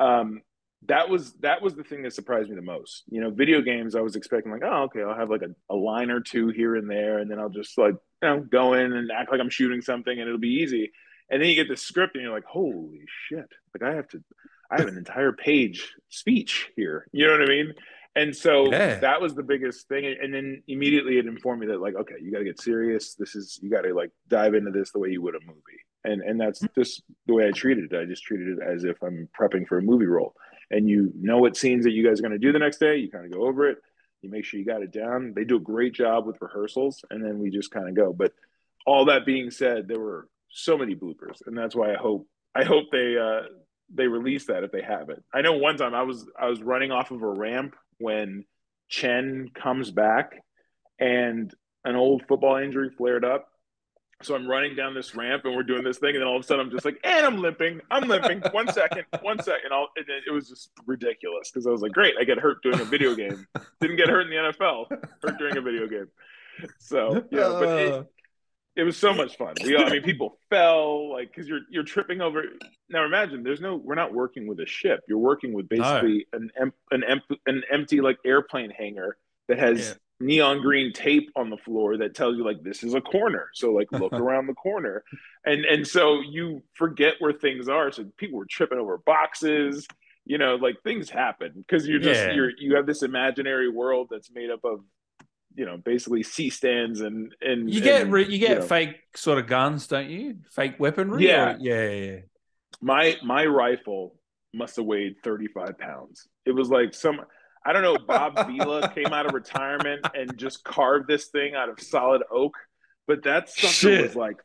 um 0.00 0.40
that 0.86 1.08
was 1.08 1.32
that 1.40 1.60
was 1.60 1.74
the 1.74 1.82
thing 1.82 2.02
that 2.02 2.12
surprised 2.12 2.48
me 2.48 2.56
the 2.56 2.62
most 2.62 3.02
you 3.10 3.20
know 3.20 3.30
video 3.30 3.60
games 3.60 3.96
i 3.96 4.00
was 4.00 4.14
expecting 4.14 4.52
like 4.52 4.62
oh 4.64 4.84
okay 4.84 5.02
i'll 5.02 5.16
have 5.16 5.30
like 5.30 5.42
a, 5.42 5.74
a 5.74 5.76
line 5.76 6.10
or 6.10 6.20
two 6.20 6.48
here 6.48 6.76
and 6.76 6.88
there 6.88 7.18
and 7.18 7.30
then 7.30 7.38
i'll 7.38 7.48
just 7.48 7.76
like 7.76 7.94
you 8.22 8.28
know 8.28 8.40
go 8.40 8.74
in 8.74 8.92
and 8.92 9.10
act 9.10 9.30
like 9.30 9.40
i'm 9.40 9.50
shooting 9.50 9.82
something 9.82 10.18
and 10.18 10.28
it'll 10.28 10.38
be 10.38 10.60
easy 10.62 10.92
and 11.30 11.42
then 11.42 11.48
you 11.48 11.56
get 11.56 11.68
the 11.68 11.76
script 11.76 12.14
and 12.14 12.22
you're 12.22 12.32
like 12.32 12.44
holy 12.44 13.02
shit 13.28 13.48
like 13.74 13.90
i 13.90 13.94
have 13.94 14.08
to 14.08 14.22
i 14.70 14.78
have 14.78 14.88
an 14.88 14.96
entire 14.96 15.32
page 15.32 15.94
speech 16.10 16.70
here 16.76 17.08
you 17.12 17.26
know 17.26 17.32
what 17.32 17.42
i 17.42 17.46
mean 17.46 17.74
and 18.18 18.34
so 18.34 18.70
yeah. 18.70 18.98
that 18.98 19.20
was 19.20 19.34
the 19.34 19.44
biggest 19.44 19.86
thing. 19.86 20.04
And 20.20 20.34
then 20.34 20.62
immediately 20.66 21.18
it 21.18 21.26
informed 21.26 21.60
me 21.60 21.68
that 21.68 21.80
like, 21.80 21.94
okay, 21.94 22.14
you 22.20 22.32
got 22.32 22.38
to 22.38 22.44
get 22.44 22.60
serious. 22.60 23.14
This 23.14 23.36
is 23.36 23.60
you 23.62 23.70
got 23.70 23.82
to 23.82 23.94
like 23.94 24.10
dive 24.26 24.54
into 24.54 24.72
this 24.72 24.90
the 24.90 24.98
way 24.98 25.10
you 25.10 25.22
would 25.22 25.36
a 25.36 25.40
movie. 25.46 25.60
And 26.04 26.22
and 26.22 26.40
that's 26.40 26.60
mm-hmm. 26.60 26.80
just 26.80 27.02
the 27.26 27.34
way 27.34 27.46
I 27.46 27.52
treated 27.52 27.92
it. 27.92 27.96
I 27.96 28.06
just 28.06 28.24
treated 28.24 28.58
it 28.58 28.58
as 28.60 28.82
if 28.82 29.00
I'm 29.02 29.28
prepping 29.38 29.68
for 29.68 29.78
a 29.78 29.82
movie 29.82 30.06
role. 30.06 30.34
And 30.70 30.88
you 30.88 31.12
know 31.14 31.38
what 31.38 31.56
scenes 31.56 31.84
that 31.84 31.92
you 31.92 32.06
guys 32.06 32.18
are 32.18 32.22
going 32.22 32.32
to 32.32 32.38
do 32.38 32.52
the 32.52 32.58
next 32.58 32.78
day. 32.78 32.96
You 32.96 33.10
kind 33.10 33.24
of 33.24 33.32
go 33.32 33.46
over 33.46 33.68
it. 33.68 33.78
You 34.22 34.30
make 34.30 34.44
sure 34.44 34.58
you 34.58 34.66
got 34.66 34.82
it 34.82 34.92
down. 34.92 35.32
They 35.34 35.44
do 35.44 35.56
a 35.56 35.60
great 35.60 35.94
job 35.94 36.26
with 36.26 36.40
rehearsals, 36.40 37.04
and 37.10 37.24
then 37.24 37.38
we 37.38 37.50
just 37.50 37.70
kind 37.70 37.88
of 37.88 37.94
go. 37.94 38.12
But 38.12 38.32
all 38.86 39.06
that 39.06 39.24
being 39.24 39.50
said, 39.50 39.86
there 39.86 40.00
were 40.00 40.28
so 40.50 40.76
many 40.76 40.94
bloopers, 40.94 41.40
and 41.46 41.56
that's 41.56 41.76
why 41.76 41.92
I 41.92 41.96
hope 41.96 42.26
I 42.54 42.64
hope 42.64 42.86
they 42.90 43.16
uh, 43.16 43.48
they 43.94 44.06
release 44.06 44.46
that 44.46 44.64
if 44.64 44.72
they 44.72 44.82
have 44.82 45.10
it. 45.10 45.22
I 45.32 45.42
know 45.42 45.56
one 45.56 45.76
time 45.76 45.94
I 45.94 46.02
was 46.02 46.26
I 46.38 46.46
was 46.46 46.62
running 46.62 46.90
off 46.90 47.10
of 47.10 47.22
a 47.22 47.28
ramp 47.28 47.74
when 47.98 48.44
Chen 48.88 49.50
comes 49.54 49.90
back 49.90 50.42
and 50.98 51.52
an 51.84 51.96
old 51.96 52.24
football 52.26 52.56
injury 52.56 52.90
flared 52.90 53.24
up. 53.24 53.47
So 54.22 54.34
I'm 54.34 54.48
running 54.48 54.74
down 54.74 54.94
this 54.94 55.14
ramp 55.14 55.44
and 55.44 55.54
we're 55.54 55.62
doing 55.62 55.84
this 55.84 55.98
thing, 55.98 56.10
and 56.10 56.20
then 56.20 56.26
all 56.26 56.36
of 56.36 56.42
a 56.42 56.46
sudden 56.46 56.66
I'm 56.66 56.72
just 56.72 56.84
like, 56.84 56.98
and 57.04 57.24
I'm 57.24 57.40
limping, 57.40 57.80
I'm 57.88 58.08
limping. 58.08 58.42
One 58.50 58.66
second, 58.72 59.04
one 59.22 59.40
second. 59.40 59.72
I'll, 59.72 59.88
and 59.96 60.06
it 60.26 60.32
was 60.32 60.48
just 60.48 60.70
ridiculous 60.86 61.50
because 61.50 61.66
I 61.68 61.70
was 61.70 61.82
like, 61.82 61.92
great, 61.92 62.14
I 62.20 62.24
get 62.24 62.38
hurt 62.38 62.62
doing 62.62 62.80
a 62.80 62.84
video 62.84 63.14
game. 63.14 63.46
Didn't 63.80 63.96
get 63.96 64.08
hurt 64.08 64.22
in 64.22 64.30
the 64.30 64.36
NFL, 64.36 64.90
hurt 65.22 65.38
during 65.38 65.56
a 65.56 65.60
video 65.60 65.86
game. 65.86 66.08
So 66.78 67.24
yeah, 67.30 67.48
but 67.48 67.78
it, 67.78 68.06
it 68.78 68.82
was 68.84 68.96
so 68.96 69.12
much 69.14 69.36
fun. 69.36 69.54
We, 69.64 69.76
I 69.76 69.90
mean, 69.90 70.02
people 70.02 70.38
fell 70.50 71.12
like 71.12 71.30
because 71.30 71.48
you're 71.48 71.60
you're 71.70 71.84
tripping 71.84 72.20
over. 72.20 72.44
Now 72.88 73.04
imagine 73.04 73.42
there's 73.42 73.60
no. 73.60 73.76
We're 73.76 73.94
not 73.94 74.14
working 74.14 74.46
with 74.46 74.60
a 74.60 74.66
ship. 74.66 75.00
You're 75.08 75.18
working 75.18 75.52
with 75.52 75.68
basically 75.68 76.26
no. 76.32 76.38
an 76.38 76.50
em, 76.60 76.72
an 76.90 77.04
em, 77.04 77.20
an 77.46 77.62
empty 77.72 78.00
like 78.00 78.18
airplane 78.24 78.70
hangar 78.70 79.16
that 79.48 79.58
has 79.58 79.88
yeah. 79.88 79.94
Neon 80.20 80.60
green 80.60 80.92
tape 80.92 81.30
on 81.36 81.50
the 81.50 81.56
floor 81.56 81.96
that 81.98 82.14
tells 82.14 82.36
you 82.36 82.44
like 82.44 82.62
this 82.62 82.82
is 82.82 82.94
a 82.94 83.00
corner. 83.00 83.48
So 83.54 83.72
like 83.72 83.90
look 83.92 84.12
around 84.14 84.46
the 84.46 84.54
corner, 84.54 85.04
and 85.44 85.64
and 85.64 85.86
so 85.86 86.20
you 86.20 86.62
forget 86.74 87.14
where 87.18 87.32
things 87.32 87.68
are. 87.68 87.92
So 87.92 88.04
people 88.16 88.38
were 88.38 88.46
tripping 88.46 88.78
over 88.78 88.98
boxes. 88.98 89.86
You 90.24 90.36
know, 90.36 90.56
like 90.56 90.82
things 90.82 91.08
happen 91.08 91.52
because 91.56 91.88
you're 91.88 92.00
just 92.00 92.20
yeah. 92.20 92.32
you're 92.32 92.50
you 92.58 92.76
have 92.76 92.86
this 92.86 93.02
imaginary 93.02 93.70
world 93.70 94.08
that's 94.10 94.30
made 94.30 94.50
up 94.50 94.60
of 94.64 94.80
you 95.54 95.64
know 95.64 95.76
basically 95.76 96.22
C 96.22 96.50
stands 96.50 97.00
and 97.00 97.34
and 97.40 97.72
you 97.72 97.80
get 97.80 98.02
and, 98.02 98.12
you 98.30 98.38
get 98.38 98.48
you 98.50 98.54
know. 98.56 98.62
fake 98.62 98.96
sort 99.14 99.38
of 99.38 99.46
guns, 99.46 99.86
don't 99.86 100.08
you? 100.08 100.36
Fake 100.50 100.74
weaponry. 100.78 101.26
Yeah, 101.26 101.54
or, 101.54 101.56
yeah, 101.60 101.88
yeah. 101.90 102.16
My 102.80 103.16
my 103.22 103.46
rifle 103.46 104.16
must 104.54 104.76
have 104.76 104.84
weighed 104.84 105.16
thirty 105.24 105.48
five 105.48 105.78
pounds. 105.78 106.28
It 106.44 106.52
was 106.52 106.68
like 106.68 106.94
some. 106.94 107.20
I 107.68 107.74
don't 107.74 107.82
know. 107.82 107.98
Bob 107.98 108.46
Vila 108.46 108.88
came 108.94 109.12
out 109.12 109.26
of 109.26 109.34
retirement 109.34 110.06
and 110.14 110.38
just 110.38 110.64
carved 110.64 111.06
this 111.06 111.26
thing 111.26 111.54
out 111.54 111.68
of 111.68 111.78
solid 111.78 112.22
oak, 112.30 112.56
but 113.06 113.24
that 113.24 113.50
sucker 113.50 114.04
was 114.04 114.16
like 114.16 114.38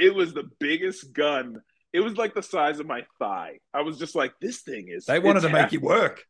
it 0.00 0.14
was 0.14 0.32
the 0.32 0.48
biggest 0.58 1.12
gun. 1.12 1.60
It 1.92 2.00
was 2.00 2.16
like 2.16 2.34
the 2.34 2.42
size 2.42 2.80
of 2.80 2.86
my 2.86 3.04
thigh. 3.18 3.58
I 3.74 3.82
was 3.82 3.98
just 3.98 4.14
like, 4.14 4.32
this 4.40 4.62
thing 4.62 4.88
is. 4.88 5.04
They 5.04 5.18
wanted 5.18 5.40
to 5.40 5.50
make 5.50 5.74
it 5.74 5.82
work. 5.82 6.24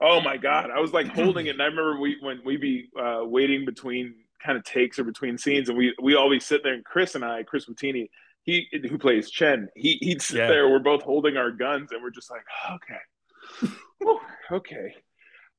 Oh 0.00 0.20
my 0.20 0.36
god, 0.36 0.70
I 0.70 0.78
was 0.78 0.92
like 0.92 1.08
holding 1.08 1.46
it, 1.46 1.50
and 1.50 1.62
I 1.62 1.64
remember 1.64 1.98
we 1.98 2.18
when 2.20 2.40
we 2.44 2.56
be 2.56 2.88
uh, 2.96 3.22
waiting 3.24 3.64
between 3.64 4.14
kind 4.40 4.56
of 4.56 4.62
takes 4.62 4.96
or 5.00 5.04
between 5.04 5.38
scenes, 5.38 5.70
and 5.70 5.76
we 5.76 5.92
we 6.00 6.14
always 6.14 6.46
sit 6.46 6.62
there, 6.62 6.72
and 6.72 6.84
Chris 6.84 7.16
and 7.16 7.24
I, 7.24 7.42
Chris 7.42 7.66
Bottini, 7.66 8.10
he 8.44 8.68
who 8.88 8.96
plays 8.96 9.28
Chen, 9.28 9.68
he 9.74 9.98
he'd 10.00 10.22
sit 10.22 10.36
yeah. 10.36 10.46
there. 10.46 10.68
We're 10.68 10.78
both 10.78 11.02
holding 11.02 11.36
our 11.36 11.50
guns, 11.50 11.90
and 11.90 12.00
we're 12.00 12.10
just 12.10 12.30
like, 12.30 12.44
okay, 12.76 14.14
okay, 14.52 14.94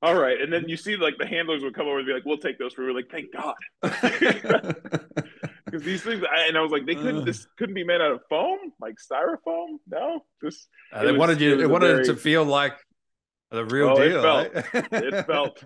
all 0.01 0.15
right. 0.15 0.39
And 0.41 0.51
then 0.51 0.67
you 0.67 0.77
see 0.77 0.95
like 0.95 1.17
the 1.17 1.27
handlers 1.27 1.63
would 1.63 1.75
come 1.75 1.87
over 1.87 1.99
and 1.99 2.07
be 2.07 2.13
like, 2.13 2.25
"We'll 2.25 2.37
take 2.37 2.57
those 2.57 2.73
for." 2.73 2.83
We're 2.83 2.93
like, 2.93 3.11
"Thank 3.11 3.31
God," 3.33 3.55
because 5.65 5.83
these 5.83 6.01
things. 6.01 6.23
I, 6.23 6.47
and 6.47 6.57
I 6.57 6.61
was 6.61 6.71
like, 6.71 6.85
"They 6.85 6.95
couldn't. 6.95 7.25
This 7.25 7.47
couldn't 7.57 7.75
be 7.75 7.83
made 7.83 8.01
out 8.01 8.11
of 8.11 8.21
foam, 8.29 8.57
like 8.79 8.95
styrofoam. 8.95 9.77
No, 9.87 10.25
just 10.43 10.67
uh, 10.91 11.03
they 11.03 11.11
was, 11.11 11.19
wanted 11.19 11.41
you. 11.41 11.57
They 11.57 11.67
wanted 11.67 11.87
very... 11.87 12.01
it 12.01 12.05
to 12.07 12.15
feel 12.15 12.43
like 12.43 12.73
the 13.51 13.65
real 13.65 13.89
oh, 13.89 13.95
deal. 13.95 14.17
It 14.17 14.21
felt. 14.21 14.55
Eh? 14.55 14.81
it 14.91 15.25
felt. 15.25 15.63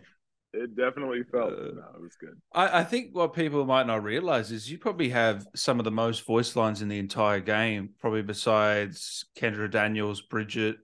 It 0.58 0.76
definitely 0.76 1.24
felt. 1.30 1.54
Uh, 1.54 1.71
no, 1.76 1.86
it 1.95 2.02
was 2.02 2.15
good. 2.19 2.39
I, 2.54 2.80
I, 2.80 2.84
think 2.84 3.13
what 3.13 3.34
people 3.34 3.65
might 3.65 3.88
not 3.88 4.04
realize 4.04 4.52
is 4.52 4.71
you 4.71 4.78
probably 4.78 5.10
have 5.10 5.45
some 5.54 5.80
of 5.80 5.84
the 5.84 5.91
most 5.91 6.26
voice 6.26 6.56
lines 6.56 6.82
in 6.82 6.88
the 6.88 6.98
entire 6.98 7.41
game, 7.41 7.89
probably 8.00 8.21
besides 8.21 9.26
Kendra 9.38 9.69
Daniels, 9.69 10.21
Bridget. 10.21 10.78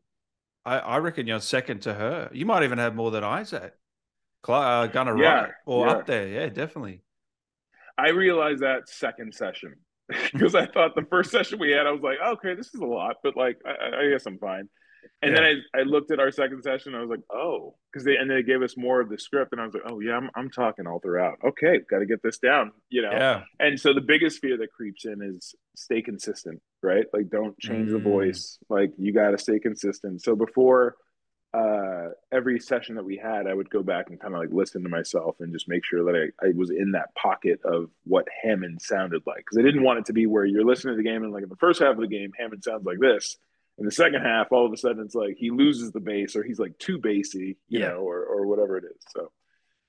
I, 0.65 0.77
I 0.79 0.97
reckon 0.97 1.27
you're 1.27 1.39
second 1.39 1.81
to 1.83 1.93
her. 1.93 2.29
You 2.33 2.45
might 2.45 2.63
even 2.63 2.77
have 2.77 2.95
more 2.95 3.11
than 3.11 3.23
Isaac. 3.23 3.73
Uh, 4.47 4.87
Gunner 4.87 5.17
yeah, 5.17 5.33
Wright, 5.33 5.51
or 5.65 5.85
yeah. 5.85 5.91
up 5.91 6.07
there. 6.07 6.27
Yeah, 6.27 6.49
definitely. 6.49 7.03
I 7.97 8.09
realized 8.09 8.61
that 8.61 8.89
second 8.89 9.33
session 9.33 9.75
because 10.33 10.55
I 10.55 10.65
thought 10.65 10.95
the 10.95 11.05
first 11.09 11.31
session 11.31 11.59
we 11.59 11.71
had, 11.71 11.85
I 11.85 11.91
was 11.91 12.01
like, 12.01 12.17
okay, 12.19 12.55
this 12.55 12.73
is 12.73 12.81
a 12.81 12.85
lot, 12.85 13.17
but 13.23 13.37
like, 13.37 13.57
I, 13.65 14.05
I 14.05 14.09
guess 14.09 14.25
I'm 14.25 14.39
fine. 14.39 14.67
And 15.21 15.31
yeah. 15.31 15.41
then 15.41 15.61
I, 15.75 15.79
I 15.79 15.83
looked 15.83 16.11
at 16.11 16.19
our 16.19 16.31
second 16.31 16.63
session. 16.63 16.95
I 16.95 17.01
was 17.01 17.09
like, 17.09 17.21
oh, 17.31 17.75
because 17.91 18.05
they 18.05 18.17
and 18.17 18.29
they 18.29 18.43
gave 18.43 18.61
us 18.61 18.77
more 18.77 19.01
of 19.01 19.09
the 19.09 19.17
script, 19.17 19.51
and 19.51 19.61
I 19.61 19.65
was 19.65 19.73
like, 19.73 19.83
oh 19.87 19.99
yeah, 19.99 20.13
I'm 20.13 20.29
I'm 20.35 20.49
talking 20.49 20.87
all 20.87 20.99
throughout. 20.99 21.37
Okay, 21.43 21.79
got 21.89 21.99
to 21.99 22.05
get 22.05 22.21
this 22.23 22.37
down, 22.37 22.71
you 22.89 23.01
know. 23.01 23.11
Yeah. 23.11 23.43
And 23.59 23.79
so 23.79 23.93
the 23.93 24.01
biggest 24.01 24.39
fear 24.39 24.57
that 24.57 24.71
creeps 24.71 25.05
in 25.05 25.21
is 25.21 25.55
stay 25.75 26.01
consistent, 26.01 26.61
right? 26.81 27.05
Like 27.13 27.29
don't 27.29 27.57
change 27.59 27.89
mm. 27.89 27.93
the 27.93 27.99
voice. 27.99 28.57
Like 28.69 28.93
you 28.97 29.13
got 29.13 29.31
to 29.31 29.37
stay 29.37 29.59
consistent. 29.59 30.21
So 30.21 30.35
before 30.35 30.95
uh, 31.53 32.09
every 32.31 32.59
session 32.59 32.95
that 32.95 33.03
we 33.03 33.17
had, 33.17 33.47
I 33.47 33.53
would 33.53 33.69
go 33.69 33.83
back 33.83 34.09
and 34.09 34.19
kind 34.19 34.33
of 34.33 34.39
like 34.39 34.51
listen 34.51 34.83
to 34.83 34.89
myself 34.89 35.35
and 35.39 35.53
just 35.53 35.67
make 35.67 35.83
sure 35.83 36.05
that 36.05 36.31
I, 36.41 36.47
I 36.47 36.51
was 36.55 36.69
in 36.69 36.91
that 36.91 37.13
pocket 37.15 37.59
of 37.65 37.89
what 38.05 38.27
Hammond 38.43 38.81
sounded 38.81 39.23
like. 39.25 39.39
Because 39.39 39.57
I 39.57 39.61
didn't 39.61 39.83
want 39.83 39.99
it 39.99 40.05
to 40.05 40.13
be 40.13 40.25
where 40.25 40.45
you're 40.45 40.65
listening 40.65 40.93
to 40.93 40.97
the 40.97 41.07
game 41.07 41.23
and 41.23 41.33
like 41.33 41.43
in 41.43 41.49
the 41.49 41.55
first 41.57 41.81
half 41.81 41.95
of 41.95 42.01
the 42.01 42.07
game, 42.07 42.31
Hammond 42.37 42.63
sounds 42.63 42.85
like 42.85 42.99
this 42.99 43.37
in 43.81 43.85
the 43.85 43.91
second 43.91 44.21
half, 44.21 44.51
all 44.51 44.65
of 44.65 44.71
a 44.71 44.77
sudden 44.77 45.03
it's 45.03 45.15
like 45.15 45.37
he 45.37 45.49
loses 45.49 45.91
the 45.91 45.99
bass 45.99 46.35
or 46.35 46.43
he's 46.43 46.59
like 46.59 46.77
too 46.77 46.99
bassy, 46.99 47.57
you 47.67 47.79
yeah. 47.79 47.89
know, 47.89 48.01
or 48.01 48.23
or 48.23 48.45
whatever 48.45 48.77
it 48.77 48.83
is. 48.83 49.03
So 49.09 49.31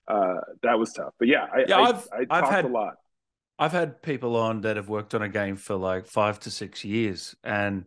uh, 0.09 0.41
that 0.63 0.79
was 0.79 0.93
tough. 0.93 1.13
But 1.19 1.29
yeah, 1.29 1.47
I, 1.53 1.65
yeah, 1.69 1.77
I, 1.77 1.83
I've, 1.83 2.09
I 2.13 2.27
I've 2.31 2.49
had, 2.49 2.65
a 2.65 2.69
lot. 2.69 2.95
I've 3.63 3.73
had 3.73 4.03
people 4.03 4.35
on 4.35 4.63
that 4.63 4.75
have 4.75 4.89
worked 4.89 5.15
on 5.15 5.23
a 5.23 5.29
game 5.29 5.55
for 5.55 5.77
like 5.77 6.07
five 6.07 6.41
to 6.41 6.51
six 6.51 6.85
years, 6.85 7.37
and 7.45 7.85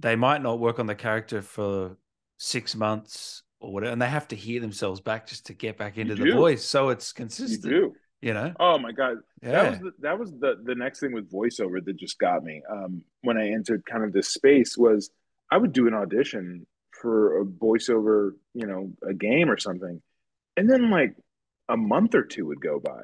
they 0.00 0.16
might 0.16 0.42
not 0.42 0.58
work 0.58 0.80
on 0.80 0.86
the 0.86 0.96
character 0.96 1.42
for 1.42 1.96
six 2.38 2.74
months 2.74 3.44
or 3.60 3.72
whatever, 3.72 3.92
and 3.92 4.02
they 4.02 4.08
have 4.08 4.26
to 4.28 4.36
hear 4.36 4.60
themselves 4.60 5.00
back 5.00 5.28
just 5.28 5.46
to 5.46 5.54
get 5.54 5.78
back 5.78 5.96
into 5.96 6.16
the 6.16 6.32
voice. 6.32 6.64
So 6.64 6.88
it's 6.88 7.12
consistent. 7.12 7.72
You 7.72 7.80
do. 7.80 7.92
You 8.20 8.34
know? 8.34 8.52
Oh 8.58 8.78
my 8.78 8.90
god, 8.90 9.18
yeah. 9.42 9.52
that 9.52 9.70
was 9.70 9.78
the, 9.78 9.92
that 10.00 10.18
was 10.18 10.30
the 10.32 10.54
the 10.64 10.74
next 10.74 10.98
thing 10.98 11.12
with 11.12 11.30
voiceover 11.30 11.84
that 11.84 11.96
just 11.96 12.18
got 12.18 12.42
me. 12.42 12.62
Um, 12.68 13.02
when 13.22 13.38
I 13.38 13.50
entered 13.50 13.84
kind 13.86 14.02
of 14.02 14.12
this 14.12 14.30
space 14.30 14.76
was 14.76 15.10
I 15.52 15.58
would 15.58 15.72
do 15.72 15.86
an 15.86 15.94
audition 15.94 16.66
for 17.00 17.40
a 17.40 17.44
voiceover, 17.44 18.30
you 18.54 18.66
know, 18.66 18.90
a 19.08 19.14
game 19.14 19.50
or 19.50 19.58
something. 19.58 20.02
And 20.56 20.68
then 20.68 20.90
like 20.90 21.14
a 21.68 21.76
month 21.76 22.16
or 22.16 22.24
two 22.24 22.46
would 22.46 22.60
go 22.60 22.80
by. 22.80 23.02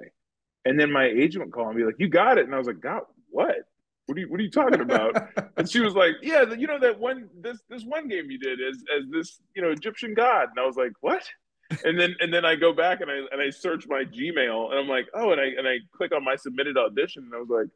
And 0.64 0.78
then 0.78 0.92
my 0.92 1.06
agent 1.06 1.44
would 1.44 1.52
call 1.52 1.68
and 1.68 1.76
be 1.76 1.84
like, 1.84 1.96
You 1.98 2.08
got 2.08 2.38
it. 2.38 2.44
And 2.44 2.54
I 2.54 2.58
was 2.58 2.66
like, 2.66 2.80
God, 2.80 3.02
what? 3.30 3.56
What 4.06 4.18
are 4.18 4.20
you 4.20 4.30
what 4.30 4.40
are 4.40 4.42
you 4.42 4.50
talking 4.50 4.80
about? 4.80 5.16
and 5.56 5.68
she 5.68 5.80
was 5.80 5.94
like, 5.94 6.14
Yeah, 6.22 6.44
you 6.52 6.66
know 6.66 6.78
that 6.80 6.98
one 6.98 7.28
this 7.40 7.58
this 7.68 7.84
one 7.84 8.08
game 8.08 8.30
you 8.30 8.38
did 8.38 8.60
as 8.60 8.82
as 8.96 9.10
this, 9.10 9.40
you 9.54 9.62
know, 9.62 9.70
Egyptian 9.70 10.14
god. 10.14 10.48
And 10.50 10.58
I 10.58 10.66
was 10.66 10.76
like, 10.76 10.92
What? 11.00 11.24
and 11.84 11.98
then 11.98 12.14
and 12.20 12.32
then 12.32 12.44
I 12.44 12.56
go 12.56 12.72
back 12.72 13.00
and 13.00 13.10
I 13.10 13.16
and 13.30 13.40
I 13.40 13.50
search 13.50 13.86
my 13.88 14.04
Gmail 14.04 14.70
and 14.70 14.78
I'm 14.78 14.88
like, 14.88 15.08
oh, 15.14 15.32
and 15.32 15.40
I 15.40 15.44
and 15.44 15.66
I 15.66 15.78
click 15.96 16.12
on 16.14 16.24
my 16.24 16.36
submitted 16.36 16.76
audition 16.76 17.24
and 17.24 17.34
I 17.34 17.38
was 17.38 17.48
like, 17.48 17.68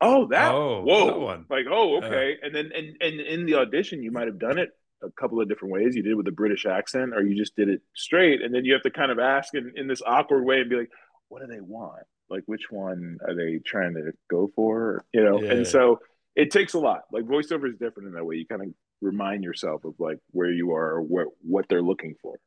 oh, 0.00 0.26
that 0.28 0.54
oh, 0.54 0.82
whoa, 0.82 1.06
that 1.06 1.18
one. 1.18 1.46
like 1.50 1.66
oh, 1.70 1.98
okay. 1.98 2.34
Uh, 2.34 2.46
and 2.46 2.54
then 2.54 2.70
and 2.74 2.96
and 3.00 3.20
in 3.20 3.46
the 3.46 3.54
audition, 3.54 4.02
you 4.02 4.10
might 4.10 4.26
have 4.26 4.38
done 4.38 4.58
it 4.58 4.70
a 5.02 5.10
couple 5.20 5.40
of 5.40 5.48
different 5.48 5.72
ways. 5.72 5.94
You 5.94 6.02
did 6.02 6.12
it 6.12 6.16
with 6.16 6.28
a 6.28 6.32
British 6.32 6.66
accent, 6.66 7.14
or 7.14 7.22
you 7.22 7.36
just 7.36 7.56
did 7.56 7.68
it 7.68 7.82
straight, 7.94 8.42
and 8.42 8.54
then 8.54 8.64
you 8.64 8.72
have 8.72 8.82
to 8.82 8.90
kind 8.90 9.10
of 9.10 9.18
ask 9.18 9.54
in, 9.54 9.72
in 9.76 9.86
this 9.86 10.02
awkward 10.04 10.44
way 10.44 10.60
and 10.60 10.70
be 10.70 10.76
like, 10.76 10.90
what 11.28 11.40
do 11.40 11.46
they 11.46 11.60
want? 11.60 12.04
Like, 12.34 12.42
which 12.46 12.70
one 12.70 13.18
are 13.26 13.34
they 13.34 13.60
trying 13.64 13.94
to 13.94 14.12
go 14.28 14.50
for? 14.56 15.04
You 15.12 15.24
know, 15.24 15.40
yeah. 15.40 15.52
and 15.52 15.66
so 15.66 16.00
it 16.34 16.50
takes 16.50 16.74
a 16.74 16.78
lot. 16.78 17.02
Like 17.12 17.24
voiceover 17.24 17.68
is 17.68 17.76
different 17.78 18.08
in 18.08 18.14
that 18.14 18.24
way. 18.24 18.36
You 18.36 18.46
kind 18.46 18.62
of 18.62 18.68
remind 19.00 19.44
yourself 19.44 19.84
of 19.84 19.94
like 19.98 20.18
where 20.30 20.50
you 20.50 20.72
are 20.72 20.96
or 20.96 21.02
what 21.02 21.28
what 21.42 21.66
they're 21.68 21.82
looking 21.82 22.14
for. 22.20 22.38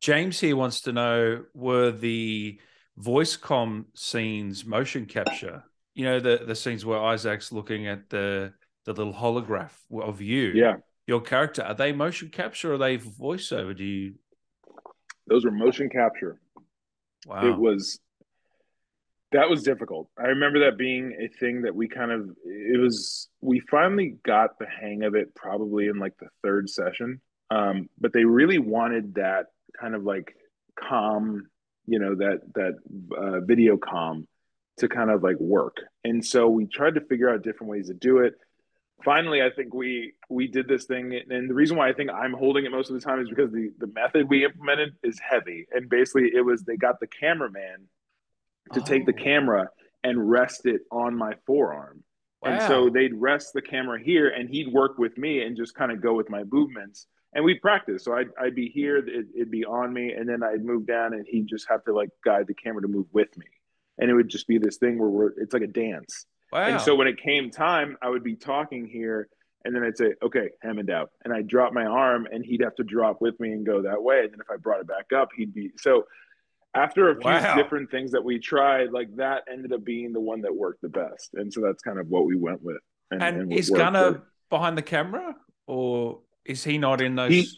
James 0.00 0.38
here 0.38 0.56
wants 0.56 0.82
to 0.82 0.92
know 0.92 1.44
were 1.54 1.90
the 1.90 2.60
voice 2.96 3.36
com 3.36 3.86
scenes 3.94 4.64
motion 4.64 5.06
capture? 5.06 5.64
You 5.94 6.04
know, 6.04 6.20
the 6.20 6.42
the 6.46 6.54
scenes 6.54 6.84
where 6.84 7.02
Isaac's 7.02 7.52
looking 7.52 7.86
at 7.86 8.10
the 8.10 8.52
the 8.84 8.92
little 8.92 9.14
holograph 9.14 9.72
of 9.90 10.20
you. 10.20 10.52
Yeah. 10.54 10.76
Your 11.06 11.20
character. 11.20 11.62
Are 11.62 11.74
they 11.74 11.92
motion 11.92 12.28
capture 12.28 12.72
or 12.72 12.74
are 12.74 12.78
they 12.78 12.98
voiceover? 12.98 13.76
Do 13.76 13.84
you 13.84 14.14
those 15.26 15.44
were 15.44 15.50
motion 15.50 15.88
capture. 15.88 16.38
Wow. 17.26 17.46
It 17.46 17.58
was 17.58 17.98
that 19.32 19.50
was 19.50 19.62
difficult. 19.62 20.08
I 20.18 20.28
remember 20.28 20.60
that 20.60 20.78
being 20.78 21.16
a 21.20 21.28
thing 21.28 21.62
that 21.62 21.74
we 21.74 21.88
kind 21.88 22.12
of 22.12 22.30
it 22.44 22.80
was 22.80 23.28
we 23.40 23.60
finally 23.60 24.16
got 24.24 24.58
the 24.58 24.66
hang 24.66 25.02
of 25.02 25.14
it 25.14 25.34
probably 25.34 25.88
in 25.88 25.98
like 25.98 26.16
the 26.18 26.28
third 26.42 26.70
session. 26.70 27.20
Um, 27.50 27.88
but 28.00 28.12
they 28.12 28.24
really 28.24 28.58
wanted 28.58 29.14
that 29.14 29.46
kind 29.78 29.94
of 29.94 30.04
like 30.04 30.34
calm, 30.78 31.48
you 31.86 31.98
know, 31.98 32.14
that 32.16 32.40
that 32.54 32.74
uh, 33.16 33.40
video 33.40 33.76
calm 33.76 34.26
to 34.78 34.88
kind 34.88 35.10
of 35.10 35.22
like 35.22 35.38
work. 35.40 35.78
And 36.04 36.24
so 36.24 36.48
we 36.48 36.66
tried 36.66 36.94
to 36.94 37.00
figure 37.00 37.30
out 37.30 37.42
different 37.42 37.70
ways 37.70 37.88
to 37.88 37.94
do 37.94 38.18
it. 38.18 38.34
Finally, 39.04 39.42
I 39.42 39.50
think 39.50 39.74
we 39.74 40.14
we 40.30 40.46
did 40.46 40.68
this 40.68 40.84
thing, 40.86 41.20
and 41.28 41.50
the 41.50 41.54
reason 41.54 41.76
why 41.76 41.88
I 41.88 41.92
think 41.92 42.10
I'm 42.10 42.32
holding 42.32 42.64
it 42.64 42.70
most 42.70 42.90
of 42.90 42.94
the 42.94 43.00
time 43.00 43.20
is 43.20 43.28
because 43.28 43.52
the 43.52 43.70
the 43.78 43.88
method 43.88 44.28
we 44.30 44.44
implemented 44.44 44.94
is 45.02 45.18
heavy, 45.18 45.66
and 45.72 45.88
basically 45.90 46.30
it 46.34 46.42
was 46.42 46.62
they 46.62 46.76
got 46.76 47.00
the 47.00 47.06
cameraman 47.06 47.88
to 48.72 48.80
oh. 48.80 48.84
take 48.84 49.06
the 49.06 49.14
oh. 49.18 49.22
camera 49.22 49.68
and 50.04 50.30
rest 50.30 50.66
it 50.66 50.82
on 50.90 51.14
my 51.14 51.34
forearm. 51.46 52.02
Wow. 52.42 52.50
And 52.50 52.62
so 52.62 52.88
they'd 52.90 53.14
rest 53.14 53.52
the 53.54 53.62
camera 53.62 54.00
here 54.00 54.28
and 54.28 54.48
he'd 54.48 54.72
work 54.72 54.98
with 54.98 55.16
me 55.18 55.42
and 55.42 55.56
just 55.56 55.74
kind 55.74 55.90
of 55.90 56.00
go 56.00 56.14
with 56.14 56.30
my 56.30 56.44
movements 56.44 57.06
and 57.36 57.44
we'd 57.44 57.60
practice. 57.60 58.02
So 58.02 58.14
I'd, 58.14 58.28
I'd 58.40 58.54
be 58.54 58.68
here, 58.68 58.96
it, 58.96 59.26
would 59.36 59.50
be 59.50 59.64
on 59.64 59.92
me, 59.92 60.12
and 60.12 60.26
then 60.28 60.42
I'd 60.42 60.64
move 60.64 60.86
down, 60.86 61.12
and 61.12 61.26
he'd 61.28 61.46
just 61.46 61.68
have 61.68 61.84
to 61.84 61.92
like 61.92 62.08
guide 62.24 62.46
the 62.46 62.54
camera 62.54 62.82
to 62.82 62.88
move 62.88 63.06
with 63.12 63.36
me, 63.36 63.46
and 63.98 64.10
it 64.10 64.14
would 64.14 64.28
just 64.28 64.48
be 64.48 64.58
this 64.58 64.78
thing 64.78 64.98
where 64.98 65.10
we're 65.10 65.30
it's 65.38 65.52
like 65.52 65.62
a 65.62 65.68
dance. 65.68 66.24
Wow. 66.50 66.62
And 66.62 66.80
so 66.80 66.94
when 66.94 67.06
it 67.06 67.20
came 67.20 67.50
time, 67.50 67.98
I 68.00 68.08
would 68.08 68.24
be 68.24 68.36
talking 68.36 68.86
here, 68.86 69.28
and 69.64 69.76
then 69.76 69.82
I'd 69.82 69.98
say, 69.98 70.14
"Okay, 70.22 70.50
Hammond 70.62 70.90
out," 70.90 71.10
and 71.24 71.32
I'd 71.32 71.46
drop 71.46 71.74
my 71.74 71.84
arm, 71.84 72.26
and 72.32 72.42
he'd 72.42 72.62
have 72.62 72.74
to 72.76 72.84
drop 72.84 73.20
with 73.20 73.38
me 73.38 73.52
and 73.52 73.66
go 73.66 73.82
that 73.82 74.02
way. 74.02 74.20
And 74.20 74.32
then 74.32 74.40
if 74.40 74.50
I 74.50 74.56
brought 74.56 74.80
it 74.80 74.86
back 74.86 75.12
up, 75.14 75.28
he'd 75.36 75.54
be 75.54 75.70
so. 75.76 76.04
After 76.76 77.10
a 77.10 77.14
few 77.16 77.30
wow. 77.30 77.56
different 77.56 77.90
things 77.90 78.12
that 78.12 78.22
we 78.22 78.38
tried, 78.38 78.92
like 78.92 79.14
that 79.16 79.44
ended 79.50 79.72
up 79.72 79.84
being 79.84 80.12
the 80.12 80.20
one 80.20 80.42
that 80.42 80.54
worked 80.54 80.82
the 80.82 80.88
best, 80.88 81.34
and 81.34 81.52
so 81.52 81.60
that's 81.60 81.82
kind 81.82 81.98
of 81.98 82.08
what 82.08 82.26
we 82.26 82.36
went 82.36 82.62
with. 82.62 82.78
And, 83.10 83.22
and, 83.22 83.40
and 83.42 83.52
is 83.52 83.70
Gunner 83.70 84.22
behind 84.50 84.76
the 84.76 84.82
camera, 84.82 85.34
or 85.66 86.20
is 86.44 86.64
he 86.64 86.78
not 86.78 87.00
in 87.00 87.16
those? 87.16 87.32
He, 87.32 87.48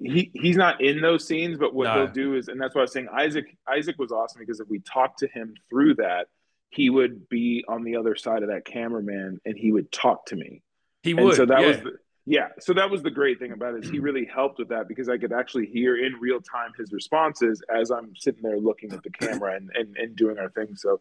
he 0.00 0.30
he's 0.34 0.56
not 0.56 0.80
in 0.80 1.00
those 1.00 1.26
scenes, 1.26 1.58
but 1.58 1.74
what 1.74 1.84
no. 1.84 1.94
they'll 1.94 2.12
do 2.12 2.34
is, 2.36 2.48
and 2.48 2.60
that's 2.60 2.74
why 2.74 2.80
I 2.80 2.84
was 2.84 2.92
saying 2.92 3.08
Isaac. 3.12 3.56
Isaac 3.68 3.98
was 3.98 4.12
awesome 4.12 4.40
because 4.40 4.60
if 4.60 4.68
we 4.68 4.80
talked 4.80 5.18
to 5.20 5.28
him 5.28 5.54
through 5.68 5.96
that, 5.96 6.28
he 6.70 6.90
would 6.90 7.28
be 7.28 7.64
on 7.68 7.84
the 7.84 7.96
other 7.96 8.14
side 8.14 8.42
of 8.42 8.50
that 8.50 8.64
cameraman, 8.64 9.40
and 9.44 9.56
he 9.56 9.72
would 9.72 9.90
talk 9.90 10.26
to 10.26 10.36
me. 10.36 10.62
He 11.02 11.14
would. 11.14 11.24
And 11.24 11.34
so 11.34 11.46
that 11.46 11.60
yeah. 11.60 11.66
was 11.66 11.76
the, 11.78 11.98
yeah. 12.28 12.48
So 12.60 12.74
that 12.74 12.90
was 12.90 13.02
the 13.02 13.10
great 13.10 13.38
thing 13.38 13.52
about 13.52 13.74
it 13.74 13.84
is 13.84 13.90
he 13.90 13.96
mm-hmm. 13.96 14.04
really 14.04 14.24
helped 14.26 14.58
with 14.58 14.68
that 14.68 14.86
because 14.86 15.08
I 15.08 15.16
could 15.16 15.32
actually 15.32 15.64
hear 15.64 15.96
in 15.96 16.12
real 16.20 16.40
time 16.42 16.72
his 16.76 16.92
responses 16.92 17.62
as 17.74 17.90
I'm 17.90 18.14
sitting 18.16 18.42
there 18.42 18.58
looking 18.58 18.92
at 18.92 19.02
the 19.02 19.10
camera 19.10 19.56
and 19.56 19.70
and, 19.74 19.96
and 19.96 20.14
doing 20.14 20.38
our 20.38 20.50
thing. 20.50 20.76
So 20.76 21.00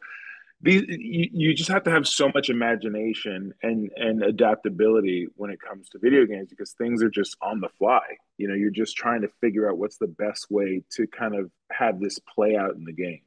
these 0.62 0.84
you, 0.88 1.30
you 1.32 1.54
just 1.54 1.70
have 1.70 1.84
to 1.84 1.92
have 1.92 2.08
so 2.08 2.32
much 2.34 2.50
imagination 2.50 3.54
and 3.62 3.92
and 3.98 4.24
adaptability 4.24 5.28
when 5.36 5.52
it 5.52 5.60
comes 5.60 5.90
to 5.90 6.00
video 6.00 6.26
games 6.26 6.50
because 6.50 6.72
things 6.72 7.04
are 7.04 7.10
just 7.10 7.36
on 7.42 7.60
the 7.60 7.70
fly 7.78 8.02
you 8.38 8.48
know 8.48 8.56
you're 8.56 8.72
just 8.72 8.96
trying 8.96 9.22
to 9.22 9.28
figure 9.40 9.70
out 9.70 9.78
what's 9.78 9.98
the 9.98 10.08
best 10.08 10.50
way 10.50 10.82
to 10.90 11.06
kind 11.08 11.36
of 11.36 11.52
have 11.72 12.00
this 12.00 12.18
play 12.34 12.56
out 12.56 12.74
in 12.74 12.86
the 12.86 12.94
game 12.94 13.22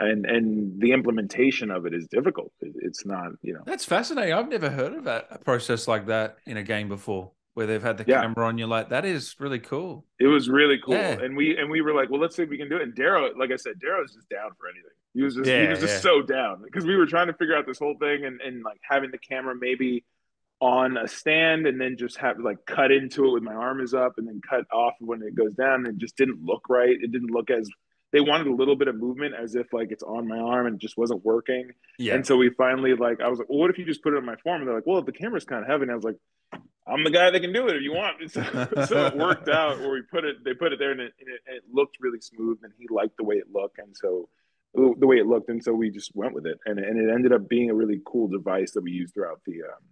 and 0.00 0.26
and 0.26 0.80
the 0.80 0.92
implementation 0.92 1.70
of 1.70 1.86
it 1.86 1.94
is 1.94 2.06
difficult. 2.06 2.52
It's 2.60 3.04
not 3.04 3.32
you 3.42 3.54
know. 3.54 3.62
That's 3.66 3.84
fascinating. 3.84 4.34
I've 4.34 4.48
never 4.48 4.70
heard 4.70 4.94
of 4.94 5.04
that 5.04 5.28
a 5.30 5.38
process 5.38 5.86
like 5.86 6.06
that 6.06 6.38
in 6.46 6.56
a 6.56 6.62
game 6.62 6.88
before 6.88 7.32
where 7.54 7.66
they've 7.66 7.82
had 7.82 7.98
the 7.98 8.04
yeah. 8.06 8.22
camera 8.22 8.46
on 8.46 8.58
you 8.58 8.66
like 8.66 8.88
that 8.90 9.04
is 9.04 9.36
really 9.38 9.58
cool. 9.58 10.04
It 10.18 10.28
was 10.28 10.48
really 10.48 10.78
cool. 10.84 10.94
Yeah. 10.94 11.20
and 11.20 11.36
we 11.36 11.56
and 11.56 11.70
we 11.70 11.80
were 11.80 11.94
like 11.94 12.10
well 12.10 12.20
let's 12.20 12.36
see 12.36 12.42
if 12.42 12.48
we 12.48 12.58
can 12.58 12.68
do 12.68 12.76
it. 12.76 12.82
And 12.82 12.94
daryl 12.94 13.30
like 13.38 13.50
i 13.52 13.56
said 13.56 13.74
daryl's 13.84 14.14
just 14.14 14.28
down 14.28 14.50
for 14.58 14.68
anything. 14.68 14.90
He 15.14 15.22
was 15.22 15.34
just 15.34 15.48
yeah, 15.48 15.62
he 15.62 15.68
was 15.68 15.80
just 15.80 16.02
so 16.02 16.22
down 16.22 16.62
because 16.62 16.84
we 16.84 16.96
were 16.96 17.06
trying 17.06 17.26
to 17.26 17.34
figure 17.34 17.56
out 17.56 17.66
this 17.66 17.78
whole 17.78 17.96
thing 17.98 18.24
and, 18.24 18.40
and 18.40 18.62
like 18.62 18.80
having 18.82 19.10
the 19.10 19.18
camera 19.18 19.54
maybe 19.58 20.04
on 20.60 20.96
a 20.98 21.08
stand 21.08 21.66
and 21.66 21.80
then 21.80 21.96
just 21.96 22.18
have 22.18 22.38
like 22.38 22.58
cut 22.66 22.92
into 22.92 23.26
it 23.26 23.32
with 23.32 23.42
my 23.42 23.54
arm 23.54 23.80
is 23.80 23.94
up 23.94 24.12
and 24.18 24.28
then 24.28 24.40
cut 24.48 24.64
off 24.72 24.94
when 25.00 25.22
it 25.22 25.34
goes 25.34 25.54
down 25.54 25.86
and 25.86 25.88
it 25.88 25.98
just 25.98 26.16
didn't 26.16 26.44
look 26.44 26.68
right. 26.68 26.96
It 27.00 27.10
didn't 27.10 27.30
look 27.30 27.50
as 27.50 27.68
they 28.12 28.20
wanted 28.20 28.46
a 28.48 28.54
little 28.54 28.76
bit 28.76 28.88
of 28.88 28.96
movement 28.96 29.34
as 29.40 29.54
if 29.54 29.72
like 29.72 29.92
it's 29.92 30.02
on 30.02 30.26
my 30.26 30.38
arm 30.38 30.66
and 30.66 30.76
it 30.76 30.80
just 30.80 30.96
wasn't 30.96 31.24
working. 31.24 31.70
Yeah. 31.98 32.14
And 32.14 32.26
so 32.26 32.36
we 32.36 32.50
finally 32.50 32.94
like 32.94 33.20
I 33.20 33.28
was 33.28 33.38
like, 33.38 33.48
well, 33.48 33.58
what 33.58 33.70
if 33.70 33.78
you 33.78 33.84
just 33.84 34.02
put 34.02 34.14
it 34.14 34.16
on 34.16 34.24
my 34.24 34.36
form? 34.36 34.60
And 34.60 34.68
they're 34.68 34.74
like, 34.74 34.86
well, 34.86 34.98
if 34.98 35.06
the 35.06 35.12
camera's 35.12 35.44
kind 35.44 35.62
of 35.62 35.68
heavy. 35.68 35.82
And 35.82 35.92
I 35.92 35.94
was 35.94 36.04
like, 36.04 36.16
I'm 36.86 37.04
the 37.04 37.10
guy 37.10 37.30
that 37.30 37.40
can 37.40 37.52
do 37.52 37.68
it 37.68 37.76
if 37.76 37.82
you 37.82 37.92
want. 37.92 38.30
So, 38.30 38.42
so 38.86 39.06
it 39.06 39.16
worked 39.16 39.48
out 39.48 39.78
where 39.78 39.90
we 39.90 40.02
put 40.02 40.24
it, 40.24 40.44
they 40.44 40.54
put 40.54 40.72
it 40.72 40.78
there 40.78 40.90
and 40.90 41.00
it, 41.00 41.12
and 41.20 41.28
it, 41.28 41.40
and 41.46 41.56
it 41.56 41.62
looked 41.72 41.98
really 42.00 42.20
smooth 42.20 42.58
and 42.62 42.72
he 42.78 42.86
liked 42.90 43.16
the 43.16 43.24
way 43.24 43.36
it 43.36 43.46
looked. 43.52 43.78
And 43.78 43.96
so 43.96 44.28
the 44.74 45.06
way 45.06 45.16
it 45.16 45.26
looked, 45.26 45.48
and 45.48 45.62
so 45.62 45.72
we 45.72 45.90
just 45.90 46.14
went 46.14 46.34
with 46.34 46.46
it, 46.46 46.58
and 46.64 46.78
and 46.78 46.98
it 46.98 47.12
ended 47.12 47.32
up 47.32 47.48
being 47.48 47.70
a 47.70 47.74
really 47.74 48.00
cool 48.04 48.28
device 48.28 48.72
that 48.72 48.82
we 48.82 48.92
used 48.92 49.14
throughout 49.14 49.40
the 49.44 49.62
um, 49.62 49.82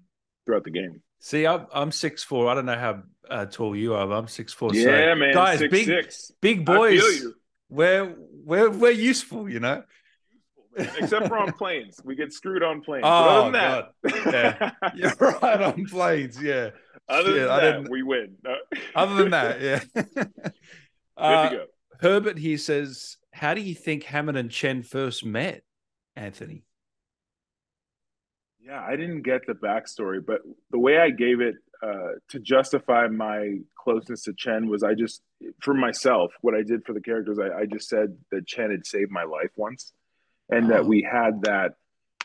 throughout 0.47 0.65
the 0.65 0.71
game. 0.71 1.03
See, 1.21 1.47
I'm 1.47 1.67
I'm 1.73 1.91
six 1.91 2.23
four. 2.23 2.49
I 2.49 2.55
don't 2.55 2.67
know 2.67 2.79
how 2.79 3.03
uh, 3.29 3.47
tall 3.47 3.75
you 3.75 3.95
are, 3.95 4.07
but 4.07 4.15
I'm 4.15 4.29
six 4.29 4.53
four. 4.53 4.71
Yeah, 4.73 5.13
so, 5.13 5.15
man, 5.17 5.35
guys, 5.35 5.59
six, 5.59 5.73
big 5.73 5.87
six. 5.87 6.33
big 6.41 6.65
boys. 6.65 7.25
We're 7.69 8.15
we're 8.45 8.71
we're 8.71 8.91
useful, 8.91 9.49
you 9.49 9.61
know. 9.61 9.85
Except 10.77 11.27
for 11.27 11.39
on 11.39 11.53
planes, 11.53 12.01
we 12.05 12.15
get 12.15 12.33
screwed 12.33 12.63
on 12.63 12.83
planes. 12.83 13.05
Oh 13.05 13.51
God, 13.51 13.89
yeah, 14.05 14.71
you're 14.95 15.15
right 15.19 15.61
on 15.61 15.87
planes. 15.87 16.41
Yeah. 16.41 16.71
Other 17.09 17.37
yeah, 17.37 17.47
than 17.47 17.83
that, 17.85 17.91
we 17.91 18.03
win. 18.03 18.37
No. 18.45 18.55
Other 18.95 19.15
than 19.17 19.31
that, 19.31 19.61
yeah. 19.63 19.81
Good 19.95 20.31
uh, 21.17 21.49
to 21.49 21.57
go. 21.57 21.65
Herbert 22.01 22.39
here 22.39 22.59
says 22.59 23.17
how 23.33 23.55
do 23.55 23.61
you 23.61 23.75
think 23.75 24.05
Hammond 24.05 24.37
and 24.37 24.51
Chen 24.51 24.83
first 24.83 25.25
met, 25.25 25.63
Anthony? 26.17 26.65
Yeah, 28.61 28.83
I 28.83 28.97
didn't 28.97 29.23
get 29.23 29.47
the 29.47 29.55
backstory, 29.55 30.25
but 30.25 30.43
the 30.71 30.79
way 30.79 30.99
I 30.99 31.11
gave 31.11 31.41
it 31.41 31.55
uh, 31.83 32.19
to 32.31 32.41
justify 32.41 33.07
my 33.07 33.59
closeness 33.89 34.23
to 34.25 34.35
Chen 34.35 34.69
was 34.69 34.83
I 34.83 34.93
just, 34.93 35.23
for 35.63 35.73
myself, 35.73 36.33
what 36.43 36.55
I 36.55 36.63
did 36.63 36.85
for 36.85 36.93
the 36.93 37.01
characters, 37.01 37.39
I, 37.39 37.61
I 37.61 37.65
just 37.65 37.89
said 37.89 38.17
that 38.31 38.47
Chen 38.47 38.71
had 38.71 38.87
saved 38.87 39.11
my 39.11 39.25
life 39.25 39.51
once, 39.57 39.93
and 40.51 40.67
oh. 40.67 40.69
that 40.69 40.85
we 40.85 41.03
had 41.03 41.43
that 41.43 41.77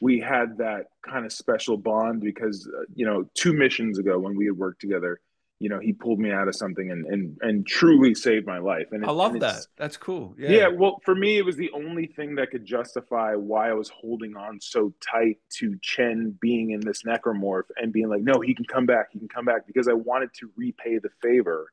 we 0.01 0.20
had 0.20 0.57
that 0.57 0.88
kind 1.07 1.26
of 1.26 1.32
special 1.32 1.78
bond 1.78 2.20
because 2.20 2.68
uh, 2.68 2.84
you 2.93 3.05
know 3.05 3.30
two 3.36 3.53
missions 3.53 3.97
ago 3.97 4.20
when 4.20 4.36
we 4.36 4.45
had 4.45 4.57
worked 4.57 4.82
together 4.82 5.22
you 5.64 5.70
know 5.70 5.80
he 5.80 5.93
pulled 5.93 6.20
me 6.20 6.30
out 6.30 6.49
of 6.49 6.55
something 6.57 6.91
and 6.91 7.05
and 7.05 7.38
and 7.39 7.66
truly 7.66 8.14
saved 8.14 8.45
my 8.45 8.57
life. 8.57 8.88
And 8.91 9.01
it, 9.01 9.07
i 9.07 9.11
love 9.14 9.32
and 9.32 9.41
that. 9.43 9.66
that's 9.78 9.95
cool. 9.95 10.36
Yeah. 10.38 10.49
yeah 10.51 10.68
well 10.68 10.99
for 11.05 11.16
me 11.16 11.38
it 11.38 11.45
was 11.45 11.55
the 11.55 11.72
only 11.72 12.05
thing 12.05 12.36
that 12.36 12.51
could 12.51 12.66
justify 12.66 13.36
why 13.36 13.70
i 13.70 13.74
was 13.74 13.88
holding 13.88 14.36
on 14.36 14.59
so 14.59 14.93
tight 14.99 15.38
to 15.59 15.78
chen 15.82 16.38
being 16.41 16.72
in 16.72 16.82
this 16.82 17.03
necromorph 17.03 17.70
and 17.78 17.93
being 17.93 18.09
like 18.09 18.24
no 18.24 18.41
he 18.41 18.53
can 18.53 18.66
come 18.66 18.86
back. 18.86 19.07
He 19.14 19.20
can 19.20 19.30
come 19.30 19.45
back 19.45 19.66
because 19.66 19.88
i 19.88 19.93
wanted 19.93 20.32
to 20.41 20.51
repay 20.57 20.97
the 20.97 21.11
favor 21.22 21.72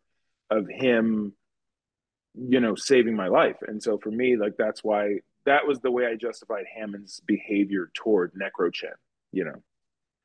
of 0.51 0.69
him 0.69 1.33
you 2.37 2.61
know 2.61 2.77
saving 2.77 3.17
my 3.17 3.27
life. 3.27 3.57
And 3.67 3.83
so 3.83 3.99
for 3.99 4.13
me 4.13 4.37
like 4.37 4.57
that's 4.57 4.85
why 4.85 5.17
that 5.47 5.67
was 5.67 5.81
the 5.81 5.91
way 5.91 6.07
i 6.07 6.15
justified 6.15 6.67
hammond's 6.73 7.19
behavior 7.27 7.91
toward 7.93 8.35
necro 8.35 8.73
chen 8.73 8.93
you 9.33 9.45
know? 9.45 9.61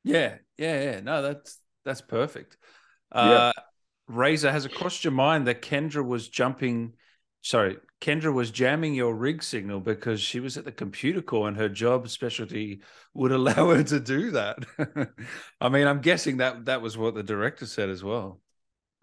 Yeah 0.04 0.36
yeah 0.56 0.80
yeah. 0.82 1.00
No 1.00 1.20
that's 1.20 1.58
that's 1.84 2.00
perfect 2.00 2.58
uh, 3.16 3.52
Razor, 4.08 4.52
has 4.52 4.64
it 4.64 4.74
crossed 4.74 5.04
your 5.04 5.12
mind 5.12 5.46
that 5.46 5.62
Kendra 5.62 6.06
was 6.06 6.28
jumping? 6.28 6.94
Sorry, 7.42 7.78
Kendra 8.00 8.32
was 8.32 8.50
jamming 8.50 8.94
your 8.94 9.14
rig 9.14 9.42
signal 9.42 9.80
because 9.80 10.20
she 10.20 10.40
was 10.40 10.56
at 10.56 10.64
the 10.64 10.72
computer 10.72 11.22
core 11.22 11.48
and 11.48 11.56
her 11.56 11.68
job 11.68 12.08
specialty 12.08 12.80
would 13.14 13.32
allow 13.32 13.70
her 13.70 13.82
to 13.82 14.00
do 14.00 14.30
that. 14.32 14.58
I 15.60 15.68
mean, 15.68 15.86
I'm 15.86 16.00
guessing 16.00 16.38
that 16.38 16.66
that 16.66 16.82
was 16.82 16.98
what 16.98 17.14
the 17.14 17.22
director 17.22 17.66
said 17.66 17.88
as 17.88 18.04
well. 18.04 18.40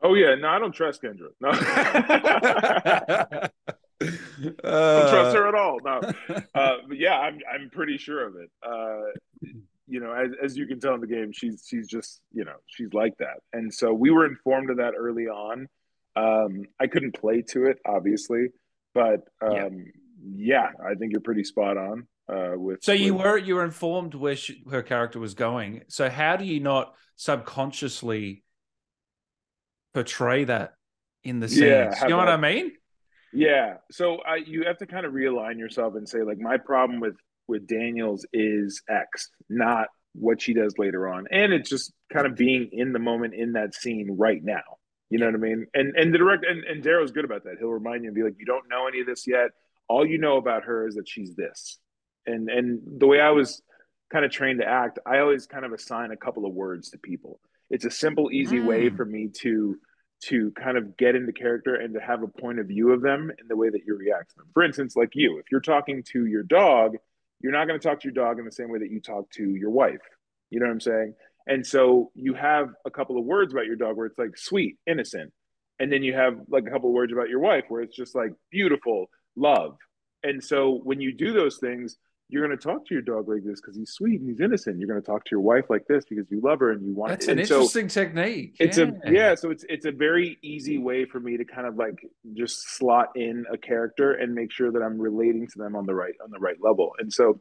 Oh 0.02 0.16
yeah, 0.16 0.36
no, 0.36 0.50
I 0.50 0.60
don't 0.60 0.74
trust 0.74 1.02
Kendra. 1.02 1.30
No, 1.40 1.52
don't 4.00 5.10
trust 5.10 5.38
her 5.38 5.48
at 5.48 5.56
all. 5.56 5.80
No, 5.82 6.02
uh, 6.54 6.78
yeah, 6.92 7.20
I'm 7.20 7.40
I'm 7.52 7.70
pretty 7.70 7.98
sure 7.98 8.28
of 8.28 8.36
it. 8.36 8.52
Uh, 8.62 9.48
you 9.88 10.00
know, 10.00 10.14
as, 10.14 10.32
as 10.44 10.58
you 10.58 10.66
can 10.68 10.80
tell 10.80 10.94
in 10.96 11.02
the 11.02 11.08
game, 11.08 11.32
she's 11.32 11.66
she's 11.68 11.88
just 11.88 12.22
you 12.32 12.46
know 12.46 12.56
she's 12.68 12.94
like 12.94 13.18
that, 13.20 13.40
and 13.52 13.74
so 13.74 13.94
we 13.94 14.12
were 14.12 14.26
informed 14.26 14.70
of 14.70 14.78
that 14.78 14.94
early 14.98 15.28
on. 15.28 15.68
Um, 16.16 16.66
I 16.80 16.88
couldn't 16.88 17.14
play 17.20 17.42
to 17.50 17.66
it, 17.66 17.80
obviously, 17.86 18.48
but 18.94 19.22
um, 19.42 19.86
yeah. 20.36 20.68
yeah. 20.68 20.68
I 20.86 20.94
think 20.96 21.12
you're 21.12 21.22
pretty 21.22 21.44
spot 21.44 21.78
on. 21.78 22.08
Uh, 22.30 22.54
with 22.56 22.84
so 22.84 22.94
you 22.94 23.14
with... 23.14 23.24
were 23.24 23.38
you 23.38 23.56
were 23.56 23.66
informed 23.66 24.14
where 24.14 24.36
she, 24.36 24.64
her 24.72 24.84
character 24.84 25.20
was 25.20 25.34
going. 25.34 25.84
So 25.88 26.10
how 26.10 26.38
do 26.38 26.46
you 26.46 26.60
not 26.60 26.94
subconsciously 27.16 28.44
portray 29.94 30.44
that 30.46 30.74
in 31.24 31.40
the 31.40 31.48
scenes. 31.48 31.62
Yeah, 31.62 32.04
you 32.04 32.10
know 32.10 32.18
what 32.18 32.30
I 32.30 32.38
mean? 32.38 32.74
Yeah. 33.32 33.76
So 33.92 34.18
I, 34.28 34.38
you 34.38 34.66
have 34.66 34.78
to 34.80 34.86
kind 34.86 35.06
of 35.06 35.14
realign 35.14 35.58
yourself 35.58 35.96
and 35.96 36.08
say, 36.08 36.24
like, 36.24 36.40
my 36.40 36.58
problem 36.58 37.00
with 37.00 37.16
with 37.48 37.68
Daniels 37.68 38.26
is 38.34 38.82
X, 38.90 39.30
not 39.50 39.88
what 40.14 40.42
she 40.42 40.54
does 40.54 40.76
later 40.78 41.08
on, 41.12 41.26
and 41.32 41.54
it's 41.54 41.70
just 41.70 41.92
kind 42.12 42.26
of 42.26 42.36
being 42.36 42.70
in 42.72 42.94
the 42.94 43.00
moment 43.00 43.34
in 43.34 43.54
that 43.54 43.74
scene 43.74 44.16
right 44.18 44.44
now. 44.44 44.62
You 45.10 45.20
know 45.20 45.26
what 45.28 45.36
I 45.36 45.40
mean? 45.40 45.68
And 45.74 45.96
and 45.96 46.14
the 46.14 46.18
direct 46.18 46.46
and, 46.46 46.64
and 46.64 46.84
Darrow's 46.84 47.12
good 47.12 47.26
about 47.26 47.44
that. 47.44 47.56
He'll 47.60 47.70
remind 47.70 48.04
you 48.04 48.10
and 48.10 48.16
be 48.16 48.24
like, 48.24 48.36
you 48.40 48.46
don't 48.46 48.70
know 48.70 48.88
any 48.88 49.02
of 49.02 49.08
this 49.08 49.28
yet. 49.28 49.52
All 49.88 50.06
you 50.06 50.18
know 50.18 50.38
about 50.38 50.64
her 50.64 50.88
is 50.88 50.96
that 50.96 51.08
she's 51.08 51.36
this. 51.36 51.78
And 52.26 52.50
and 52.50 52.82
the 53.00 53.08
way 53.08 53.20
I 53.20 53.32
was 53.32 53.62
kind 54.12 54.26
of 54.26 54.32
trained 54.32 54.60
to 54.62 54.68
act, 54.68 55.00
I 55.06 55.20
always 55.20 55.46
kind 55.46 55.66
of 55.66 55.74
assign 55.74 56.12
a 56.12 56.18
couple 56.18 56.46
of 56.46 56.54
words 56.54 56.92
to 56.92 56.98
people 56.98 57.40
it's 57.74 57.86
a 57.86 57.92
simple 57.92 58.32
easy 58.32 58.60
mm. 58.60 58.66
way 58.66 58.90
for 58.90 59.04
me 59.04 59.30
to 59.42 59.78
to 60.26 60.52
kind 60.52 60.78
of 60.78 60.96
get 60.96 61.16
into 61.16 61.34
character 61.34 61.76
and 61.76 61.96
to 61.96 62.00
have 62.00 62.24
a 62.24 62.28
point 62.28 62.60
of 62.60 62.68
view 62.68 62.92
of 62.94 63.02
them 63.02 63.30
in 63.42 63.48
the 63.50 63.58
way 63.58 63.70
that 63.70 63.82
you 63.86 63.98
react 63.98 64.30
to 64.30 64.36
them 64.38 64.48
for 64.54 64.64
instance 64.64 64.96
like 64.96 65.10
you 65.14 65.38
if 65.40 65.46
you're 65.52 65.60
talking 65.60 66.04
to 66.04 66.26
your 66.26 66.44
dog 66.44 66.96
you're 67.44 67.52
not 67.52 67.68
going 67.68 67.80
to 67.80 67.88
talk 67.88 68.00
to 68.00 68.08
your 68.08 68.14
dog 68.14 68.40
in 68.40 68.46
the 68.46 68.52
same 68.52 68.72
way 68.72 68.80
that 68.80 68.90
you 68.90 69.00
talk 69.00 69.30
to 69.32 69.44
your 69.44 69.70
wife. 69.70 70.02
You 70.50 70.60
know 70.60 70.66
what 70.66 70.72
i'm 70.72 70.80
saying? 70.80 71.14
And 71.46 71.66
so 71.66 72.12
you 72.16 72.34
have 72.34 72.70
a 72.86 72.90
couple 72.90 73.20
of 73.20 73.26
words 73.26 73.54
about 73.54 73.66
your 73.66 73.76
dog 73.76 73.98
where 73.98 74.06
it's 74.06 74.18
like 74.18 74.38
sweet 74.38 74.78
innocent. 74.88 75.32
And 75.80 75.92
then 75.92 76.04
you 76.04 76.14
have 76.14 76.36
like 76.48 76.66
a 76.66 76.72
couple 76.72 76.90
of 76.90 76.94
words 76.94 77.12
about 77.12 77.30
your 77.30 77.40
wife 77.40 77.66
where 77.68 77.82
it's 77.82 77.96
just 77.96 78.16
like 78.16 78.32
beautiful 78.50 79.08
love. 79.36 79.76
And 80.24 80.42
so 80.42 80.80
when 80.84 81.02
you 81.02 81.14
do 81.14 81.34
those 81.34 81.58
things 81.58 81.98
you're 82.34 82.46
going 82.46 82.58
to 82.58 82.62
talk 82.62 82.84
to 82.88 82.96
your 82.96 83.04
dog 83.04 83.30
like 83.30 83.44
this 83.44 83.62
because 83.62 83.78
he's 83.78 83.92
sweet 83.92 84.20
and 84.20 84.28
he's 84.28 84.40
innocent. 84.40 84.80
You're 84.80 84.90
going 84.90 85.00
to 85.00 85.06
talk 85.06 85.24
to 85.26 85.30
your 85.30 85.42
wife 85.42 85.66
like 85.70 85.86
this 85.88 86.04
because 86.04 86.26
you 86.32 86.42
love 86.42 86.60
her 86.62 86.72
and 86.72 86.84
you 86.84 86.92
want. 86.92 87.12
That's 87.12 87.28
an 87.28 87.38
interesting 87.38 87.90
so 87.90 88.02
technique. 88.02 88.56
It's 88.60 88.80
yeah. 88.80 88.90
a 89.06 89.12
yeah. 89.12 89.36
So 89.36 89.52
it's 89.52 89.64
it's 89.70 89.86
a 89.86 89.92
very 89.92 90.40
easy 90.42 90.80
way 90.80 91.06
for 91.06 91.20
me 91.20 91.38
to 91.38 91.46
kind 91.46 91.68
of 91.68 91.76
like 91.76 92.04
just 92.34 92.76
slot 92.76 93.10
in 93.16 93.46
a 93.54 93.58
character 93.58 94.14
and 94.14 94.34
make 94.34 94.52
sure 94.52 94.72
that 94.72 94.82
I'm 94.82 94.98
relating 94.98 95.48
to 95.48 95.60
them 95.60 95.76
on 95.76 95.86
the 95.86 95.94
right 95.94 96.16
on 96.24 96.32
the 96.32 96.40
right 96.40 96.58
level. 96.60 96.94
And 96.98 97.14
so 97.14 97.40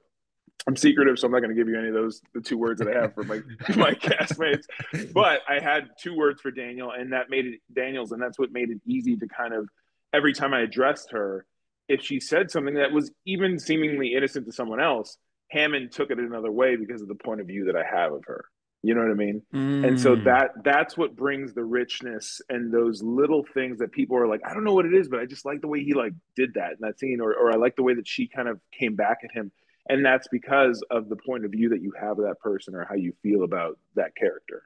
I'm 0.66 0.76
secretive, 0.76 1.18
so 1.18 1.26
I'm 1.26 1.32
not 1.32 1.40
going 1.40 1.56
to 1.56 1.56
give 1.56 1.68
you 1.68 1.78
any 1.78 1.88
of 1.88 1.94
those 1.94 2.20
the 2.34 2.42
two 2.42 2.58
words 2.58 2.78
that 2.80 2.94
I 2.94 3.00
have 3.00 3.14
for 3.14 3.24
my 3.24 3.36
my 3.74 3.94
castmates. 3.94 4.66
But 5.14 5.40
I 5.48 5.58
had 5.58 5.88
two 5.98 6.14
words 6.14 6.42
for 6.42 6.50
Daniel, 6.50 6.90
and 6.90 7.14
that 7.14 7.30
made 7.30 7.46
it 7.46 7.60
Daniels, 7.74 8.12
and 8.12 8.20
that's 8.20 8.38
what 8.38 8.52
made 8.52 8.68
it 8.68 8.82
easy 8.86 9.16
to 9.16 9.26
kind 9.26 9.54
of 9.54 9.70
every 10.12 10.34
time 10.34 10.52
I 10.52 10.60
addressed 10.60 11.12
her 11.12 11.46
if 11.88 12.02
she 12.02 12.20
said 12.20 12.50
something 12.50 12.74
that 12.74 12.92
was 12.92 13.10
even 13.26 13.58
seemingly 13.58 14.14
innocent 14.14 14.46
to 14.46 14.52
someone 14.52 14.80
else, 14.80 15.16
Hammond 15.50 15.92
took 15.92 16.10
it 16.10 16.18
another 16.18 16.50
way 16.50 16.76
because 16.76 17.02
of 17.02 17.08
the 17.08 17.14
point 17.14 17.40
of 17.40 17.46
view 17.46 17.66
that 17.66 17.76
I 17.76 17.84
have 17.84 18.12
of 18.12 18.24
her. 18.26 18.46
You 18.84 18.94
know 18.94 19.02
what 19.02 19.10
I 19.12 19.14
mean? 19.14 19.42
Mm. 19.54 19.86
And 19.86 20.00
so 20.00 20.16
mm. 20.16 20.24
that 20.24 20.50
that's 20.64 20.96
what 20.96 21.14
brings 21.14 21.54
the 21.54 21.62
richness 21.62 22.40
and 22.48 22.72
those 22.72 23.00
little 23.00 23.44
things 23.54 23.78
that 23.78 23.92
people 23.92 24.16
are 24.16 24.26
like, 24.26 24.40
I 24.44 24.54
don't 24.54 24.64
know 24.64 24.74
what 24.74 24.86
it 24.86 24.94
is, 24.94 25.08
but 25.08 25.20
I 25.20 25.26
just 25.26 25.44
like 25.44 25.60
the 25.60 25.68
way 25.68 25.84
he 25.84 25.94
like 25.94 26.14
did 26.34 26.54
that 26.54 26.72
in 26.72 26.78
that 26.80 26.98
scene, 26.98 27.20
or 27.20 27.32
or 27.32 27.52
I 27.52 27.56
like 27.56 27.76
the 27.76 27.84
way 27.84 27.94
that 27.94 28.08
she 28.08 28.26
kind 28.26 28.48
of 28.48 28.60
came 28.76 28.96
back 28.96 29.18
at 29.22 29.30
him. 29.30 29.52
And 29.88 30.04
that's 30.04 30.26
because 30.28 30.82
of 30.90 31.08
the 31.08 31.16
point 31.16 31.44
of 31.44 31.52
view 31.52 31.68
that 31.70 31.82
you 31.82 31.92
have 32.00 32.18
of 32.18 32.24
that 32.24 32.40
person 32.40 32.74
or 32.74 32.84
how 32.84 32.94
you 32.94 33.12
feel 33.22 33.44
about 33.44 33.78
that 33.94 34.16
character. 34.16 34.62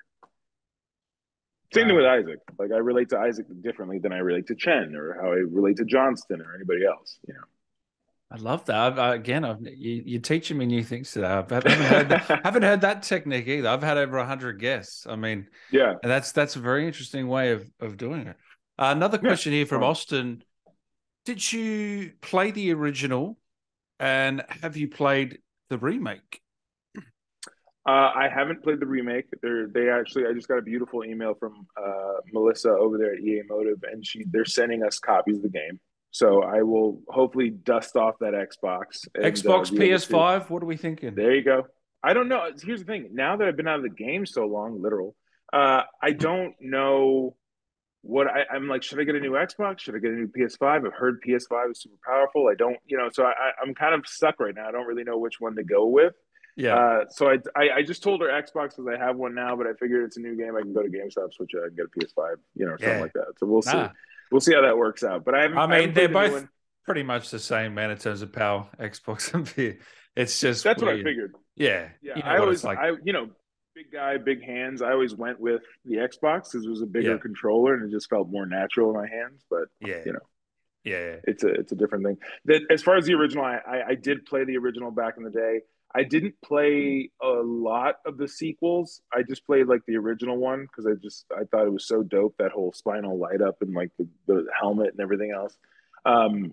Same 1.75 1.89
thing 1.89 1.97
with 1.97 2.07
Isaac. 2.07 2.39
Like 2.59 2.71
I 2.73 2.79
relate 2.79 3.09
to 3.11 3.19
Isaac 3.19 3.47
differently 3.63 3.99
than 3.99 4.13
I 4.13 4.19
relate 4.19 4.47
to 4.49 4.55
Chen 4.55 4.95
or 4.95 5.19
how 5.21 5.33
I 5.33 5.43
relate 5.51 5.77
to 5.79 5.85
Johnston 5.85 6.41
or 6.41 6.55
anybody 6.55 6.87
else. 6.87 7.19
You 7.27 7.35
know. 7.35 7.41
I 8.31 8.37
love 8.37 8.65
that. 8.65 8.77
I've, 8.77 8.99
I, 8.99 9.15
again, 9.15 9.45
I've, 9.45 9.59
you, 9.61 10.19
are 10.19 10.21
teaching 10.21 10.59
me 10.59 10.67
new 10.67 10.83
things 10.83 11.13
today. 11.13 11.29
I 11.29 11.37
haven't 11.49 11.71
heard, 11.71 12.09
that, 12.09 12.23
haven't 12.45 12.63
heard 12.65 12.81
that 12.81 13.05
technique 13.05 13.47
either. 13.47 13.69
I've 13.69 13.83
had 13.83 13.99
over 13.99 14.23
hundred 14.25 14.61
guests. 14.61 15.07
I 15.09 15.17
mean, 15.17 15.47
yeah, 15.71 15.95
that's 16.03 16.33
that's 16.33 16.57
a 16.57 16.61
very 16.61 16.87
interesting 16.87 17.29
way 17.29 17.53
of 17.53 17.71
of 17.81 17.97
doing 17.97 18.27
it. 18.27 18.37
Uh, 18.79 18.93
another 18.97 19.19
question 19.19 19.53
yeah. 19.53 19.59
here 19.59 19.67
from 19.67 19.85
Austin: 19.85 20.43
Did 21.25 21.53
you 21.53 22.13
play 22.21 22.51
the 22.51 22.73
original, 22.73 23.39
and 24.01 24.45
have 24.49 24.77
you 24.77 24.89
played 24.89 25.39
the 25.69 25.79
remake? 25.79 26.41
Uh, 27.87 28.11
I 28.17 28.29
haven't 28.33 28.65
played 28.65 28.81
the 28.81 28.87
remake. 28.87 29.27
They're 29.43 29.69
they 29.69 29.89
actually 29.89 30.27
I 30.27 30.33
just 30.33 30.49
got 30.49 30.59
a 30.59 30.63
beautiful 30.63 31.05
email 31.05 31.35
from 31.35 31.67
uh, 31.77 32.15
Melissa 32.33 32.71
over 32.71 32.99
there 32.99 33.13
at 33.15 33.21
EA 33.21 33.43
Motive, 33.49 33.85
and 33.91 34.05
she 34.05 34.25
they're 34.29 34.45
sending 34.45 34.83
us 34.83 34.99
copies 34.99 35.37
of 35.37 35.43
the 35.43 35.49
game. 35.51 35.79
So 36.11 36.43
I 36.43 36.63
will 36.63 37.03
hopefully 37.09 37.51
dust 37.51 37.95
off 37.95 38.15
that 38.21 38.33
Xbox. 38.33 39.07
And, 39.15 39.25
Xbox 39.25 39.71
uh, 39.71 39.77
PS5. 39.77 40.51
What 40.51 40.63
are 40.63 40.67
we 40.67 40.77
thinking? 40.77 41.15
There 41.15 41.35
you 41.35 41.45
go. 41.45 41.67
I 42.03 42.13
don't 42.13 42.29
know. 42.29 42.51
Here's 42.61 42.81
the 42.81 42.87
thing. 42.87 43.11
Now 43.13 43.37
that 43.37 43.47
I've 43.47 43.57
been 43.57 43.69
out 43.69 43.77
of 43.77 43.83
the 43.83 43.91
game 43.91 44.27
so 44.27 44.47
long, 44.47 44.83
literal, 44.83 45.15
uh, 45.53 45.83
I 46.03 46.13
don't 46.13 46.55
know 46.61 47.37
what 48.03 48.27
I, 48.29 48.57
am 48.57 48.69
like. 48.69 48.83
Should 48.83 48.99
I 48.99 49.05
get 49.05 49.15
a 49.15 49.21
new 49.21 49.33
Xbox? 49.33 49.81
Should 49.81 49.95
I 49.95 49.99
get 49.99 50.11
a 50.11 50.15
new 50.15 50.29
PS5? 50.29 50.87
I've 50.87 50.93
heard 50.93 51.23
PS5 51.23 51.73
is 51.73 51.83
super 51.83 51.97
powerful. 52.05 52.49
I 52.51 52.55
don't, 52.55 52.79
you 52.87 52.97
know, 52.97 53.11
so 53.13 53.25
I, 53.25 53.51
I'm 53.63 53.75
kind 53.75 53.95
of 53.95 54.07
stuck 54.07 54.41
right 54.41 54.55
now. 54.55 54.69
I 54.69 54.73
don't 54.73 54.87
really 54.87 55.05
know 55.05 55.19
which 55.19 55.41
one 55.41 55.55
to 55.57 55.65
go 55.65 55.87
with. 55.87 56.15
Yeah. 56.57 56.75
Uh, 56.75 57.05
so 57.11 57.29
I, 57.29 57.39
I, 57.55 57.71
I 57.77 57.83
just 57.83 58.03
told 58.03 58.23
her 58.23 58.29
Xbox 58.29 58.77
because 58.77 58.87
I 58.89 58.97
have 58.97 59.17
one 59.17 59.35
now, 59.35 59.57
but 59.57 59.67
I 59.67 59.75
figured 59.75 60.05
it's 60.05 60.17
a 60.17 60.21
new 60.21 60.37
game. 60.37 60.57
I 60.57 60.63
can 60.63 60.73
go 60.73 60.83
to 60.83 60.89
GameStop, 60.89 61.33
switch 61.35 61.53
it, 61.55 61.63
and 61.63 61.77
get 61.77 61.87
a 61.87 61.89
PS5, 61.89 62.37
you 62.55 62.65
know, 62.65 62.73
or 62.73 62.79
something 62.79 63.01
like 63.01 63.13
that. 63.13 63.35
So 63.39 63.47
we'll 63.47 63.63
see. 63.63 63.73
Nah. 63.73 63.91
We'll 64.33 64.41
see 64.41 64.55
how 64.55 64.63
that 64.63 64.77
works 64.77 65.05
out. 65.05 65.25
But 65.25 65.35
I 65.35 65.43
haven't. 65.43 65.59
I 65.59 65.67
mean, 65.67 65.91
I 65.91 65.93
they're 65.93 66.09
both 66.09 66.49
pretty 66.85 67.03
much 67.03 67.31
the 67.31 67.39
same, 67.39 67.75
man, 67.75 67.91
in 67.91 67.99
terms 67.99 68.23
of 68.23 68.33
power. 68.33 68.67
Xbox 68.81 69.33
and 69.35 69.47
PS. 69.47 69.85
It's 70.17 70.41
just 70.41 70.65
that's 70.65 70.83
weird. 70.83 70.97
what 70.97 71.01
I 71.01 71.05
figured. 71.05 71.35
Yeah. 71.55 71.89
Yeah. 72.01 72.17
You 72.17 72.23
know 72.23 72.29
I 72.29 72.39
always, 72.39 72.65
like. 72.65 72.79
I 72.79 72.93
you 73.05 73.13
know, 73.13 73.29
big 73.75 73.93
guy, 73.93 74.17
big 74.17 74.43
hands. 74.43 74.81
I 74.81 74.93
always 74.93 75.15
went 75.15 75.39
with 75.39 75.63
the 75.85 75.97
Xbox 75.97 76.51
because 76.51 76.65
it 76.65 76.71
was 76.71 76.81
a 76.81 76.87
bigger 76.87 77.13
yeah. 77.13 77.19
controller 77.19 77.75
and 77.75 77.85
it 77.85 77.95
just 77.95 78.09
felt 78.09 78.31
more 78.31 78.47
natural 78.47 78.91
in 78.91 78.97
my 78.97 79.07
hands. 79.07 79.45
But 79.51 79.69
yeah, 79.81 80.01
you 80.07 80.13
know. 80.15 80.21
Yeah, 80.85 81.17
it's 81.25 81.43
a 81.43 81.49
it's 81.49 81.73
a 81.73 81.75
different 81.75 82.05
thing. 82.05 82.17
That 82.45 82.63
as 82.71 82.83
far 82.83 82.97
as 82.97 83.07
the 83.07 83.15
original, 83.15 83.45
I, 83.45 83.59
I, 83.67 83.87
I 83.89 83.95
did 83.97 84.25
play 84.25 84.45
the 84.45 84.57
original 84.57 84.93
back 84.93 85.15
in 85.19 85.25
the 85.25 85.31
day. 85.31 85.63
I 85.95 86.05
didn't 86.05 86.35
play 86.45 87.11
a 87.23 87.29
lot 87.29 87.97
of 88.05 88.19
the 88.19 88.29
sequels. 88.29 89.01
I 89.15 89.23
just 89.23 89.47
played 89.47 89.67
like 89.67 89.83
the 89.87 89.97
original 89.97 90.37
one 90.37 90.67
because 90.67 90.87
I 90.87 90.95
just 91.03 91.25
I 91.33 91.45
thought 91.45 91.67
it 91.67 91.73
was 91.73 91.87
so 91.87 92.03
dope 92.03 92.35
that 92.39 92.53
whole 92.53 92.73
spinal 92.73 93.19
light 93.19 93.41
up 93.41 93.63
and 93.63 93.75
like 93.75 93.91
the, 93.99 94.09
the 94.27 94.47
helmet 94.59 94.91
and 94.91 95.01
everything 95.01 95.31
else. 95.31 95.57
Um, 96.05 96.53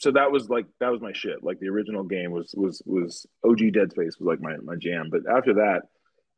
so 0.00 0.10
that 0.10 0.32
was 0.32 0.50
like 0.50 0.66
that 0.80 0.90
was 0.90 1.00
my 1.00 1.12
shit. 1.12 1.42
Like 1.42 1.60
the 1.60 1.68
original 1.68 2.02
game 2.02 2.32
was 2.32 2.52
was 2.56 2.82
was 2.84 3.26
OG 3.44 3.72
Dead 3.72 3.90
Space 3.92 4.18
was 4.18 4.26
like 4.26 4.40
my 4.40 4.56
my 4.62 4.76
jam. 4.76 5.08
But 5.10 5.22
after 5.30 5.54
that, 5.54 5.82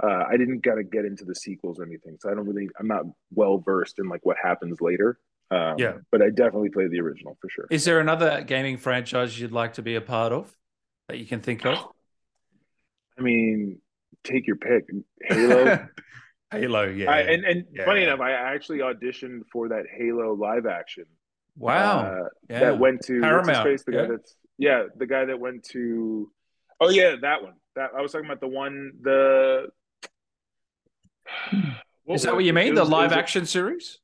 uh, 0.02 0.24
I 0.28 0.36
didn't 0.36 0.62
gotta 0.62 0.84
get 0.84 1.04
into 1.04 1.24
the 1.24 1.34
sequels 1.34 1.80
or 1.80 1.84
anything. 1.84 2.18
So 2.20 2.30
I 2.30 2.34
don't 2.34 2.46
really 2.46 2.68
I'm 2.78 2.86
not 2.86 3.04
well 3.34 3.58
versed 3.58 3.98
in 3.98 4.08
like 4.08 4.24
what 4.24 4.36
happens 4.40 4.80
later. 4.80 5.18
Um, 5.50 5.76
yeah, 5.78 5.94
but 6.12 6.22
I 6.22 6.28
definitely 6.30 6.70
played 6.70 6.90
the 6.90 7.00
original 7.00 7.38
for 7.40 7.48
sure. 7.48 7.66
Is 7.70 7.84
there 7.84 7.98
another 7.98 8.42
gaming 8.42 8.76
franchise 8.76 9.38
you'd 9.40 9.52
like 9.52 9.74
to 9.74 9.82
be 9.82 9.94
a 9.94 10.00
part 10.00 10.32
of 10.32 10.54
that 11.08 11.18
you 11.18 11.26
can 11.26 11.40
think 11.40 11.64
of? 11.64 11.88
I 13.18 13.22
mean, 13.22 13.80
take 14.24 14.46
your 14.46 14.56
pick. 14.56 14.88
Halo. 15.22 15.86
Halo, 16.50 16.84
yeah. 16.84 17.10
I, 17.10 17.20
and 17.20 17.44
and 17.44 17.64
yeah, 17.72 17.84
funny 17.84 18.00
yeah. 18.00 18.08
enough, 18.08 18.20
I 18.20 18.32
actually 18.32 18.78
auditioned 18.78 19.42
for 19.52 19.68
that 19.68 19.84
Halo 19.96 20.34
live 20.34 20.66
action. 20.66 21.04
Wow. 21.56 22.00
Uh, 22.00 22.28
yeah. 22.48 22.60
That 22.60 22.78
went 22.78 23.02
to 23.06 23.20
Paramount. 23.20 23.66
Face, 23.66 23.82
the 23.84 23.92
guy 23.92 24.06
that's 24.06 24.34
yeah, 24.58 24.84
the 24.96 25.06
guy 25.06 25.24
that 25.24 25.38
went 25.38 25.64
to. 25.70 26.30
Oh 26.80 26.90
yeah, 26.90 27.16
that 27.22 27.42
one. 27.42 27.54
That 27.74 27.90
I 27.96 28.00
was 28.00 28.12
talking 28.12 28.26
about 28.26 28.40
the 28.40 28.48
one 28.48 28.92
the. 29.00 29.68
Is 32.08 32.22
that 32.22 32.34
what 32.34 32.44
you 32.44 32.52
mean? 32.52 32.76
Was, 32.76 32.88
the 32.88 32.94
live 32.94 33.12
action 33.12 33.46
series? 33.46 33.98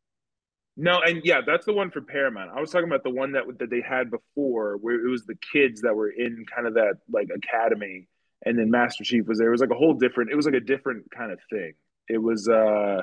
No, 0.76 1.00
and 1.02 1.20
yeah, 1.22 1.40
that's 1.46 1.66
the 1.66 1.72
one 1.72 1.92
for 1.92 2.00
Paramount. 2.00 2.50
I 2.52 2.60
was 2.60 2.72
talking 2.72 2.88
about 2.88 3.04
the 3.04 3.10
one 3.10 3.32
that 3.32 3.44
that 3.60 3.70
they 3.70 3.80
had 3.80 4.10
before, 4.10 4.76
where 4.78 4.94
it 4.94 5.08
was 5.08 5.24
the 5.24 5.36
kids 5.52 5.82
that 5.82 5.94
were 5.94 6.10
in 6.10 6.44
kind 6.52 6.66
of 6.66 6.74
that 6.74 6.94
like 7.12 7.28
academy 7.32 8.08
and 8.44 8.58
then 8.58 8.70
Master 8.70 9.04
Chief 9.04 9.26
was 9.26 9.38
there. 9.38 9.48
It 9.48 9.52
was 9.52 9.60
like 9.60 9.70
a 9.70 9.74
whole 9.74 9.94
different. 9.94 10.30
It 10.30 10.36
was 10.36 10.46
like 10.46 10.54
a 10.54 10.60
different 10.60 11.10
kind 11.10 11.32
of 11.32 11.38
thing. 11.50 11.74
It 12.08 12.18
was. 12.18 12.48
uh 12.48 13.02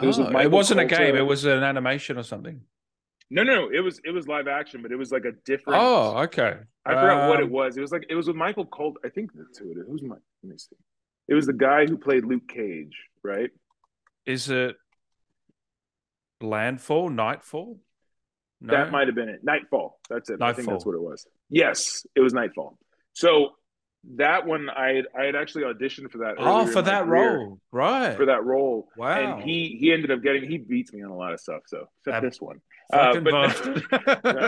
It, 0.00 0.06
was 0.06 0.18
oh, 0.18 0.38
it 0.38 0.50
wasn't 0.50 0.80
Colter. 0.80 0.94
a 0.94 0.98
game. 0.98 1.16
It 1.16 1.26
was 1.26 1.44
an 1.44 1.62
animation 1.62 2.16
or 2.18 2.22
something. 2.22 2.62
No, 3.32 3.44
no, 3.44 3.70
it 3.72 3.80
was 3.80 4.00
it 4.04 4.10
was 4.10 4.26
live 4.26 4.48
action, 4.48 4.82
but 4.82 4.90
it 4.90 4.96
was 4.96 5.12
like 5.12 5.24
a 5.24 5.32
different. 5.44 5.80
Oh, 5.80 6.18
okay. 6.24 6.56
I 6.84 6.94
forgot 6.94 7.22
um, 7.22 7.28
what 7.28 7.40
it 7.40 7.44
um, 7.44 7.50
was. 7.50 7.76
It 7.76 7.80
was 7.80 7.92
like 7.92 8.06
it 8.08 8.16
was 8.16 8.26
with 8.26 8.36
Michael 8.36 8.66
Colt. 8.66 8.96
I 9.04 9.08
think 9.08 9.30
that's 9.34 9.58
who 9.58 9.70
it 9.70 9.78
is. 9.78 9.86
Who's 9.88 10.02
my? 10.02 10.16
Let 10.42 10.50
me 10.50 10.58
see. 10.58 10.76
It 11.28 11.34
was 11.34 11.46
the 11.46 11.52
guy 11.52 11.86
who 11.86 11.96
played 11.96 12.24
Luke 12.24 12.48
Cage, 12.48 12.96
right? 13.22 13.50
Is 14.26 14.50
it 14.50 14.76
Landfall? 16.40 17.08
Nightfall? 17.08 17.78
No? 18.60 18.74
That 18.74 18.90
might 18.90 19.06
have 19.06 19.14
been 19.14 19.28
it. 19.28 19.44
Nightfall. 19.44 20.00
That's 20.10 20.28
it. 20.28 20.40
Nightfall. 20.40 20.48
I 20.48 20.52
think 20.54 20.68
that's 20.68 20.84
what 20.84 20.96
it 20.96 21.00
was. 21.00 21.24
Yes, 21.48 22.04
it 22.16 22.20
was 22.20 22.34
Nightfall. 22.34 22.78
So 23.12 23.50
that 24.16 24.46
one 24.46 24.70
I 24.70 25.02
I 25.18 25.24
had 25.24 25.36
actually 25.36 25.64
auditioned 25.64 26.10
for 26.10 26.18
that. 26.18 26.36
Oh, 26.38 26.66
for 26.66 26.82
that 26.82 27.06
role, 27.06 27.58
right? 27.70 28.16
For 28.16 28.26
that 28.26 28.44
role. 28.44 28.88
Wow. 28.96 29.34
And 29.34 29.42
he 29.42 29.76
he 29.78 29.92
ended 29.92 30.10
up 30.10 30.22
getting 30.22 30.48
he 30.48 30.58
beats 30.58 30.92
me 30.92 31.02
on 31.02 31.10
a 31.10 31.16
lot 31.16 31.32
of 31.32 31.40
stuff. 31.40 31.62
So 31.66 31.86
except 32.00 32.22
this 32.22 32.40
one, 32.40 32.60
uh, 32.92 33.20
but 33.20 33.32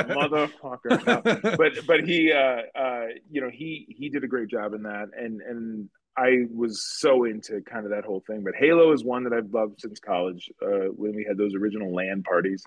motherfucker. 0.08 1.06
No. 1.06 1.56
But 1.56 1.86
but 1.86 2.04
he 2.04 2.32
uh 2.32 2.62
uh 2.74 3.06
you 3.30 3.40
know 3.40 3.50
he 3.50 3.86
he 3.88 4.08
did 4.08 4.24
a 4.24 4.28
great 4.28 4.48
job 4.48 4.72
in 4.72 4.84
that, 4.84 5.08
and 5.16 5.40
and 5.42 5.88
I 6.16 6.46
was 6.54 6.82
so 6.82 7.24
into 7.24 7.60
kind 7.62 7.84
of 7.84 7.92
that 7.92 8.04
whole 8.04 8.22
thing. 8.26 8.42
But 8.42 8.54
Halo 8.58 8.92
is 8.92 9.04
one 9.04 9.24
that 9.24 9.32
I've 9.32 9.52
loved 9.52 9.80
since 9.80 10.00
college 10.00 10.50
uh, 10.62 10.88
when 10.94 11.14
we 11.14 11.24
had 11.26 11.36
those 11.36 11.54
original 11.54 11.94
LAN 11.94 12.22
parties. 12.22 12.64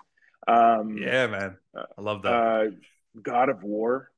Um, 0.48 0.98
yeah, 0.98 1.26
man, 1.26 1.56
I 1.74 2.00
love 2.00 2.22
that. 2.22 2.32
Uh, 2.32 2.64
God 3.22 3.48
of 3.48 3.62
War 3.62 4.10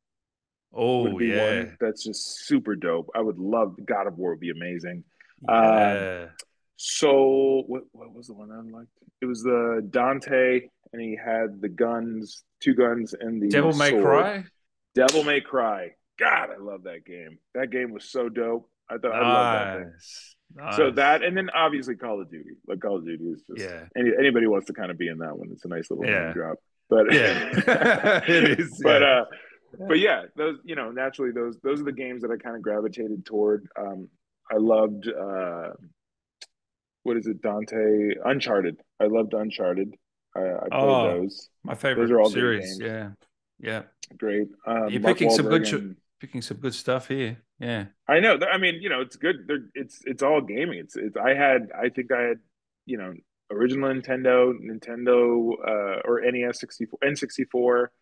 Oh 0.74 1.18
yeah, 1.18 1.66
that's 1.80 2.04
just 2.04 2.46
super 2.46 2.76
dope. 2.76 3.10
I 3.14 3.20
would 3.20 3.38
love 3.38 3.76
God 3.84 4.06
of 4.06 4.18
War 4.18 4.30
would 4.30 4.40
be 4.40 4.50
amazing. 4.50 5.04
Yeah. 5.48 6.24
Um, 6.24 6.30
so 6.76 7.64
what 7.66 7.82
what 7.92 8.14
was 8.14 8.28
the 8.28 8.34
one 8.34 8.50
I 8.52 8.60
liked? 8.76 8.90
It 9.20 9.26
was 9.26 9.42
the 9.42 9.86
Dante, 9.90 10.60
and 10.92 11.02
he 11.02 11.16
had 11.16 11.60
the 11.60 11.68
guns, 11.68 12.44
two 12.60 12.74
guns, 12.74 13.14
and 13.18 13.42
the 13.42 13.48
Devil 13.48 13.72
May 13.72 13.92
Cry. 14.00 14.44
Devil 14.94 15.24
May 15.24 15.40
Cry. 15.40 15.92
God, 16.18 16.50
I 16.50 16.60
love 16.60 16.84
that 16.84 17.04
game. 17.04 17.38
That 17.54 17.70
game 17.70 17.92
was 17.92 18.10
so 18.10 18.28
dope. 18.28 18.70
I 18.90 18.98
thought 18.98 19.12
nice. 19.12 19.22
I 19.22 19.28
love 19.28 19.54
that 19.54 19.78
game. 19.78 19.92
Nice. 20.54 20.76
So 20.76 20.90
that, 20.92 21.22
and 21.22 21.36
then 21.36 21.50
obviously 21.50 21.96
Call 21.96 22.20
of 22.20 22.30
Duty. 22.30 22.50
Like 22.66 22.80
Call 22.80 22.96
of 22.96 23.04
Duty 23.04 23.24
is 23.24 23.42
just 23.42 23.60
yeah. 23.60 23.84
Any, 23.96 24.10
anybody 24.18 24.46
wants 24.46 24.66
to 24.66 24.72
kind 24.72 24.90
of 24.90 24.98
be 24.98 25.08
in 25.08 25.18
that 25.18 25.36
one. 25.36 25.48
It's 25.52 25.64
a 25.64 25.68
nice 25.68 25.90
little 25.90 26.06
yeah. 26.06 26.32
drop. 26.32 26.58
But 26.88 27.12
yeah, 27.12 28.22
it 28.28 28.58
is. 28.58 28.78
But 28.82 29.02
yeah. 29.02 29.08
uh, 29.08 29.24
but 29.76 29.98
yeah, 29.98 30.24
those 30.36 30.58
you 30.64 30.74
know 30.74 30.90
naturally 30.90 31.32
those 31.32 31.58
those 31.62 31.80
are 31.80 31.84
the 31.84 31.92
games 31.92 32.22
that 32.22 32.30
I 32.30 32.36
kind 32.36 32.56
of 32.56 32.62
gravitated 32.62 33.24
toward. 33.24 33.68
Um, 33.78 34.08
I 34.50 34.56
loved 34.56 35.08
uh, 35.08 35.70
what 37.02 37.16
is 37.16 37.26
it, 37.26 37.42
Dante 37.42 38.14
Uncharted. 38.24 38.80
I 39.00 39.04
loved 39.04 39.34
Uncharted. 39.34 39.94
I, 40.34 40.40
I 40.40 40.58
played 40.58 40.72
oh, 40.72 41.20
those. 41.20 41.50
My 41.64 41.74
favorite 41.74 42.04
those 42.04 42.10
are 42.10 42.20
all 42.20 42.30
series. 42.30 42.78
Yeah, 42.80 43.10
yeah, 43.60 43.82
great. 44.16 44.48
Um, 44.66 44.88
You're 44.88 45.02
picking 45.02 45.30
some 45.30 45.48
good. 45.48 45.66
And, 45.68 45.96
picking 46.20 46.42
some 46.42 46.56
good 46.56 46.74
stuff 46.74 47.08
here. 47.08 47.38
Yeah, 47.60 47.86
I 48.08 48.20
know. 48.20 48.38
I 48.50 48.58
mean, 48.58 48.80
you 48.80 48.88
know, 48.88 49.00
it's 49.00 49.16
good. 49.16 49.46
They're, 49.46 49.66
it's 49.74 50.00
it's 50.04 50.22
all 50.22 50.40
gaming. 50.40 50.78
It's 50.78 50.96
it's. 50.96 51.16
I 51.16 51.34
had. 51.34 51.70
I 51.78 51.88
think 51.88 52.12
I 52.12 52.22
had. 52.22 52.38
You 52.86 52.96
know, 52.96 53.12
original 53.50 53.90
Nintendo, 53.90 54.54
Nintendo, 54.58 55.52
uh, 55.66 56.00
or 56.06 56.22
NES 56.24 56.58
sixty 56.58 56.86
four, 56.86 56.98
N 57.04 57.16
sixty 57.16 57.44
four 57.44 57.92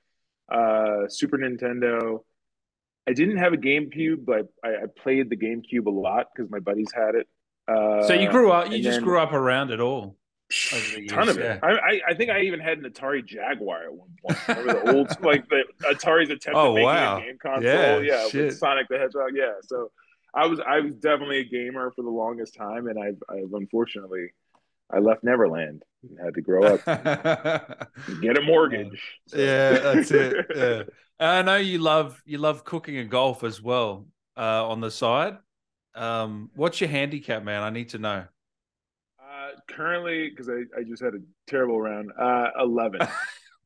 uh, 0.51 1.09
Super 1.09 1.39
Nintendo. 1.39 2.21
I 3.09 3.13
didn't 3.13 3.37
have 3.39 3.53
a 3.53 3.57
GameCube, 3.57 4.25
but 4.25 4.49
I, 4.65 4.69
I 4.69 4.87
played 5.03 5.31
the 5.31 5.37
GameCube 5.37 5.87
a 5.87 5.91
lot 5.91 6.27
because 6.35 6.51
my 6.51 6.59
buddies 6.59 6.91
had 6.95 7.15
it. 7.15 7.29
Uh, 7.69 8.07
so 8.07 8.15
you 8.15 8.31
grew 8.31 8.51
up, 8.51 8.71
you 8.71 8.83
just 8.83 8.97
then, 8.97 9.05
grew 9.05 9.19
up 9.19 9.33
around 9.33 9.71
it 9.71 9.81
all. 9.81 10.17
ton 11.09 11.29
of 11.29 11.39
it. 11.39 11.61
I, 11.63 12.01
I 12.09 12.15
think 12.15 12.31
I 12.31 12.43
even 12.43 12.61
had 12.61 12.79
an 12.79 12.85
Atari 12.85 13.25
Jaguar 13.25 13.85
at 13.85 13.95
one 13.95 14.09
point. 14.23 14.49
Remember 14.49 14.85
the 14.85 14.97
old 14.97 15.21
like 15.23 15.49
the 15.49 15.65
Atari's 15.83 16.31
attempt 16.31 16.57
oh, 16.57 16.71
at 16.71 16.75
making 16.75 16.87
wow. 16.87 17.17
a 17.17 17.21
game 17.21 17.39
console? 17.43 17.65
Yeah, 17.65 17.99
yeah 17.99 18.29
with 18.33 18.57
Sonic 18.57 18.87
the 18.89 18.99
Hedgehog. 18.99 19.31
Yeah, 19.35 19.55
so 19.63 19.91
I 20.35 20.47
was 20.47 20.61
I 20.61 20.81
was 20.81 20.95
definitely 20.95 21.39
a 21.39 21.45
gamer 21.45 21.91
for 21.97 22.03
the 22.03 22.11
longest 22.11 22.55
time, 22.55 22.87
and 22.87 22.99
I've 22.99 23.21
I've 23.29 23.53
unfortunately 23.53 24.29
I 24.91 24.99
left 24.99 25.25
Neverland 25.25 25.83
and 26.03 26.19
had 26.23 26.35
to 26.35 26.41
grow 26.41 26.63
up, 26.65 26.85
get 28.21 28.39
a 28.39 28.43
mortgage. 28.43 29.01
Yeah, 29.35 29.79
that's 29.79 30.11
it. 30.11 30.47
Yeah. 30.57 30.83
I 31.19 31.41
know 31.41 31.57
you 31.57 31.79
love 31.79 32.23
you 32.27 32.37
love 32.37 32.65
cooking 32.65 32.99
and 32.99 33.11
golf 33.11 33.43
as 33.43 33.63
well 33.63 34.07
uh, 34.37 34.69
on 34.69 34.83
the 34.83 34.91
side. 34.91 35.39
Um, 35.95 36.51
what's 36.55 36.79
your 36.81 36.91
handicap, 36.91 37.43
man? 37.43 37.63
I 37.63 37.71
need 37.71 37.89
to 37.91 37.99
know. 37.99 38.25
Uh, 39.19 39.49
currently, 39.67 40.29
because 40.29 40.51
I, 40.51 40.65
I 40.79 40.83
just 40.87 41.03
had 41.03 41.15
a 41.15 41.21
terrible 41.47 41.81
round. 41.81 42.13
Uh, 42.21 42.49
eleven. 42.61 43.01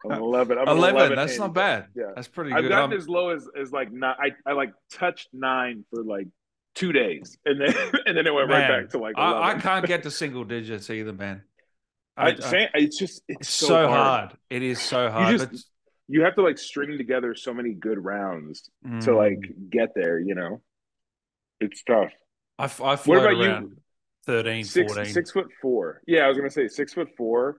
I'm 0.03 0.23
11. 0.23 0.57
I'm 0.57 0.67
11, 0.67 0.97
11 0.97 1.17
That's 1.17 1.33
handicap. 1.33 1.39
not 1.49 1.55
bad. 1.55 1.87
Yeah, 1.95 2.13
that's 2.15 2.29
pretty 2.29 2.51
good. 2.53 2.65
I've 2.65 2.69
gotten 2.71 2.93
I'm... 2.93 2.99
as 2.99 3.09
low 3.09 3.31
as 3.31 3.47
as 3.61 3.71
like 3.71 3.93
not. 3.93 4.17
I 4.19 4.31
I 4.47 4.53
like 4.53 4.73
touched 4.91 5.29
nine 5.33 5.85
for 5.91 6.03
like 6.03 6.29
two 6.75 6.93
days, 6.93 7.39
and 7.45 7.61
then 7.61 7.75
and 8.07 8.17
then 8.17 8.27
it 8.27 8.35
went 8.35 8.49
man, 8.49 8.71
right 8.71 8.83
back 8.83 8.91
to 8.91 8.99
like. 8.99 9.17
11. 9.17 9.43
I, 9.43 9.51
I 9.51 9.55
can't 9.59 9.87
get 9.87 10.03
to 10.05 10.11
single 10.11 10.45
digits 10.45 10.91
either, 10.91 11.13
man. 11.13 11.43
I, 12.17 12.31
I, 12.31 12.69
it's 12.75 12.99
just 12.99 13.23
it's, 13.29 13.49
so, 13.49 13.69
so 13.69 13.89
hard. 13.89 13.89
hard. 13.89 14.37
It 14.51 14.63
is 14.63 14.81
so 14.81 15.11
hard. 15.11 15.33
You, 15.33 15.47
just, 15.47 15.69
you 16.07 16.23
have 16.23 16.35
to 16.35 16.43
like 16.43 16.59
string 16.59 16.99
together 16.99 17.35
so 17.35 17.55
many 17.55 17.73
good 17.73 18.03
rounds 18.05 18.69
mm. 18.87 19.03
to 19.05 19.17
like 19.17 19.41
get 19.71 19.95
there. 19.95 20.19
You 20.19 20.35
know, 20.35 20.61
it's 21.61 21.83
tough. 21.83 22.11
I, 22.59 22.65
I 22.65 22.97
what 22.97 23.19
about 23.19 23.37
you? 23.37 23.77
13, 24.27 24.65
six, 24.65 24.93
14. 24.93 25.13
Six 25.13 25.31
foot 25.31 25.49
four. 25.63 26.03
Yeah, 26.07 26.21
I 26.21 26.29
was 26.29 26.37
gonna 26.37 26.51
say 26.51 26.69
six 26.69 26.93
foot 26.93 27.09
four. 27.17 27.59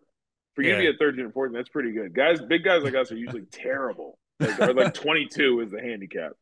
For 0.55 0.63
you 0.63 0.71
yeah. 0.71 0.75
to 0.75 0.81
be 0.81 0.87
at 0.87 0.99
13 0.99 1.23
and 1.23 1.33
14, 1.33 1.53
that's 1.53 1.69
pretty 1.69 1.93
good. 1.93 2.13
Guys, 2.13 2.41
big 2.41 2.63
guys 2.63 2.83
like 2.83 2.93
us 2.93 3.11
are 3.11 3.15
usually 3.15 3.43
terrible. 3.51 4.19
Like, 4.39 4.59
or 4.59 4.73
like 4.73 4.93
22 4.93 5.61
is 5.61 5.71
the 5.71 5.79
handicap. 5.79 6.33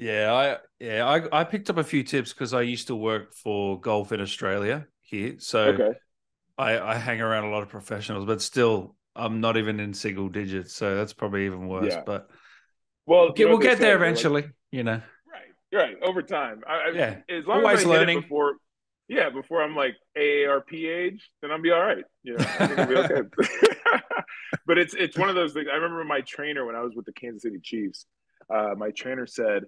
Yeah, 0.00 0.32
I 0.32 0.56
yeah 0.82 1.06
I, 1.06 1.40
I 1.40 1.44
picked 1.44 1.68
up 1.68 1.76
a 1.76 1.84
few 1.84 2.02
tips 2.02 2.32
because 2.32 2.54
I 2.54 2.62
used 2.62 2.86
to 2.86 2.96
work 2.96 3.34
for 3.34 3.78
golf 3.78 4.12
in 4.12 4.20
Australia 4.20 4.86
here, 5.02 5.34
so 5.38 5.60
okay. 5.60 5.98
I, 6.56 6.78
I 6.78 6.94
hang 6.94 7.20
around 7.20 7.44
a 7.44 7.50
lot 7.50 7.62
of 7.62 7.68
professionals, 7.68 8.24
but 8.24 8.40
still, 8.40 8.96
I'm 9.14 9.42
not 9.42 9.58
even 9.58 9.78
in 9.78 9.92
single 9.92 10.30
digits, 10.30 10.72
so 10.74 10.96
that's 10.96 11.12
probably 11.12 11.44
even 11.44 11.68
worse. 11.68 11.92
Yeah. 11.92 12.02
But 12.06 12.30
well, 13.04 13.34
we'll 13.36 13.58
get 13.58 13.78
there 13.78 13.94
eventually. 13.94 14.42
Like, 14.42 14.52
you 14.70 14.84
know, 14.84 15.02
right, 15.30 15.78
right, 15.78 15.96
over 16.02 16.22
time. 16.22 16.62
I, 16.66 16.92
yeah, 16.94 17.16
as 17.28 17.44
long 17.46 17.58
Always 17.58 17.80
as 17.80 17.86
I 17.86 17.90
learning. 17.90 18.22
before, 18.22 18.54
yeah, 19.06 19.28
before 19.28 19.62
I'm 19.62 19.76
like 19.76 19.96
AARP 20.16 20.72
age, 20.72 21.30
then 21.42 21.50
I'll 21.50 21.60
be 21.60 21.72
all 21.72 21.80
right. 21.80 22.04
You 22.22 22.38
know, 22.38 22.46
I'll 22.58 22.86
be 22.86 22.96
okay. 22.96 23.22
but 24.66 24.78
it's 24.78 24.94
it's 24.94 25.18
one 25.18 25.28
of 25.28 25.34
those 25.34 25.52
things. 25.52 25.66
I 25.70 25.76
remember 25.76 26.04
my 26.04 26.22
trainer 26.22 26.64
when 26.64 26.74
I 26.74 26.80
was 26.80 26.94
with 26.94 27.04
the 27.04 27.12
Kansas 27.12 27.42
City 27.42 27.60
Chiefs. 27.62 28.06
Uh, 28.48 28.74
my 28.76 28.90
trainer 28.90 29.26
said 29.26 29.64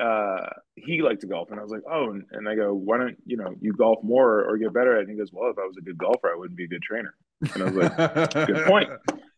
uh, 0.00 0.46
he 0.76 1.02
liked 1.02 1.22
to 1.22 1.26
golf, 1.26 1.50
and 1.50 1.58
I 1.58 1.62
was 1.62 1.72
like, 1.72 1.82
oh, 1.90 2.10
and, 2.10 2.24
and 2.32 2.48
I 2.48 2.54
go, 2.54 2.74
why 2.74 2.98
don't 2.98 3.16
you 3.26 3.36
know 3.36 3.54
you 3.60 3.72
golf 3.72 3.98
more 4.02 4.44
or 4.44 4.56
get 4.58 4.72
better 4.72 4.94
at? 4.94 4.98
it? 4.98 5.02
And 5.02 5.10
he 5.10 5.16
goes, 5.16 5.30
well, 5.32 5.50
if 5.50 5.58
I 5.58 5.66
was 5.66 5.76
a 5.78 5.82
good 5.82 5.98
golfer, 5.98 6.30
I 6.32 6.36
wouldn't 6.36 6.56
be 6.56 6.64
a 6.64 6.68
good 6.68 6.82
trainer. 6.82 7.14
And 7.54 7.62
I 7.62 7.66
was 7.66 7.74
like, 7.74 8.46
good 8.46 8.66
point. 8.66 8.88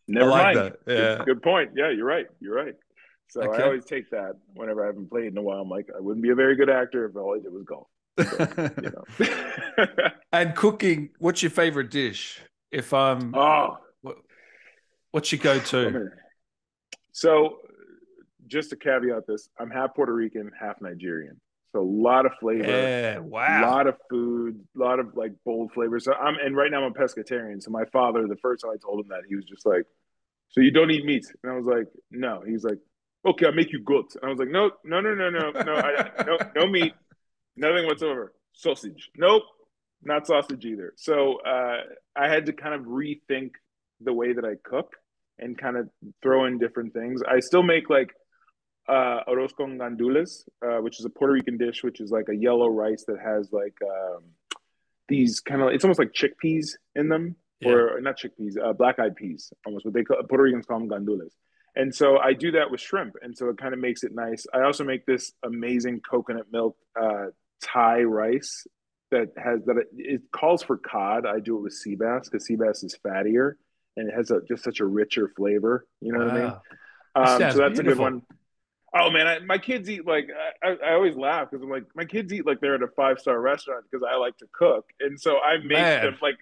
Never 0.07 0.29
like 0.29 0.55
mind. 0.55 0.57
That. 0.57 0.77
Yeah, 0.87 1.17
good, 1.17 1.25
good, 1.25 1.41
point. 1.41 1.71
Yeah, 1.75 1.89
you're 1.91 2.05
right. 2.05 2.27
You're 2.39 2.55
right. 2.55 2.75
So 3.29 3.41
okay. 3.41 3.63
I 3.63 3.65
always 3.65 3.85
take 3.85 4.09
that 4.11 4.33
whenever 4.55 4.83
I 4.83 4.87
haven't 4.87 5.09
played 5.09 5.27
in 5.27 5.37
a 5.37 5.41
while. 5.41 5.61
I'm 5.61 5.69
like, 5.69 5.87
I 5.95 6.01
wouldn't 6.01 6.23
be 6.23 6.31
a 6.31 6.35
very 6.35 6.55
good 6.55 6.69
actor 6.69 7.05
if 7.05 7.15
all 7.15 7.35
I 7.35 7.41
did 7.41 7.53
was 7.53 7.63
golf. 7.63 7.87
So, 8.19 8.71
you 8.83 8.91
know. 8.91 10.07
and 10.33 10.55
cooking, 10.55 11.11
what's 11.17 11.41
your 11.41 11.51
favorite 11.51 11.89
dish? 11.91 12.41
If 12.71 12.93
I'm, 12.93 13.33
oh, 13.33 13.77
what, 14.01 14.17
what's 15.11 15.31
your 15.31 15.39
go-to? 15.39 16.09
So 17.13 17.59
just 18.51 18.69
to 18.71 18.75
caveat 18.75 19.25
this, 19.27 19.49
I'm 19.57 19.71
half 19.71 19.95
Puerto 19.95 20.13
Rican, 20.13 20.51
half 20.59 20.81
Nigerian. 20.81 21.39
So 21.71 21.79
a 21.79 21.87
lot 21.89 22.25
of 22.25 22.33
flavor. 22.39 22.67
Yeah, 22.67 23.19
wow. 23.19 23.61
A 23.61 23.65
lot 23.65 23.87
of 23.87 23.95
food, 24.09 24.59
a 24.75 24.79
lot 24.79 24.99
of 24.99 25.15
like 25.15 25.31
bold 25.45 25.71
flavors. 25.71 26.03
So 26.03 26.13
I'm 26.13 26.35
and 26.35 26.55
right 26.55 26.69
now 26.69 26.83
I'm 26.83 26.91
a 26.91 26.93
pescatarian. 26.93 27.63
So 27.63 27.71
my 27.71 27.85
father, 27.85 28.27
the 28.27 28.35
first 28.41 28.63
time 28.63 28.71
I 28.71 28.77
told 28.77 28.99
him 28.99 29.07
that, 29.09 29.21
he 29.27 29.35
was 29.37 29.45
just 29.45 29.65
like, 29.65 29.83
So 30.49 30.59
you 30.59 30.71
don't 30.71 30.91
eat 30.91 31.05
meat? 31.05 31.25
And 31.43 31.51
I 31.51 31.55
was 31.55 31.65
like, 31.65 31.87
No. 32.11 32.43
He's 32.45 32.65
like, 32.65 32.79
Okay, 33.25 33.45
I'll 33.45 33.53
make 33.53 33.71
you 33.71 33.81
goat. 33.81 34.11
And 34.15 34.25
I 34.25 34.29
was 34.29 34.39
like, 34.39 34.49
No, 34.49 34.71
no, 34.83 34.99
no, 34.99 35.15
no, 35.15 35.29
no, 35.29 35.51
no, 35.51 35.73
I, 35.75 36.23
no, 36.25 36.37
no 36.57 36.67
meat, 36.67 36.93
nothing 37.55 37.85
whatsoever. 37.85 38.33
Sausage. 38.51 39.09
Nope, 39.15 39.43
not 40.03 40.27
sausage 40.27 40.65
either. 40.65 40.93
So 40.97 41.39
uh, 41.41 41.77
I 42.17 42.27
had 42.27 42.47
to 42.47 42.53
kind 42.53 42.75
of 42.75 42.81
rethink 42.81 43.51
the 44.01 44.11
way 44.11 44.33
that 44.33 44.43
I 44.43 44.55
cook 44.61 44.93
and 45.39 45.57
kind 45.57 45.77
of 45.77 45.89
throw 46.21 46.45
in 46.45 46.57
different 46.57 46.93
things. 46.93 47.21
I 47.23 47.39
still 47.39 47.63
make 47.63 47.89
like 47.89 48.11
uh, 48.87 49.23
arroz 49.27 49.55
con 49.55 49.77
gandules, 49.77 50.47
uh, 50.65 50.81
which 50.81 50.99
is 50.99 51.05
a 51.05 51.09
Puerto 51.09 51.33
Rican 51.33 51.57
dish, 51.57 51.83
which 51.83 51.99
is 52.01 52.11
like 52.11 52.29
a 52.29 52.35
yellow 52.35 52.67
rice 52.67 53.03
that 53.07 53.19
has 53.19 53.51
like 53.51 53.77
um, 53.83 54.23
these 55.07 55.39
kind 55.39 55.61
of, 55.61 55.69
it's 55.69 55.83
almost 55.83 55.99
like 55.99 56.13
chickpeas 56.13 56.71
in 56.95 57.09
them, 57.09 57.35
yeah. 57.59 57.71
or 57.71 58.01
not 58.01 58.17
chickpeas, 58.17 58.57
uh, 58.63 58.73
black 58.73 58.99
eyed 58.99 59.15
peas, 59.15 59.51
almost 59.65 59.85
what 59.85 59.93
they 59.93 60.03
call 60.03 60.17
Puerto 60.23 60.43
Ricans 60.43 60.65
call 60.65 60.79
them 60.79 60.89
gandules. 60.89 61.31
And 61.75 61.93
so 61.95 62.17
I 62.17 62.33
do 62.33 62.51
that 62.51 62.69
with 62.69 62.81
shrimp, 62.81 63.15
and 63.21 63.37
so 63.37 63.47
it 63.49 63.57
kind 63.57 63.73
of 63.73 63.79
makes 63.79 64.03
it 64.03 64.13
nice. 64.13 64.45
I 64.53 64.63
also 64.63 64.83
make 64.83 65.05
this 65.05 65.31
amazing 65.45 66.01
coconut 66.01 66.47
milk 66.51 66.75
uh, 67.01 67.27
Thai 67.61 68.03
rice 68.03 68.67
that 69.11 69.29
has 69.37 69.63
that 69.65 69.75
it 69.95 70.21
calls 70.33 70.63
for 70.63 70.77
cod. 70.77 71.25
I 71.25 71.39
do 71.39 71.57
it 71.57 71.61
with 71.61 71.73
sea 71.73 71.95
bass 71.95 72.27
because 72.29 72.45
sea 72.45 72.55
bass 72.55 72.83
is 72.83 72.97
fattier 73.05 73.53
and 73.97 74.09
it 74.09 74.15
has 74.15 74.31
a, 74.31 74.41
just 74.47 74.63
such 74.63 74.79
a 74.79 74.85
richer 74.85 75.31
flavor. 75.35 75.85
You 76.01 76.13
know 76.13 76.19
wow. 76.19 76.25
what 76.25 76.33
I 76.33 76.39
mean? 76.39 76.53
Um, 77.13 77.51
so 77.51 77.57
that's 77.59 77.79
beautiful. 77.79 77.81
a 77.81 77.83
good 77.83 77.99
one. 77.99 78.21
Oh 78.93 79.09
man, 79.09 79.27
I, 79.27 79.39
my 79.39 79.57
kids 79.57 79.89
eat 79.89 80.05
like 80.05 80.27
I, 80.63 80.75
I 80.85 80.93
always 80.93 81.15
laugh 81.15 81.49
because 81.49 81.63
I'm 81.63 81.69
like 81.69 81.85
my 81.95 82.05
kids 82.05 82.33
eat 82.33 82.45
like 82.45 82.59
they're 82.59 82.75
at 82.75 82.83
a 82.83 82.89
five 82.89 83.19
star 83.19 83.39
restaurant 83.39 83.85
because 83.89 84.05
I 84.09 84.17
like 84.17 84.37
to 84.37 84.47
cook, 84.51 84.85
and 84.99 85.19
so 85.19 85.39
I 85.39 85.57
make 85.57 85.71
man. 85.71 86.03
them 86.03 86.17
like 86.21 86.37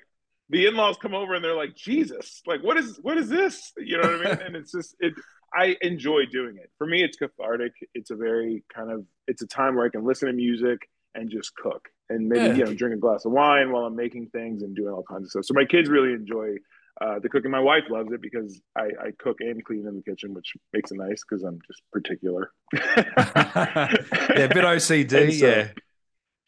the 0.49 0.65
in 0.65 0.75
laws 0.75 0.97
come 0.97 1.13
over 1.13 1.35
and 1.35 1.43
they're 1.43 1.55
like 1.55 1.75
Jesus, 1.75 2.41
like 2.47 2.63
what 2.63 2.77
is 2.77 2.99
what 3.01 3.17
is 3.17 3.29
this? 3.29 3.71
You 3.77 4.01
know 4.01 4.09
what 4.09 4.27
I 4.27 4.29
mean? 4.31 4.41
and 4.45 4.55
it's 4.55 4.71
just 4.71 4.95
it. 4.99 5.13
I 5.53 5.77
enjoy 5.81 6.25
doing 6.25 6.57
it. 6.57 6.69
For 6.77 6.85
me, 6.85 7.03
it's 7.03 7.17
cathartic. 7.17 7.73
It's 7.93 8.11
a 8.11 8.15
very 8.15 8.63
kind 8.73 8.91
of 8.91 9.05
it's 9.27 9.41
a 9.41 9.47
time 9.47 9.75
where 9.75 9.85
I 9.85 9.89
can 9.89 10.03
listen 10.03 10.27
to 10.27 10.33
music 10.33 10.89
and 11.15 11.29
just 11.29 11.55
cook 11.55 11.89
and 12.09 12.27
maybe 12.27 12.45
yeah. 12.45 12.53
you 12.53 12.65
know 12.65 12.73
drink 12.73 12.95
a 12.95 12.97
glass 12.97 13.25
of 13.25 13.31
wine 13.31 13.71
while 13.71 13.85
I'm 13.85 13.95
making 13.95 14.27
things 14.27 14.63
and 14.63 14.75
doing 14.75 14.93
all 14.93 15.03
kinds 15.03 15.25
of 15.25 15.29
stuff. 15.31 15.45
So 15.45 15.53
my 15.53 15.65
kids 15.65 15.89
really 15.89 16.13
enjoy 16.13 16.55
uh, 17.01 17.19
the 17.19 17.29
cooking. 17.29 17.51
My 17.51 17.59
wife 17.59 17.83
loves 17.89 18.11
it 18.11 18.21
because 18.21 18.61
I, 18.75 18.85
I, 19.01 19.11
cook 19.17 19.37
and 19.39 19.63
clean 19.63 19.87
in 19.87 19.95
the 19.95 20.01
kitchen, 20.01 20.33
which 20.33 20.53
makes 20.73 20.91
it 20.91 20.97
nice 20.97 21.23
because 21.27 21.43
I'm 21.43 21.59
just 21.65 21.81
particular. 21.91 22.51
yeah, 22.73 23.89
a 24.35 24.47
bit 24.47 24.65
OCD. 24.65 25.29
So, 25.39 25.47
yeah, 25.47 25.67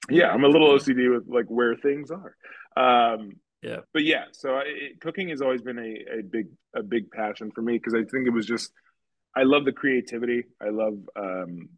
yeah, 0.10 0.32
I'm 0.32 0.44
a 0.44 0.48
little 0.48 0.70
OCD 0.70 1.14
with 1.14 1.28
like 1.28 1.46
where 1.46 1.76
things 1.76 2.10
are. 2.12 2.36
Um, 2.76 3.34
yeah, 3.62 3.78
but 3.94 4.04
yeah, 4.04 4.26
so 4.32 4.56
I, 4.56 4.64
it, 4.66 5.00
cooking 5.00 5.30
has 5.30 5.42
always 5.42 5.62
been 5.62 5.78
a, 5.78 6.20
a 6.20 6.24
big 6.24 6.48
a 6.76 6.84
big 6.84 7.12
passion 7.12 7.52
for 7.52 7.62
me 7.62 7.74
because 7.74 7.94
I 7.94 8.04
think 8.04 8.28
it 8.28 8.34
was 8.34 8.46
just 8.46 8.72
I 9.36 9.44
love 9.44 9.66
the 9.66 9.72
creativity. 9.72 10.46
I 10.62 10.70
love 10.70 10.98
um, 11.16 11.70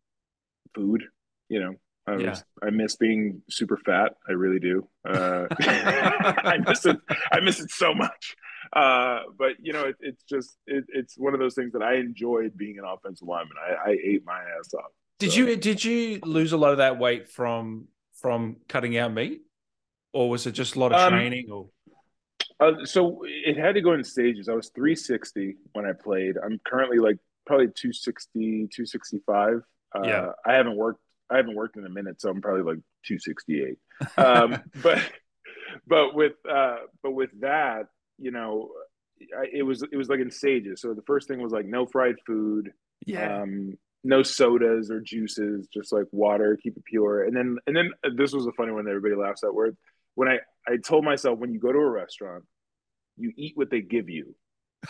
food. 0.74 1.04
You 1.50 1.60
know, 1.60 1.74
I, 2.08 2.12
was, 2.14 2.24
yeah. 2.24 2.68
I 2.68 2.70
miss 2.72 2.96
being 2.96 3.42
super 3.50 3.78
fat. 3.78 4.14
I 4.28 4.32
really 4.32 4.60
do. 4.60 4.88
Uh, 5.08 5.48
I 5.60 6.58
miss 6.66 6.86
it. 6.86 6.98
I 7.32 7.40
miss 7.42 7.60
it 7.60 7.70
so 7.72 7.94
much. 7.94 8.36
Uh, 8.72 9.20
but 9.38 9.54
you 9.60 9.74
know, 9.74 9.86
it, 9.86 9.96
it's 10.00 10.24
just 10.24 10.58
it, 10.68 10.86
it's 10.90 11.18
one 11.18 11.34
of 11.34 11.40
those 11.40 11.56
things 11.56 11.74
that 11.74 11.82
I 11.82 11.96
enjoyed 11.96 12.58
being 12.58 12.80
an 12.80 12.86
offensive 12.86 13.28
lineman. 13.28 13.58
I, 13.60 13.92
I 13.92 13.98
ate 14.04 14.26
my 14.26 14.40
ass 14.40 14.74
off. 14.74 14.92
Did 15.20 15.32
so. 15.32 15.40
you 15.40 15.56
did 15.56 15.84
you 15.84 16.20
lose 16.24 16.54
a 16.54 16.58
lot 16.58 16.72
of 16.72 16.78
that 16.78 16.98
weight 16.98 17.30
from 17.30 17.88
from 18.14 18.58
cutting 18.68 18.98
out 18.98 19.14
meat, 19.14 19.42
or 20.14 20.30
was 20.30 20.48
it 20.48 20.54
just 20.54 20.76
a 20.76 20.80
lot 20.80 20.94
of 20.94 21.00
um, 21.00 21.12
training? 21.12 21.50
Or 21.52 21.68
uh, 22.60 22.86
so 22.86 23.22
it 23.26 23.58
had 23.58 23.76
to 23.76 23.82
go 23.82 23.94
in 23.94 24.04
stages. 24.04 24.48
I 24.48 24.54
was 24.54 24.70
360 24.70 25.58
when 25.74 25.86
I 25.86 25.92
played. 25.94 26.36
I'm 26.44 26.60
currently 26.66 27.00
like 27.00 27.18
probably 27.46 27.68
260, 27.68 28.70
265. 28.74 29.62
Uh, 29.96 30.02
yeah, 30.04 30.32
I 30.46 30.54
haven't 30.54 30.78
worked. 30.78 31.00
I 31.30 31.38
haven't 31.38 31.56
worked 31.56 31.78
in 31.78 31.86
a 31.86 31.90
minute, 31.90 32.22
so 32.22 32.30
I'm 32.30 32.42
probably 32.42 32.64
like 32.64 32.84
268. 33.06 33.78
Um, 34.18 34.62
but 34.84 35.00
but 35.88 36.16
with 36.16 36.34
uh, 36.50 36.78
but 37.02 37.12
with 37.12 37.30
that, 37.42 37.88
you 38.18 38.32
know, 38.32 38.70
I, 39.38 39.46
it 39.52 39.64
was 39.64 39.84
it 39.84 39.96
was 39.96 40.10
like 40.10 40.20
in 40.20 40.32
stages. 40.32 40.82
So 40.82 40.94
the 40.94 41.02
first 41.04 41.28
thing 41.28 41.42
was 41.42 41.52
like 41.52 41.66
no 41.66 41.86
fried 41.86 42.16
food, 42.26 42.72
yeah, 43.06 43.42
um, 43.42 43.78
no 44.04 44.24
sodas 44.24 44.92
or 44.92 45.00
juices, 45.00 45.68
just 45.74 45.92
like 45.92 46.06
water, 46.12 46.58
keep 46.62 46.78
it 46.78 46.86
pure. 46.86 47.24
And 47.24 47.36
then 47.36 47.58
and 47.68 47.76
then 47.76 47.92
uh, 48.06 48.10
this 48.16 48.34
was 48.34 48.46
a 48.46 48.52
funny 48.54 48.72
one 48.72 48.86
that 48.86 48.92
everybody 48.92 49.16
laughs 49.16 49.44
at. 49.44 49.54
Where 49.54 49.72
when 50.16 50.28
I 50.28 50.40
I 50.68 50.78
told 50.78 51.06
myself 51.06 51.40
when 51.40 51.54
you 51.54 51.60
go 51.60 51.72
to 51.72 51.80
a 51.80 51.90
restaurant, 51.90 52.44
you 53.18 53.32
eat 53.38 53.54
what 53.56 53.70
they 53.70 53.82
give 53.82 54.10
you. 54.10 54.36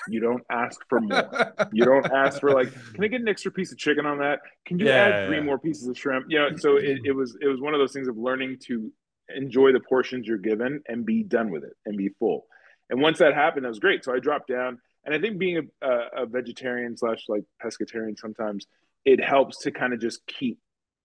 You 0.07 0.19
don't 0.21 0.43
ask 0.49 0.79
for 0.89 0.99
more. 0.99 1.53
you 1.71 1.85
don't 1.85 2.11
ask 2.11 2.39
for 2.39 2.51
like, 2.51 2.73
can 2.95 3.03
I 3.03 3.07
get 3.07 3.21
an 3.21 3.27
extra 3.27 3.51
piece 3.51 3.71
of 3.71 3.77
chicken 3.77 4.07
on 4.07 4.17
that? 4.19 4.39
Can 4.65 4.79
you 4.79 4.87
yeah, 4.87 4.93
add 4.93 5.27
three 5.27 5.37
yeah. 5.37 5.43
more 5.43 5.59
pieces 5.59 5.87
of 5.87 5.97
shrimp? 5.97 6.25
You 6.29 6.39
know, 6.39 6.55
so 6.55 6.77
it, 6.77 6.99
it 7.05 7.11
was 7.11 7.37
it 7.41 7.47
was 7.47 7.61
one 7.61 7.73
of 7.73 7.79
those 7.79 7.93
things 7.93 8.07
of 8.07 8.17
learning 8.17 8.57
to 8.67 8.91
enjoy 9.35 9.71
the 9.71 9.79
portions 9.79 10.27
you're 10.27 10.37
given 10.37 10.81
and 10.87 11.05
be 11.05 11.23
done 11.23 11.51
with 11.51 11.63
it 11.63 11.73
and 11.85 11.97
be 11.97 12.09
full. 12.19 12.45
And 12.89 13.01
once 13.01 13.19
that 13.19 13.33
happened, 13.33 13.65
that 13.65 13.69
was 13.69 13.79
great. 13.79 14.03
So 14.03 14.13
I 14.13 14.19
dropped 14.19 14.47
down, 14.47 14.79
and 15.05 15.15
I 15.15 15.19
think 15.19 15.37
being 15.37 15.69
a, 15.81 15.87
a 16.17 16.25
vegetarian 16.25 16.97
slash 16.97 17.23
like 17.27 17.43
pescatarian 17.63 18.17
sometimes 18.17 18.67
it 19.05 19.23
helps 19.23 19.59
to 19.59 19.71
kind 19.71 19.93
of 19.93 19.99
just 19.99 20.25
keep 20.27 20.59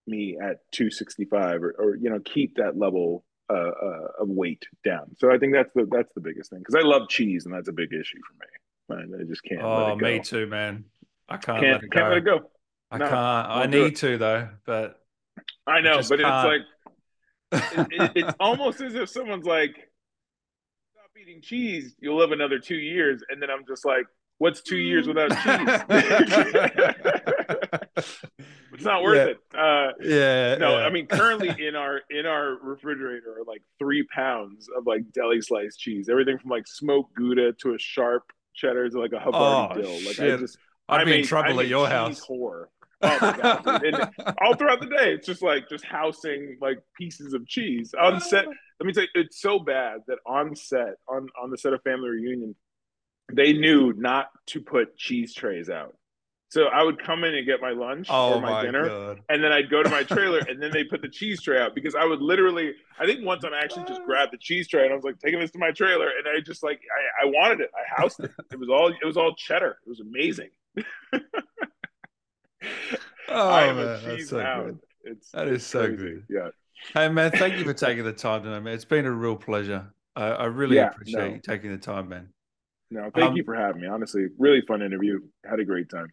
me 0.06 0.38
at 0.40 0.58
265 0.72 1.62
or, 1.62 1.74
or 1.78 1.96
you 1.96 2.10
know 2.10 2.20
keep 2.20 2.56
that 2.56 2.78
level 2.78 3.24
uh, 3.50 3.54
uh, 3.54 4.08
of 4.20 4.28
weight 4.28 4.64
down. 4.84 5.14
So 5.18 5.32
I 5.32 5.38
think 5.38 5.52
that's 5.52 5.72
the 5.74 5.86
that's 5.90 6.12
the 6.14 6.20
biggest 6.20 6.50
thing 6.50 6.60
because 6.60 6.74
I 6.74 6.86
love 6.86 7.08
cheese 7.08 7.46
and 7.46 7.54
that's 7.54 7.68
a 7.68 7.72
big 7.72 7.92
issue 7.92 8.18
for 8.26 8.34
me. 8.34 8.46
I 8.90 9.24
just 9.24 9.42
can't. 9.44 9.60
Oh, 9.62 9.96
me 9.96 10.20
too, 10.20 10.46
man. 10.46 10.84
I 11.28 11.36
can't, 11.36 11.60
can't 11.60 11.72
let 11.74 11.82
it 11.82 11.90
go. 11.90 11.98
Can't 11.98 12.08
let 12.08 12.18
it 12.18 12.24
go. 12.24 12.50
I 12.90 12.98
no, 12.98 13.08
can't. 13.08 13.16
I 13.16 13.66
need 13.66 13.96
to 13.96 14.16
though, 14.16 14.48
but 14.64 15.02
I 15.66 15.80
know, 15.80 16.00
but 16.08 16.20
can't. 16.20 16.48
it's 16.48 16.66
like 17.52 17.88
it, 17.88 17.88
it, 17.90 18.12
it's 18.14 18.36
almost 18.40 18.80
as 18.80 18.94
if 18.94 19.10
someone's 19.10 19.44
like, 19.44 19.72
"Stop 19.74 19.87
eating 21.28 21.42
cheese, 21.42 21.94
you'll 22.00 22.16
live 22.18 22.32
another 22.32 22.58
two 22.58 22.76
years," 22.76 23.22
and 23.28 23.40
then 23.40 23.50
I'm 23.50 23.66
just 23.66 23.84
like, 23.84 24.06
"What's 24.38 24.62
two 24.62 24.76
years 24.76 25.06
without 25.06 25.30
cheese?" 25.30 25.68
it's 28.72 28.84
not 28.84 29.02
worth 29.02 29.16
yeah. 29.16 29.24
it. 29.24 29.38
Uh, 29.54 29.92
yeah. 30.00 30.54
No, 30.56 30.78
yeah. 30.78 30.86
I 30.86 30.90
mean 30.90 31.06
currently 31.06 31.48
in 31.66 31.74
our 31.74 32.00
in 32.10 32.26
our 32.26 32.56
refrigerator 32.62 33.38
are 33.40 33.44
like 33.46 33.62
three 33.78 34.06
pounds 34.14 34.68
of 34.76 34.86
like 34.86 35.02
deli 35.12 35.40
sliced 35.40 35.78
cheese. 35.78 36.08
Everything 36.08 36.38
from 36.38 36.50
like 36.50 36.66
smoked 36.66 37.14
Gouda 37.14 37.52
to 37.54 37.74
a 37.74 37.78
sharp 37.78 38.24
cheddar 38.54 38.88
to 38.88 39.00
like 39.00 39.12
a 39.12 39.16
Havarti 39.16 39.76
oh, 39.76 39.80
dill. 39.80 39.92
Like 39.92 40.16
shit. 40.16 40.34
I 40.34 40.36
just 40.36 40.58
I'd 40.88 41.00
I'm 41.00 41.06
be 41.06 41.18
in 41.20 41.24
trouble 41.24 41.60
at 41.60 41.68
your 41.68 41.88
house. 41.88 42.24
Whore. 42.26 42.66
Oh 43.00 43.18
my 43.20 43.36
god! 43.36 43.84
and 43.84 44.10
all 44.42 44.54
throughout 44.54 44.80
the 44.80 44.86
day, 44.86 45.12
it's 45.12 45.26
just 45.26 45.40
like 45.40 45.68
just 45.68 45.84
housing 45.84 46.58
like 46.60 46.78
pieces 46.96 47.32
of 47.32 47.46
cheese 47.46 47.94
on 48.00 48.20
set. 48.20 48.46
Let 48.80 48.86
me 48.86 48.92
tell 48.92 49.04
you, 49.04 49.08
it's 49.14 49.40
so 49.40 49.58
bad 49.58 50.00
that 50.06 50.18
on 50.26 50.54
set, 50.54 50.94
on 51.08 51.28
on 51.40 51.50
the 51.50 51.58
set 51.58 51.72
of 51.72 51.82
Family 51.82 52.10
Reunion, 52.10 52.54
they 53.32 53.52
knew 53.52 53.92
not 53.96 54.28
to 54.48 54.60
put 54.60 54.96
cheese 54.96 55.34
trays 55.34 55.68
out. 55.68 55.94
So 56.50 56.64
I 56.64 56.82
would 56.82 57.02
come 57.02 57.24
in 57.24 57.34
and 57.34 57.44
get 57.44 57.60
my 57.60 57.72
lunch 57.72 58.06
oh 58.08 58.34
or 58.34 58.40
my, 58.40 58.50
my 58.50 58.62
dinner, 58.62 58.88
God. 58.88 59.20
and 59.28 59.44
then 59.44 59.52
I'd 59.52 59.68
go 59.68 59.82
to 59.82 59.90
my 59.90 60.02
trailer, 60.02 60.38
and 60.48 60.62
then 60.62 60.70
they 60.72 60.82
put 60.82 61.02
the 61.02 61.08
cheese 61.08 61.42
tray 61.42 61.60
out 61.60 61.74
because 61.74 61.94
I 61.94 62.04
would 62.06 62.22
literally. 62.22 62.72
I 62.98 63.04
think 63.04 63.24
one 63.24 63.38
time 63.38 63.52
I 63.52 63.60
actually 63.60 63.84
just 63.84 64.02
grabbed 64.06 64.32
the 64.32 64.38
cheese 64.38 64.66
tray 64.66 64.84
and 64.84 64.92
I 64.92 64.96
was 64.96 65.04
like 65.04 65.18
taking 65.18 65.40
this 65.40 65.50
to 65.52 65.58
my 65.58 65.72
trailer, 65.72 66.06
and 66.06 66.26
I 66.26 66.40
just 66.40 66.62
like 66.62 66.80
I, 67.22 67.26
I 67.26 67.30
wanted 67.30 67.60
it. 67.60 67.70
I 67.74 68.00
housed 68.00 68.20
it. 68.20 68.30
It 68.50 68.58
was 68.58 68.70
all 68.70 68.88
it 68.88 69.04
was 69.04 69.18
all 69.18 69.34
cheddar. 69.34 69.78
It 69.86 69.88
was 69.88 70.00
amazing. 70.00 70.48
oh 73.28 73.50
I 73.50 73.72
man, 73.72 74.00
that's 74.04 74.28
so 74.28 74.38
good. 74.38 74.78
It's, 75.04 75.30
that 75.32 75.48
it's 75.48 75.64
so 75.64 75.86
crazy. 75.86 75.96
good. 75.96 76.24
Yeah. 76.30 76.48
Hey 76.94 77.08
man, 77.08 77.30
thank 77.30 77.58
you 77.58 77.64
for 77.64 77.74
taking 77.74 78.04
the 78.04 78.12
time 78.12 78.42
tonight, 78.42 78.60
man. 78.60 78.74
It's 78.74 78.84
been 78.84 79.04
a 79.04 79.10
real 79.10 79.36
pleasure. 79.36 79.92
I, 80.16 80.26
I 80.28 80.44
really 80.46 80.76
yeah, 80.76 80.88
appreciate 80.88 81.28
no. 81.28 81.34
you 81.34 81.40
taking 81.40 81.70
the 81.70 81.78
time, 81.78 82.08
man. 82.08 82.28
No, 82.90 83.10
thank 83.14 83.30
um, 83.30 83.36
you 83.36 83.44
for 83.44 83.54
having 83.54 83.82
me. 83.82 83.88
Honestly, 83.88 84.28
really 84.38 84.62
fun 84.66 84.82
interview. 84.82 85.20
Had 85.44 85.60
a 85.60 85.64
great 85.64 85.90
time. 85.90 86.08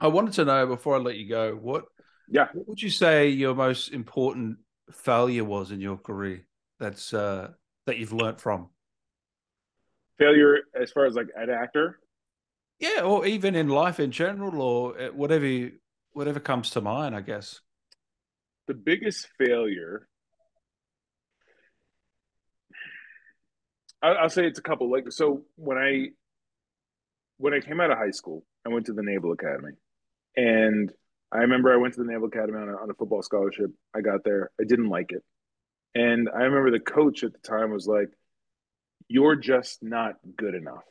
I 0.00 0.06
wanted 0.06 0.34
to 0.34 0.44
know 0.44 0.66
before 0.66 0.96
I 0.96 0.98
let 0.98 1.16
you 1.16 1.28
go, 1.28 1.54
what 1.54 1.84
yeah, 2.28 2.48
what 2.52 2.68
would 2.68 2.82
you 2.82 2.90
say 2.90 3.28
your 3.28 3.54
most 3.54 3.92
important 3.92 4.58
failure 4.92 5.44
was 5.44 5.70
in 5.70 5.80
your 5.80 5.96
career? 5.96 6.46
That's 6.78 7.12
uh 7.12 7.50
that 7.86 7.98
you've 7.98 8.12
learned 8.12 8.40
from. 8.40 8.68
Failure 10.18 10.58
as 10.80 10.92
far 10.92 11.06
as 11.06 11.14
like 11.14 11.28
an 11.36 11.50
actor? 11.50 11.98
Yeah, 12.78 13.02
or 13.02 13.26
even 13.26 13.54
in 13.54 13.68
life 13.68 14.00
in 14.00 14.10
general, 14.10 14.60
or 14.60 15.00
uh, 15.00 15.08
whatever 15.08 15.70
whatever 16.12 16.40
comes 16.40 16.70
to 16.70 16.80
mind, 16.80 17.14
I 17.14 17.20
guess. 17.20 17.60
The 18.68 18.74
biggest 18.74 19.28
failure 19.38 20.08
I'll 24.02 24.28
say 24.28 24.46
it's 24.46 24.58
a 24.58 24.62
couple. 24.62 24.90
Like 24.90 25.10
so, 25.12 25.42
when 25.56 25.78
I 25.78 26.08
when 27.38 27.54
I 27.54 27.60
came 27.60 27.80
out 27.80 27.90
of 27.90 27.98
high 27.98 28.10
school, 28.10 28.44
I 28.66 28.68
went 28.70 28.86
to 28.86 28.92
the 28.92 29.02
Naval 29.02 29.32
Academy, 29.32 29.72
and 30.36 30.92
I 31.30 31.38
remember 31.38 31.72
I 31.72 31.76
went 31.76 31.94
to 31.94 32.00
the 32.02 32.10
Naval 32.10 32.26
Academy 32.26 32.58
on 32.58 32.68
a, 32.68 32.76
on 32.76 32.90
a 32.90 32.94
football 32.94 33.22
scholarship. 33.22 33.70
I 33.94 34.00
got 34.00 34.24
there. 34.24 34.50
I 34.60 34.64
didn't 34.64 34.88
like 34.88 35.12
it. 35.12 35.22
And 35.94 36.28
I 36.28 36.42
remember 36.42 36.70
the 36.70 36.80
coach 36.80 37.22
at 37.22 37.32
the 37.32 37.38
time 37.38 37.70
was 37.70 37.86
like, 37.86 38.08
You're 39.08 39.36
just 39.36 39.82
not 39.82 40.16
good 40.36 40.54
enough. 40.54 40.84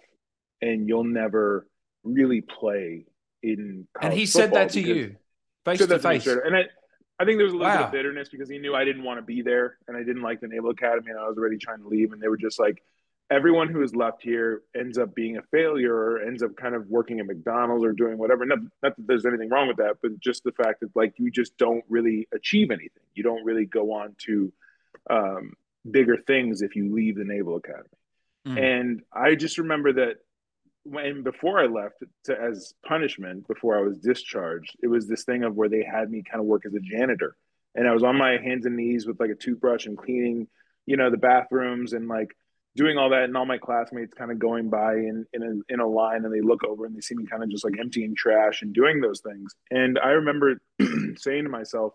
And 0.62 0.88
you'll 0.88 1.04
never 1.04 1.68
really 2.04 2.42
play 2.42 3.06
in 3.44 3.88
And 4.02 4.14
he 4.14 4.26
said 4.26 4.54
that 4.54 4.70
to 4.72 4.82
you 4.82 5.18
face 5.66 5.86
to 5.86 6.00
face. 6.00 6.28
And 6.28 6.56
I, 6.56 6.64
I 7.22 7.26
think 7.26 7.38
there 7.38 7.46
was 7.46 7.54
a 7.54 7.58
little 7.58 7.72
wow. 7.72 7.78
bit 7.78 7.86
of 7.86 7.92
bitterness 7.92 8.30
because 8.30 8.50
he 8.50 8.58
knew 8.58 8.74
I 8.74 8.84
didn't 8.84 9.04
want 9.04 9.20
to 9.20 9.22
be 9.22 9.44
there 9.44 9.78
and 9.88 9.96
I 9.96 10.00
didn't 10.00 10.24
like 10.24 10.42
the 10.42 10.48
Naval 10.48 10.72
Academy 10.72 11.12
and 11.12 11.20
I 11.20 11.28
was 11.28 11.38
already 11.38 11.58
trying 11.58 11.80
to 11.84 11.88
leave. 11.88 12.14
And 12.14 12.22
they 12.22 12.28
were 12.28 12.38
just 12.38 12.60
like, 12.60 12.82
everyone 13.30 13.70
who 13.70 13.84
is 13.84 13.96
left 13.96 14.24
here 14.24 14.64
ends 14.76 14.98
up 14.98 15.14
being 15.14 15.38
a 15.38 15.42
failure 15.44 15.96
or 15.96 16.24
ends 16.24 16.42
up 16.42 16.56
kind 16.56 16.74
of 16.74 16.88
working 16.88 17.20
at 17.20 17.28
McDonald's 17.28 17.86
or 17.86 17.94
doing 17.94 18.18
whatever. 18.18 18.44
Not, 18.44 18.60
not, 18.82 18.96
that 18.98 19.08
there's 19.08 19.28
anything 19.28 19.50
wrong 19.50 19.68
with 19.68 19.78
that, 19.78 19.98
but 20.02 20.20
just 20.20 20.44
the 20.44 20.52
fact 20.52 20.80
that 20.80 20.96
like 20.96 21.14
you 21.18 21.30
just 21.30 21.56
don't 21.58 21.86
really 21.90 22.28
achieve 22.34 22.72
anything. 22.72 23.04
You 23.14 23.22
don't 23.22 23.46
really 23.46 23.66
go 23.66 23.94
on 23.94 24.16
to 24.26 24.52
um, 25.08 25.54
bigger 25.92 26.18
things 26.18 26.64
if 26.64 26.76
you 26.76 26.92
leave 26.92 27.18
the 27.18 27.24
Naval 27.24 27.56
Academy. 27.56 27.86
Mm. 28.48 28.82
And 28.82 29.02
I 29.14 29.36
just 29.36 29.60
remember 29.60 29.94
that 29.94 30.18
when 30.84 31.24
before 31.24 31.60
I 31.60 31.68
left 31.68 32.04
to 32.26 32.40
as 32.40 32.74
punishment 32.86 33.48
before 33.48 33.78
I 33.78 33.82
was 33.82 33.98
discharged, 33.98 34.76
it 34.82 34.88
was 34.88 35.08
this 35.08 35.24
thing 35.24 35.44
of 35.44 35.56
where 35.56 35.70
they 35.70 35.84
had 35.84 36.10
me 36.10 36.24
kind 36.24 36.42
of 36.42 36.48
work 36.48 36.66
as 36.66 36.74
a 36.74 36.80
janitor 36.80 37.36
and 37.76 37.88
I 37.88 37.94
was 37.94 38.04
on 38.04 38.18
my 38.18 38.38
hands 38.38 38.66
and 38.66 38.76
knees 38.76 39.06
with 39.06 39.20
like 39.20 39.30
a 39.30 39.36
toothbrush 39.36 39.86
and 39.86 39.98
cleaning, 39.98 40.48
you 40.86 40.98
know, 40.98 41.10
the 41.10 41.18
bathrooms 41.18 41.94
and 41.94 42.08
like 42.08 42.36
doing 42.76 42.98
all 42.98 43.10
that, 43.10 43.24
and 43.24 43.36
all 43.36 43.46
my 43.46 43.58
classmates 43.58 44.14
kind 44.14 44.32
of 44.32 44.40
going 44.40 44.70
by 44.70 44.96
in 44.96 45.26
in 45.34 45.44
a, 45.44 45.74
in 45.74 45.80
a 45.80 45.88
line, 45.88 46.26
and 46.26 46.34
they 46.34 46.42
look 46.42 46.64
over 46.64 46.86
and 46.86 46.96
they 46.96 47.02
see 47.02 47.16
me 47.16 47.26
kind 47.26 47.44
of 47.44 47.50
just 47.50 47.64
like 47.64 47.80
emptying 47.80 48.16
trash 48.16 48.62
and 48.62 48.74
doing 48.74 49.02
those 49.02 49.22
things. 49.22 49.56
And 49.70 50.00
I 50.00 50.10
remember 50.10 50.62
saying 51.18 51.44
to 51.44 51.50
myself, 51.50 51.94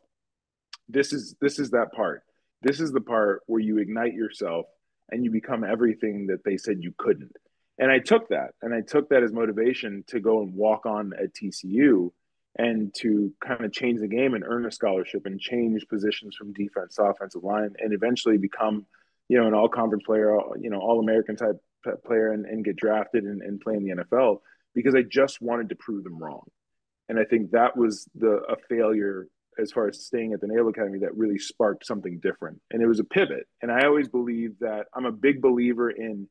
"This 0.89 1.13
is 1.13 1.37
this 1.41 1.59
is 1.59 1.71
that 1.71 1.93
part. 1.93 2.23
This 2.63 2.81
is 2.81 2.93
the 2.93 3.01
part 3.01 3.43
where 3.47 3.61
you 3.61 3.79
ignite 3.79 4.15
yourself 4.15 4.67
and 5.11 5.25
you 5.25 5.31
become 5.31 5.63
everything 5.63 6.29
that 6.29 6.45
they 6.45 6.57
said 6.57 6.79
you 6.81 6.95
couldn't." 6.97 7.37
And 7.79 7.91
I 7.91 7.99
took 7.99 8.29
that, 8.31 8.53
and 8.63 8.75
I 8.75 8.81
took 8.81 9.11
that 9.11 9.23
as 9.23 9.33
motivation 9.33 10.05
to 10.09 10.21
go 10.21 10.41
and 10.41 10.55
walk 10.55 10.87
on 10.87 11.13
at 11.13 11.35
TCU 11.35 12.11
and 12.59 12.95
to 12.95 13.33
kind 13.45 13.65
of 13.65 13.73
change 13.73 14.01
the 14.01 14.09
game 14.09 14.35
and 14.35 14.45
earn 14.47 14.65
a 14.65 14.73
scholarship 14.73 15.27
and 15.27 15.39
change 15.39 15.87
positions 15.89 16.37
from 16.37 16.55
defense 16.55 16.95
to 16.95 17.03
offensive 17.03 17.45
line 17.45 17.75
and 17.79 17.93
eventually 17.93 18.39
become, 18.39 18.87
you 19.29 19.39
know, 19.39 19.47
an 19.47 19.53
all 19.53 19.69
conference 19.69 20.05
player, 20.05 20.35
you 20.59 20.71
know, 20.71 20.79
all 20.79 21.01
American 21.01 21.37
type 21.37 21.61
player 22.07 22.33
and, 22.33 22.47
and 22.47 22.65
get 22.65 22.77
drafted 22.77 23.25
and, 23.25 23.43
and 23.43 23.61
play 23.61 23.75
in 23.75 23.85
the 23.85 23.95
NFL 23.95 24.41
because 24.75 24.95
I 24.95 25.03
just 25.03 25.41
wanted 25.43 25.69
to 25.69 25.77
prove 25.77 26.05
them 26.05 26.19
wrong. 26.19 26.45
And 27.09 27.19
I 27.19 27.25
think 27.25 27.51
that 27.53 27.77
was 27.77 28.09
the 28.15 28.41
a 28.49 28.57
failure 28.69 29.29
as 29.59 29.73
far 29.73 29.89
as 29.89 30.05
staying 30.05 30.33
at 30.33 30.41
the 30.41 30.47
Naval 30.47 30.69
Academy 30.69 30.99
that 31.01 31.17
really 31.17 31.39
sparked 31.39 31.87
something 31.87 32.19
different. 32.21 32.61
And 32.71 32.83
it 32.83 32.87
was 32.87 33.01
a 33.01 33.05
pivot. 33.05 33.47
And 33.63 33.71
I 33.71 33.87
always 33.87 34.09
believe 34.09 34.59
that 34.61 34.87
I'm 34.95 35.07
a 35.07 35.13
big 35.13 35.41
believer 35.41 35.91
in 35.91 36.29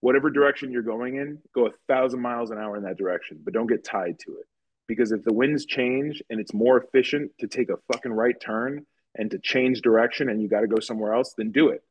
whatever 0.00 0.30
direction 0.30 0.70
you're 0.70 0.82
going 0.82 1.16
in, 1.16 1.38
go 1.54 1.66
a 1.66 1.70
thousand 1.88 2.20
miles 2.20 2.50
an 2.50 2.58
hour 2.58 2.76
in 2.76 2.84
that 2.84 2.96
direction, 2.96 3.40
but 3.44 3.52
don't 3.52 3.66
get 3.66 3.84
tied 3.84 4.18
to 4.20 4.36
it 4.36 4.46
because 4.86 5.12
if 5.12 5.22
the 5.22 5.32
winds 5.32 5.66
change 5.66 6.22
and 6.30 6.40
it's 6.40 6.54
more 6.54 6.82
efficient 6.82 7.30
to 7.38 7.46
take 7.46 7.68
a 7.68 7.76
fucking 7.92 8.12
right 8.12 8.40
turn 8.40 8.84
and 9.16 9.30
to 9.30 9.38
change 9.38 9.82
direction 9.82 10.28
and 10.28 10.40
you 10.40 10.48
got 10.48 10.60
to 10.60 10.66
go 10.66 10.80
somewhere 10.80 11.12
else, 11.12 11.34
then 11.36 11.52
do 11.52 11.68
it 11.68 11.82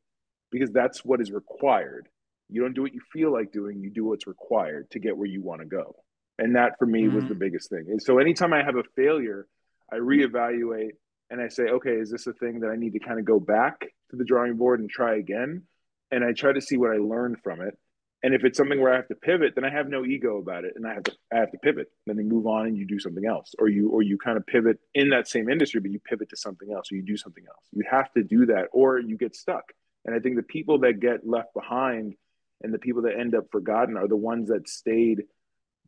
because 0.50 0.70
that's 0.72 1.04
what 1.04 1.20
is 1.20 1.30
required. 1.30 2.08
You 2.48 2.62
don't 2.62 2.74
do 2.74 2.82
what 2.82 2.94
you 2.94 3.00
feel 3.12 3.32
like 3.32 3.52
doing, 3.52 3.80
you 3.80 3.90
do 3.90 4.04
what's 4.04 4.26
required 4.26 4.90
to 4.90 4.98
get 4.98 5.16
where 5.16 5.26
you 5.26 5.42
want 5.42 5.60
to 5.60 5.66
go. 5.66 5.96
And 6.38 6.56
that 6.56 6.78
for 6.78 6.86
me 6.86 7.04
mm-hmm. 7.04 7.16
was 7.16 7.24
the 7.26 7.34
biggest 7.34 7.70
thing. 7.70 7.86
And 7.88 8.02
so 8.02 8.18
anytime 8.18 8.52
I 8.52 8.62
have 8.62 8.76
a 8.76 8.84
failure, 8.96 9.46
I 9.92 9.96
reevaluate 9.96 10.92
and 11.30 11.40
I 11.40 11.48
say, 11.48 11.64
okay, 11.64 11.92
is 11.92 12.10
this 12.10 12.26
a 12.26 12.32
thing 12.32 12.60
that 12.60 12.70
I 12.70 12.76
need 12.76 12.94
to 12.94 13.00
kind 13.00 13.18
of 13.18 13.26
go 13.26 13.38
back 13.38 13.80
to 14.10 14.16
the 14.16 14.24
drawing 14.24 14.56
board 14.56 14.80
and 14.80 14.88
try 14.88 15.16
again? 15.16 15.62
And 16.10 16.24
I 16.24 16.32
try 16.32 16.52
to 16.52 16.60
see 16.60 16.78
what 16.78 16.90
I 16.90 16.96
learned 16.96 17.36
from 17.44 17.60
it 17.60 17.76
and 18.22 18.34
if 18.34 18.44
it's 18.44 18.58
something 18.58 18.80
where 18.80 18.92
I 18.92 18.96
have 18.96 19.08
to 19.08 19.14
pivot, 19.14 19.54
then 19.54 19.64
I 19.64 19.70
have 19.70 19.88
no 19.88 20.04
ego 20.04 20.38
about 20.38 20.64
it, 20.64 20.72
and 20.76 20.86
I 20.86 20.94
have 20.94 21.04
to 21.04 21.16
I 21.32 21.36
have 21.36 21.52
to 21.52 21.58
pivot. 21.58 21.88
Then 22.06 22.18
you 22.18 22.24
move 22.24 22.46
on 22.46 22.66
and 22.66 22.76
you 22.76 22.86
do 22.86 22.98
something 22.98 23.24
else, 23.24 23.54
or 23.58 23.68
you 23.68 23.90
or 23.90 24.02
you 24.02 24.18
kind 24.18 24.36
of 24.36 24.46
pivot 24.46 24.78
in 24.94 25.10
that 25.10 25.28
same 25.28 25.48
industry, 25.48 25.80
but 25.80 25.90
you 25.90 26.00
pivot 26.00 26.30
to 26.30 26.36
something 26.36 26.72
else, 26.72 26.90
or 26.90 26.96
you 26.96 27.02
do 27.02 27.16
something 27.16 27.44
else. 27.46 27.64
You 27.72 27.84
have 27.90 28.12
to 28.14 28.22
do 28.22 28.46
that, 28.46 28.66
or 28.72 28.98
you 28.98 29.16
get 29.16 29.36
stuck. 29.36 29.72
And 30.04 30.14
I 30.14 30.20
think 30.20 30.36
the 30.36 30.42
people 30.42 30.80
that 30.80 31.00
get 31.00 31.26
left 31.26 31.54
behind 31.54 32.14
and 32.62 32.74
the 32.74 32.78
people 32.78 33.02
that 33.02 33.18
end 33.18 33.34
up 33.34 33.46
forgotten 33.52 33.96
are 33.96 34.08
the 34.08 34.16
ones 34.16 34.48
that 34.48 34.68
stayed 34.68 35.24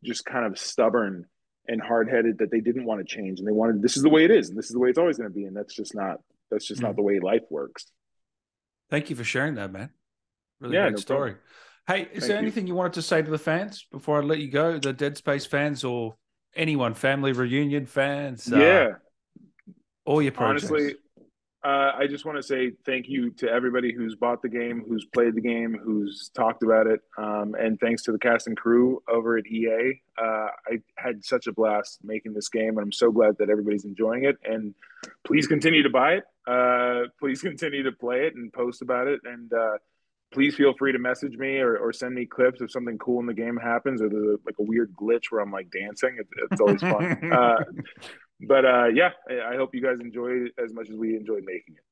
just 0.03 0.25
kind 0.25 0.45
of 0.45 0.57
stubborn 0.57 1.25
and 1.67 1.81
hard 1.81 2.09
headed 2.09 2.39
that 2.39 2.49
they 2.49 2.59
didn't 2.59 2.85
want 2.85 2.99
to 2.99 3.15
change 3.15 3.39
and 3.39 3.47
they 3.47 3.51
wanted 3.51 3.81
this 3.81 3.95
is 3.95 4.03
the 4.03 4.09
way 4.09 4.23
it 4.25 4.31
is 4.31 4.49
and 4.49 4.57
this 4.57 4.65
is 4.65 4.71
the 4.71 4.79
way 4.79 4.89
it's 4.89 4.97
always 4.97 5.17
going 5.17 5.29
to 5.29 5.33
be 5.33 5.45
and 5.45 5.55
that's 5.55 5.75
just 5.75 5.93
not 5.93 6.17
that's 6.49 6.65
just 6.65 6.81
mm. 6.81 6.85
not 6.85 6.95
the 6.95 7.01
way 7.01 7.19
life 7.19 7.43
works. 7.49 7.85
Thank 8.89 9.09
you 9.09 9.15
for 9.15 9.23
sharing 9.23 9.55
that, 9.55 9.71
man. 9.71 9.89
Really 10.59 10.75
yeah, 10.75 10.83
great 10.83 10.91
no 10.91 10.97
story. 10.97 11.31
Problem. 11.31 11.47
Hey, 11.91 12.03
is 12.03 12.09
Thank 12.09 12.23
there 12.27 12.37
anything 12.37 12.67
you. 12.67 12.73
you 12.73 12.77
wanted 12.77 12.93
to 12.93 13.01
say 13.01 13.21
to 13.21 13.29
the 13.29 13.37
fans 13.37 13.85
before 13.91 14.21
I 14.21 14.21
let 14.21 14.39
you 14.39 14.49
go? 14.49 14.79
The 14.79 14.93
Dead 14.93 15.17
Space 15.17 15.45
fans 15.45 15.83
or 15.83 16.15
anyone, 16.55 16.93
family 16.93 17.33
reunion 17.33 17.85
fans? 17.85 18.51
Uh, 18.51 18.57
yeah. 18.57 18.87
Uh, 18.87 19.73
all 20.05 20.21
your 20.21 20.31
projects. 20.31 20.71
Honestly, 20.71 20.95
uh, 21.63 21.91
I 21.95 22.07
just 22.07 22.25
want 22.25 22.37
to 22.37 22.43
say 22.43 22.71
thank 22.85 23.07
you 23.07 23.31
to 23.33 23.49
everybody 23.49 23.93
who's 23.93 24.15
bought 24.15 24.41
the 24.41 24.49
game, 24.49 24.83
who's 24.87 25.05
played 25.13 25.35
the 25.35 25.41
game, 25.41 25.77
who's 25.83 26.31
talked 26.33 26.63
about 26.63 26.87
it, 26.87 27.01
um, 27.17 27.55
and 27.59 27.79
thanks 27.79 28.01
to 28.03 28.11
the 28.11 28.17
cast 28.17 28.47
and 28.47 28.57
crew 28.57 29.03
over 29.07 29.37
at 29.37 29.45
EA. 29.45 30.01
Uh, 30.17 30.47
I 30.67 30.79
had 30.97 31.23
such 31.23 31.45
a 31.45 31.51
blast 31.51 31.99
making 32.03 32.33
this 32.33 32.49
game, 32.49 32.77
and 32.77 32.79
I'm 32.79 32.91
so 32.91 33.11
glad 33.11 33.37
that 33.37 33.49
everybody's 33.49 33.85
enjoying 33.85 34.23
it. 34.23 34.37
And 34.43 34.73
please 35.23 35.45
continue 35.45 35.83
to 35.83 35.89
buy 35.89 36.13
it. 36.13 36.23
Uh, 36.47 37.09
please 37.19 37.41
continue 37.43 37.83
to 37.83 37.91
play 37.91 38.25
it 38.25 38.35
and 38.35 38.51
post 38.51 38.81
about 38.81 39.07
it. 39.07 39.19
And 39.25 39.53
uh, 39.53 39.77
please 40.31 40.55
feel 40.55 40.73
free 40.77 40.91
to 40.91 40.99
message 40.99 41.37
me 41.37 41.57
or, 41.57 41.77
or 41.77 41.91
send 41.91 42.15
me 42.15 42.25
clips 42.25 42.61
if 42.61 42.71
something 42.71 42.97
cool 42.97 43.19
in 43.19 43.25
the 43.25 43.33
game 43.33 43.57
happens 43.57 44.01
or 44.01 44.09
there's 44.09 44.39
like 44.45 44.55
a 44.59 44.63
weird 44.63 44.93
glitch 44.93 45.25
where 45.29 45.41
I'm 45.41 45.51
like 45.51 45.69
dancing. 45.71 46.17
It, 46.19 46.27
it's 46.51 46.61
always 46.61 46.81
fun. 46.81 47.31
uh, 47.33 47.63
but 48.47 48.65
uh, 48.65 48.85
yeah, 48.93 49.09
I 49.29 49.55
hope 49.55 49.75
you 49.75 49.81
guys 49.81 49.97
enjoy 49.99 50.29
it 50.29 50.53
as 50.63 50.73
much 50.73 50.89
as 50.89 50.95
we 50.95 51.15
enjoyed 51.15 51.43
making 51.45 51.75
it. 51.75 51.83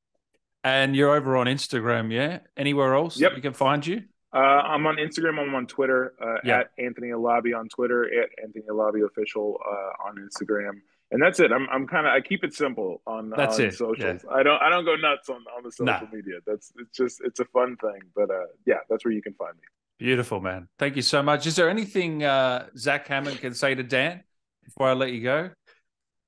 And 0.64 0.96
you're 0.96 1.16
over 1.16 1.38
on 1.38 1.48
Instagram, 1.48 2.12
yeah? 2.12 2.40
Anywhere 2.58 2.96
else 2.96 3.18
yep. 3.18 3.34
we 3.36 3.42
can 3.42 3.54
find 3.54 3.86
you? 3.86 4.04
Uh, 4.34 4.38
I'm 4.38 4.86
on 4.86 4.98
Instagram. 4.98 5.40
I'm 5.40 5.56
on 5.56 5.68
Twitter 5.68 6.14
uh, 6.22 6.40
yep. 6.44 6.72
at 6.78 6.84
Anthony 6.84 7.10
Alabi 7.10 7.58
on 7.58 7.68
Twitter, 7.70 8.04
at 8.04 8.30
Anthony 8.44 8.66
Alabi 8.70 9.06
official 9.06 9.58
uh, 9.66 10.08
on 10.08 10.18
Instagram 10.18 10.82
and 11.12 11.22
that's 11.22 11.40
it. 11.40 11.52
I'm 11.52 11.68
I'm 11.70 11.88
kind 11.88 12.06
of 12.06 12.14
I 12.14 12.22
keep 12.22 12.44
it 12.44 12.54
simple 12.54 13.02
on, 13.08 13.30
that's 13.30 13.60
on 13.60 13.66
it. 13.66 13.74
socials. 13.74 14.22
Yeah. 14.24 14.32
I 14.32 14.44
don't 14.44 14.62
I 14.62 14.70
don't 14.70 14.86
go 14.86 14.96
nuts 14.96 15.30
on 15.30 15.44
on 15.56 15.64
the 15.64 15.72
social 15.72 15.86
nah. 15.86 16.02
media. 16.12 16.36
That's 16.46 16.72
it's 16.78 16.96
just 16.96 17.22
it's 17.24 17.40
a 17.40 17.46
fun 17.46 17.78
thing. 17.78 18.02
But 18.16 18.30
uh, 18.30 18.46
yeah, 18.66 18.80
that's 18.90 19.06
where 19.06 19.14
you 19.14 19.22
can 19.22 19.34
find 19.34 19.56
me. 19.56 19.64
Beautiful, 19.98 20.40
man. 20.40 20.68
Thank 20.78 20.96
you 20.96 21.02
so 21.02 21.22
much. 21.22 21.46
Is 21.46 21.56
there 21.56 21.70
anything 21.70 22.24
uh, 22.24 22.68
Zach 22.78 23.08
Hammond 23.08 23.40
can 23.40 23.54
say 23.54 23.76
to 23.76 23.84
Dan 23.84 24.24
before 24.64 24.88
I 24.88 24.94
let 24.94 25.12
you 25.12 25.22
go? 25.22 25.50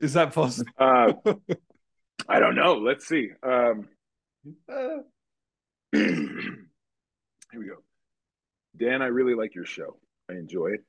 Is 0.01 0.13
that 0.13 0.34
possible? 0.34 0.71
uh, 0.77 1.13
I 2.27 2.39
don't 2.39 2.55
know. 2.55 2.75
Let's 2.75 3.07
see. 3.07 3.29
Um, 3.43 3.88
here 4.67 5.03
we 7.53 7.65
go. 7.65 7.77
Dan, 8.75 9.01
I 9.01 9.07
really 9.07 9.36
like 9.36 9.55
your 9.55 9.65
show. 9.65 9.97
I 10.29 10.34
enjoy 10.34 10.67
it. 10.67 10.84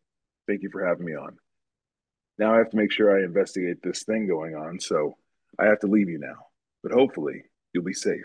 Thank 0.48 0.62
you 0.62 0.70
for 0.70 0.84
having 0.84 1.04
me 1.04 1.14
on. 1.14 1.36
Now 2.38 2.54
I 2.54 2.58
have 2.58 2.70
to 2.70 2.76
make 2.76 2.92
sure 2.92 3.16
I 3.16 3.24
investigate 3.24 3.82
this 3.82 4.04
thing 4.04 4.26
going 4.26 4.54
on. 4.54 4.80
So 4.80 5.16
I 5.58 5.66
have 5.66 5.80
to 5.80 5.86
leave 5.86 6.08
you 6.08 6.18
now, 6.18 6.46
but 6.82 6.92
hopefully 6.92 7.44
you'll 7.72 7.84
be 7.84 7.92
safe. 7.92 8.24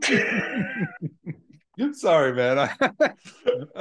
Sorry, 1.92 2.32
man. 2.32 2.58
I, 2.70 2.70
uh, 3.76 3.78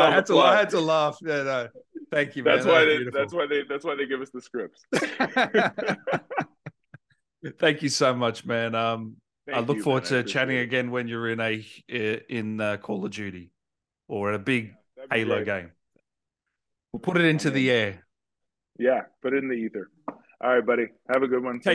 I, 0.00 0.10
had 0.10 0.26
to, 0.26 0.38
I 0.38 0.56
had 0.56 0.70
to 0.70 0.80
laugh. 0.80 1.18
Yeah, 1.22 1.42
no. 1.42 1.68
Thank 2.10 2.36
you, 2.36 2.44
man. 2.44 2.56
That's 2.56 2.66
why 2.66 2.84
they. 2.84 3.04
That's 3.12 3.34
why 3.34 3.46
they. 3.46 3.62
That's 3.68 3.84
why 3.84 3.96
they 3.96 4.06
give 4.06 4.22
us 4.22 4.30
the 4.30 4.40
scripts. 4.40 4.84
Thank 7.58 7.82
you 7.82 7.90
so 7.90 8.14
much, 8.14 8.46
man. 8.46 8.74
Um, 8.74 9.16
Thank 9.46 9.58
I 9.58 9.60
look 9.60 9.76
you, 9.78 9.82
forward 9.82 10.10
man. 10.10 10.24
to 10.24 10.30
chatting 10.30 10.56
it. 10.56 10.62
again 10.62 10.90
when 10.90 11.08
you're 11.08 11.28
in 11.28 11.40
a 11.40 11.66
in 11.88 12.60
uh, 12.60 12.76
Call 12.78 13.04
of 13.04 13.10
Duty 13.10 13.50
or 14.08 14.32
a 14.32 14.38
big 14.38 14.72
Halo 15.10 15.42
great. 15.42 15.46
game. 15.46 15.72
We'll 16.94 17.00
put 17.00 17.16
it 17.16 17.24
into 17.24 17.50
the 17.50 17.72
air. 17.72 18.06
Yeah, 18.78 19.00
put 19.20 19.34
it 19.34 19.42
in 19.42 19.48
the 19.48 19.56
ether. 19.56 19.90
All 20.40 20.54
right, 20.54 20.64
buddy. 20.64 20.86
Have 21.12 21.24
a 21.24 21.26
good 21.26 21.42
one. 21.42 21.58
Take 21.58 21.72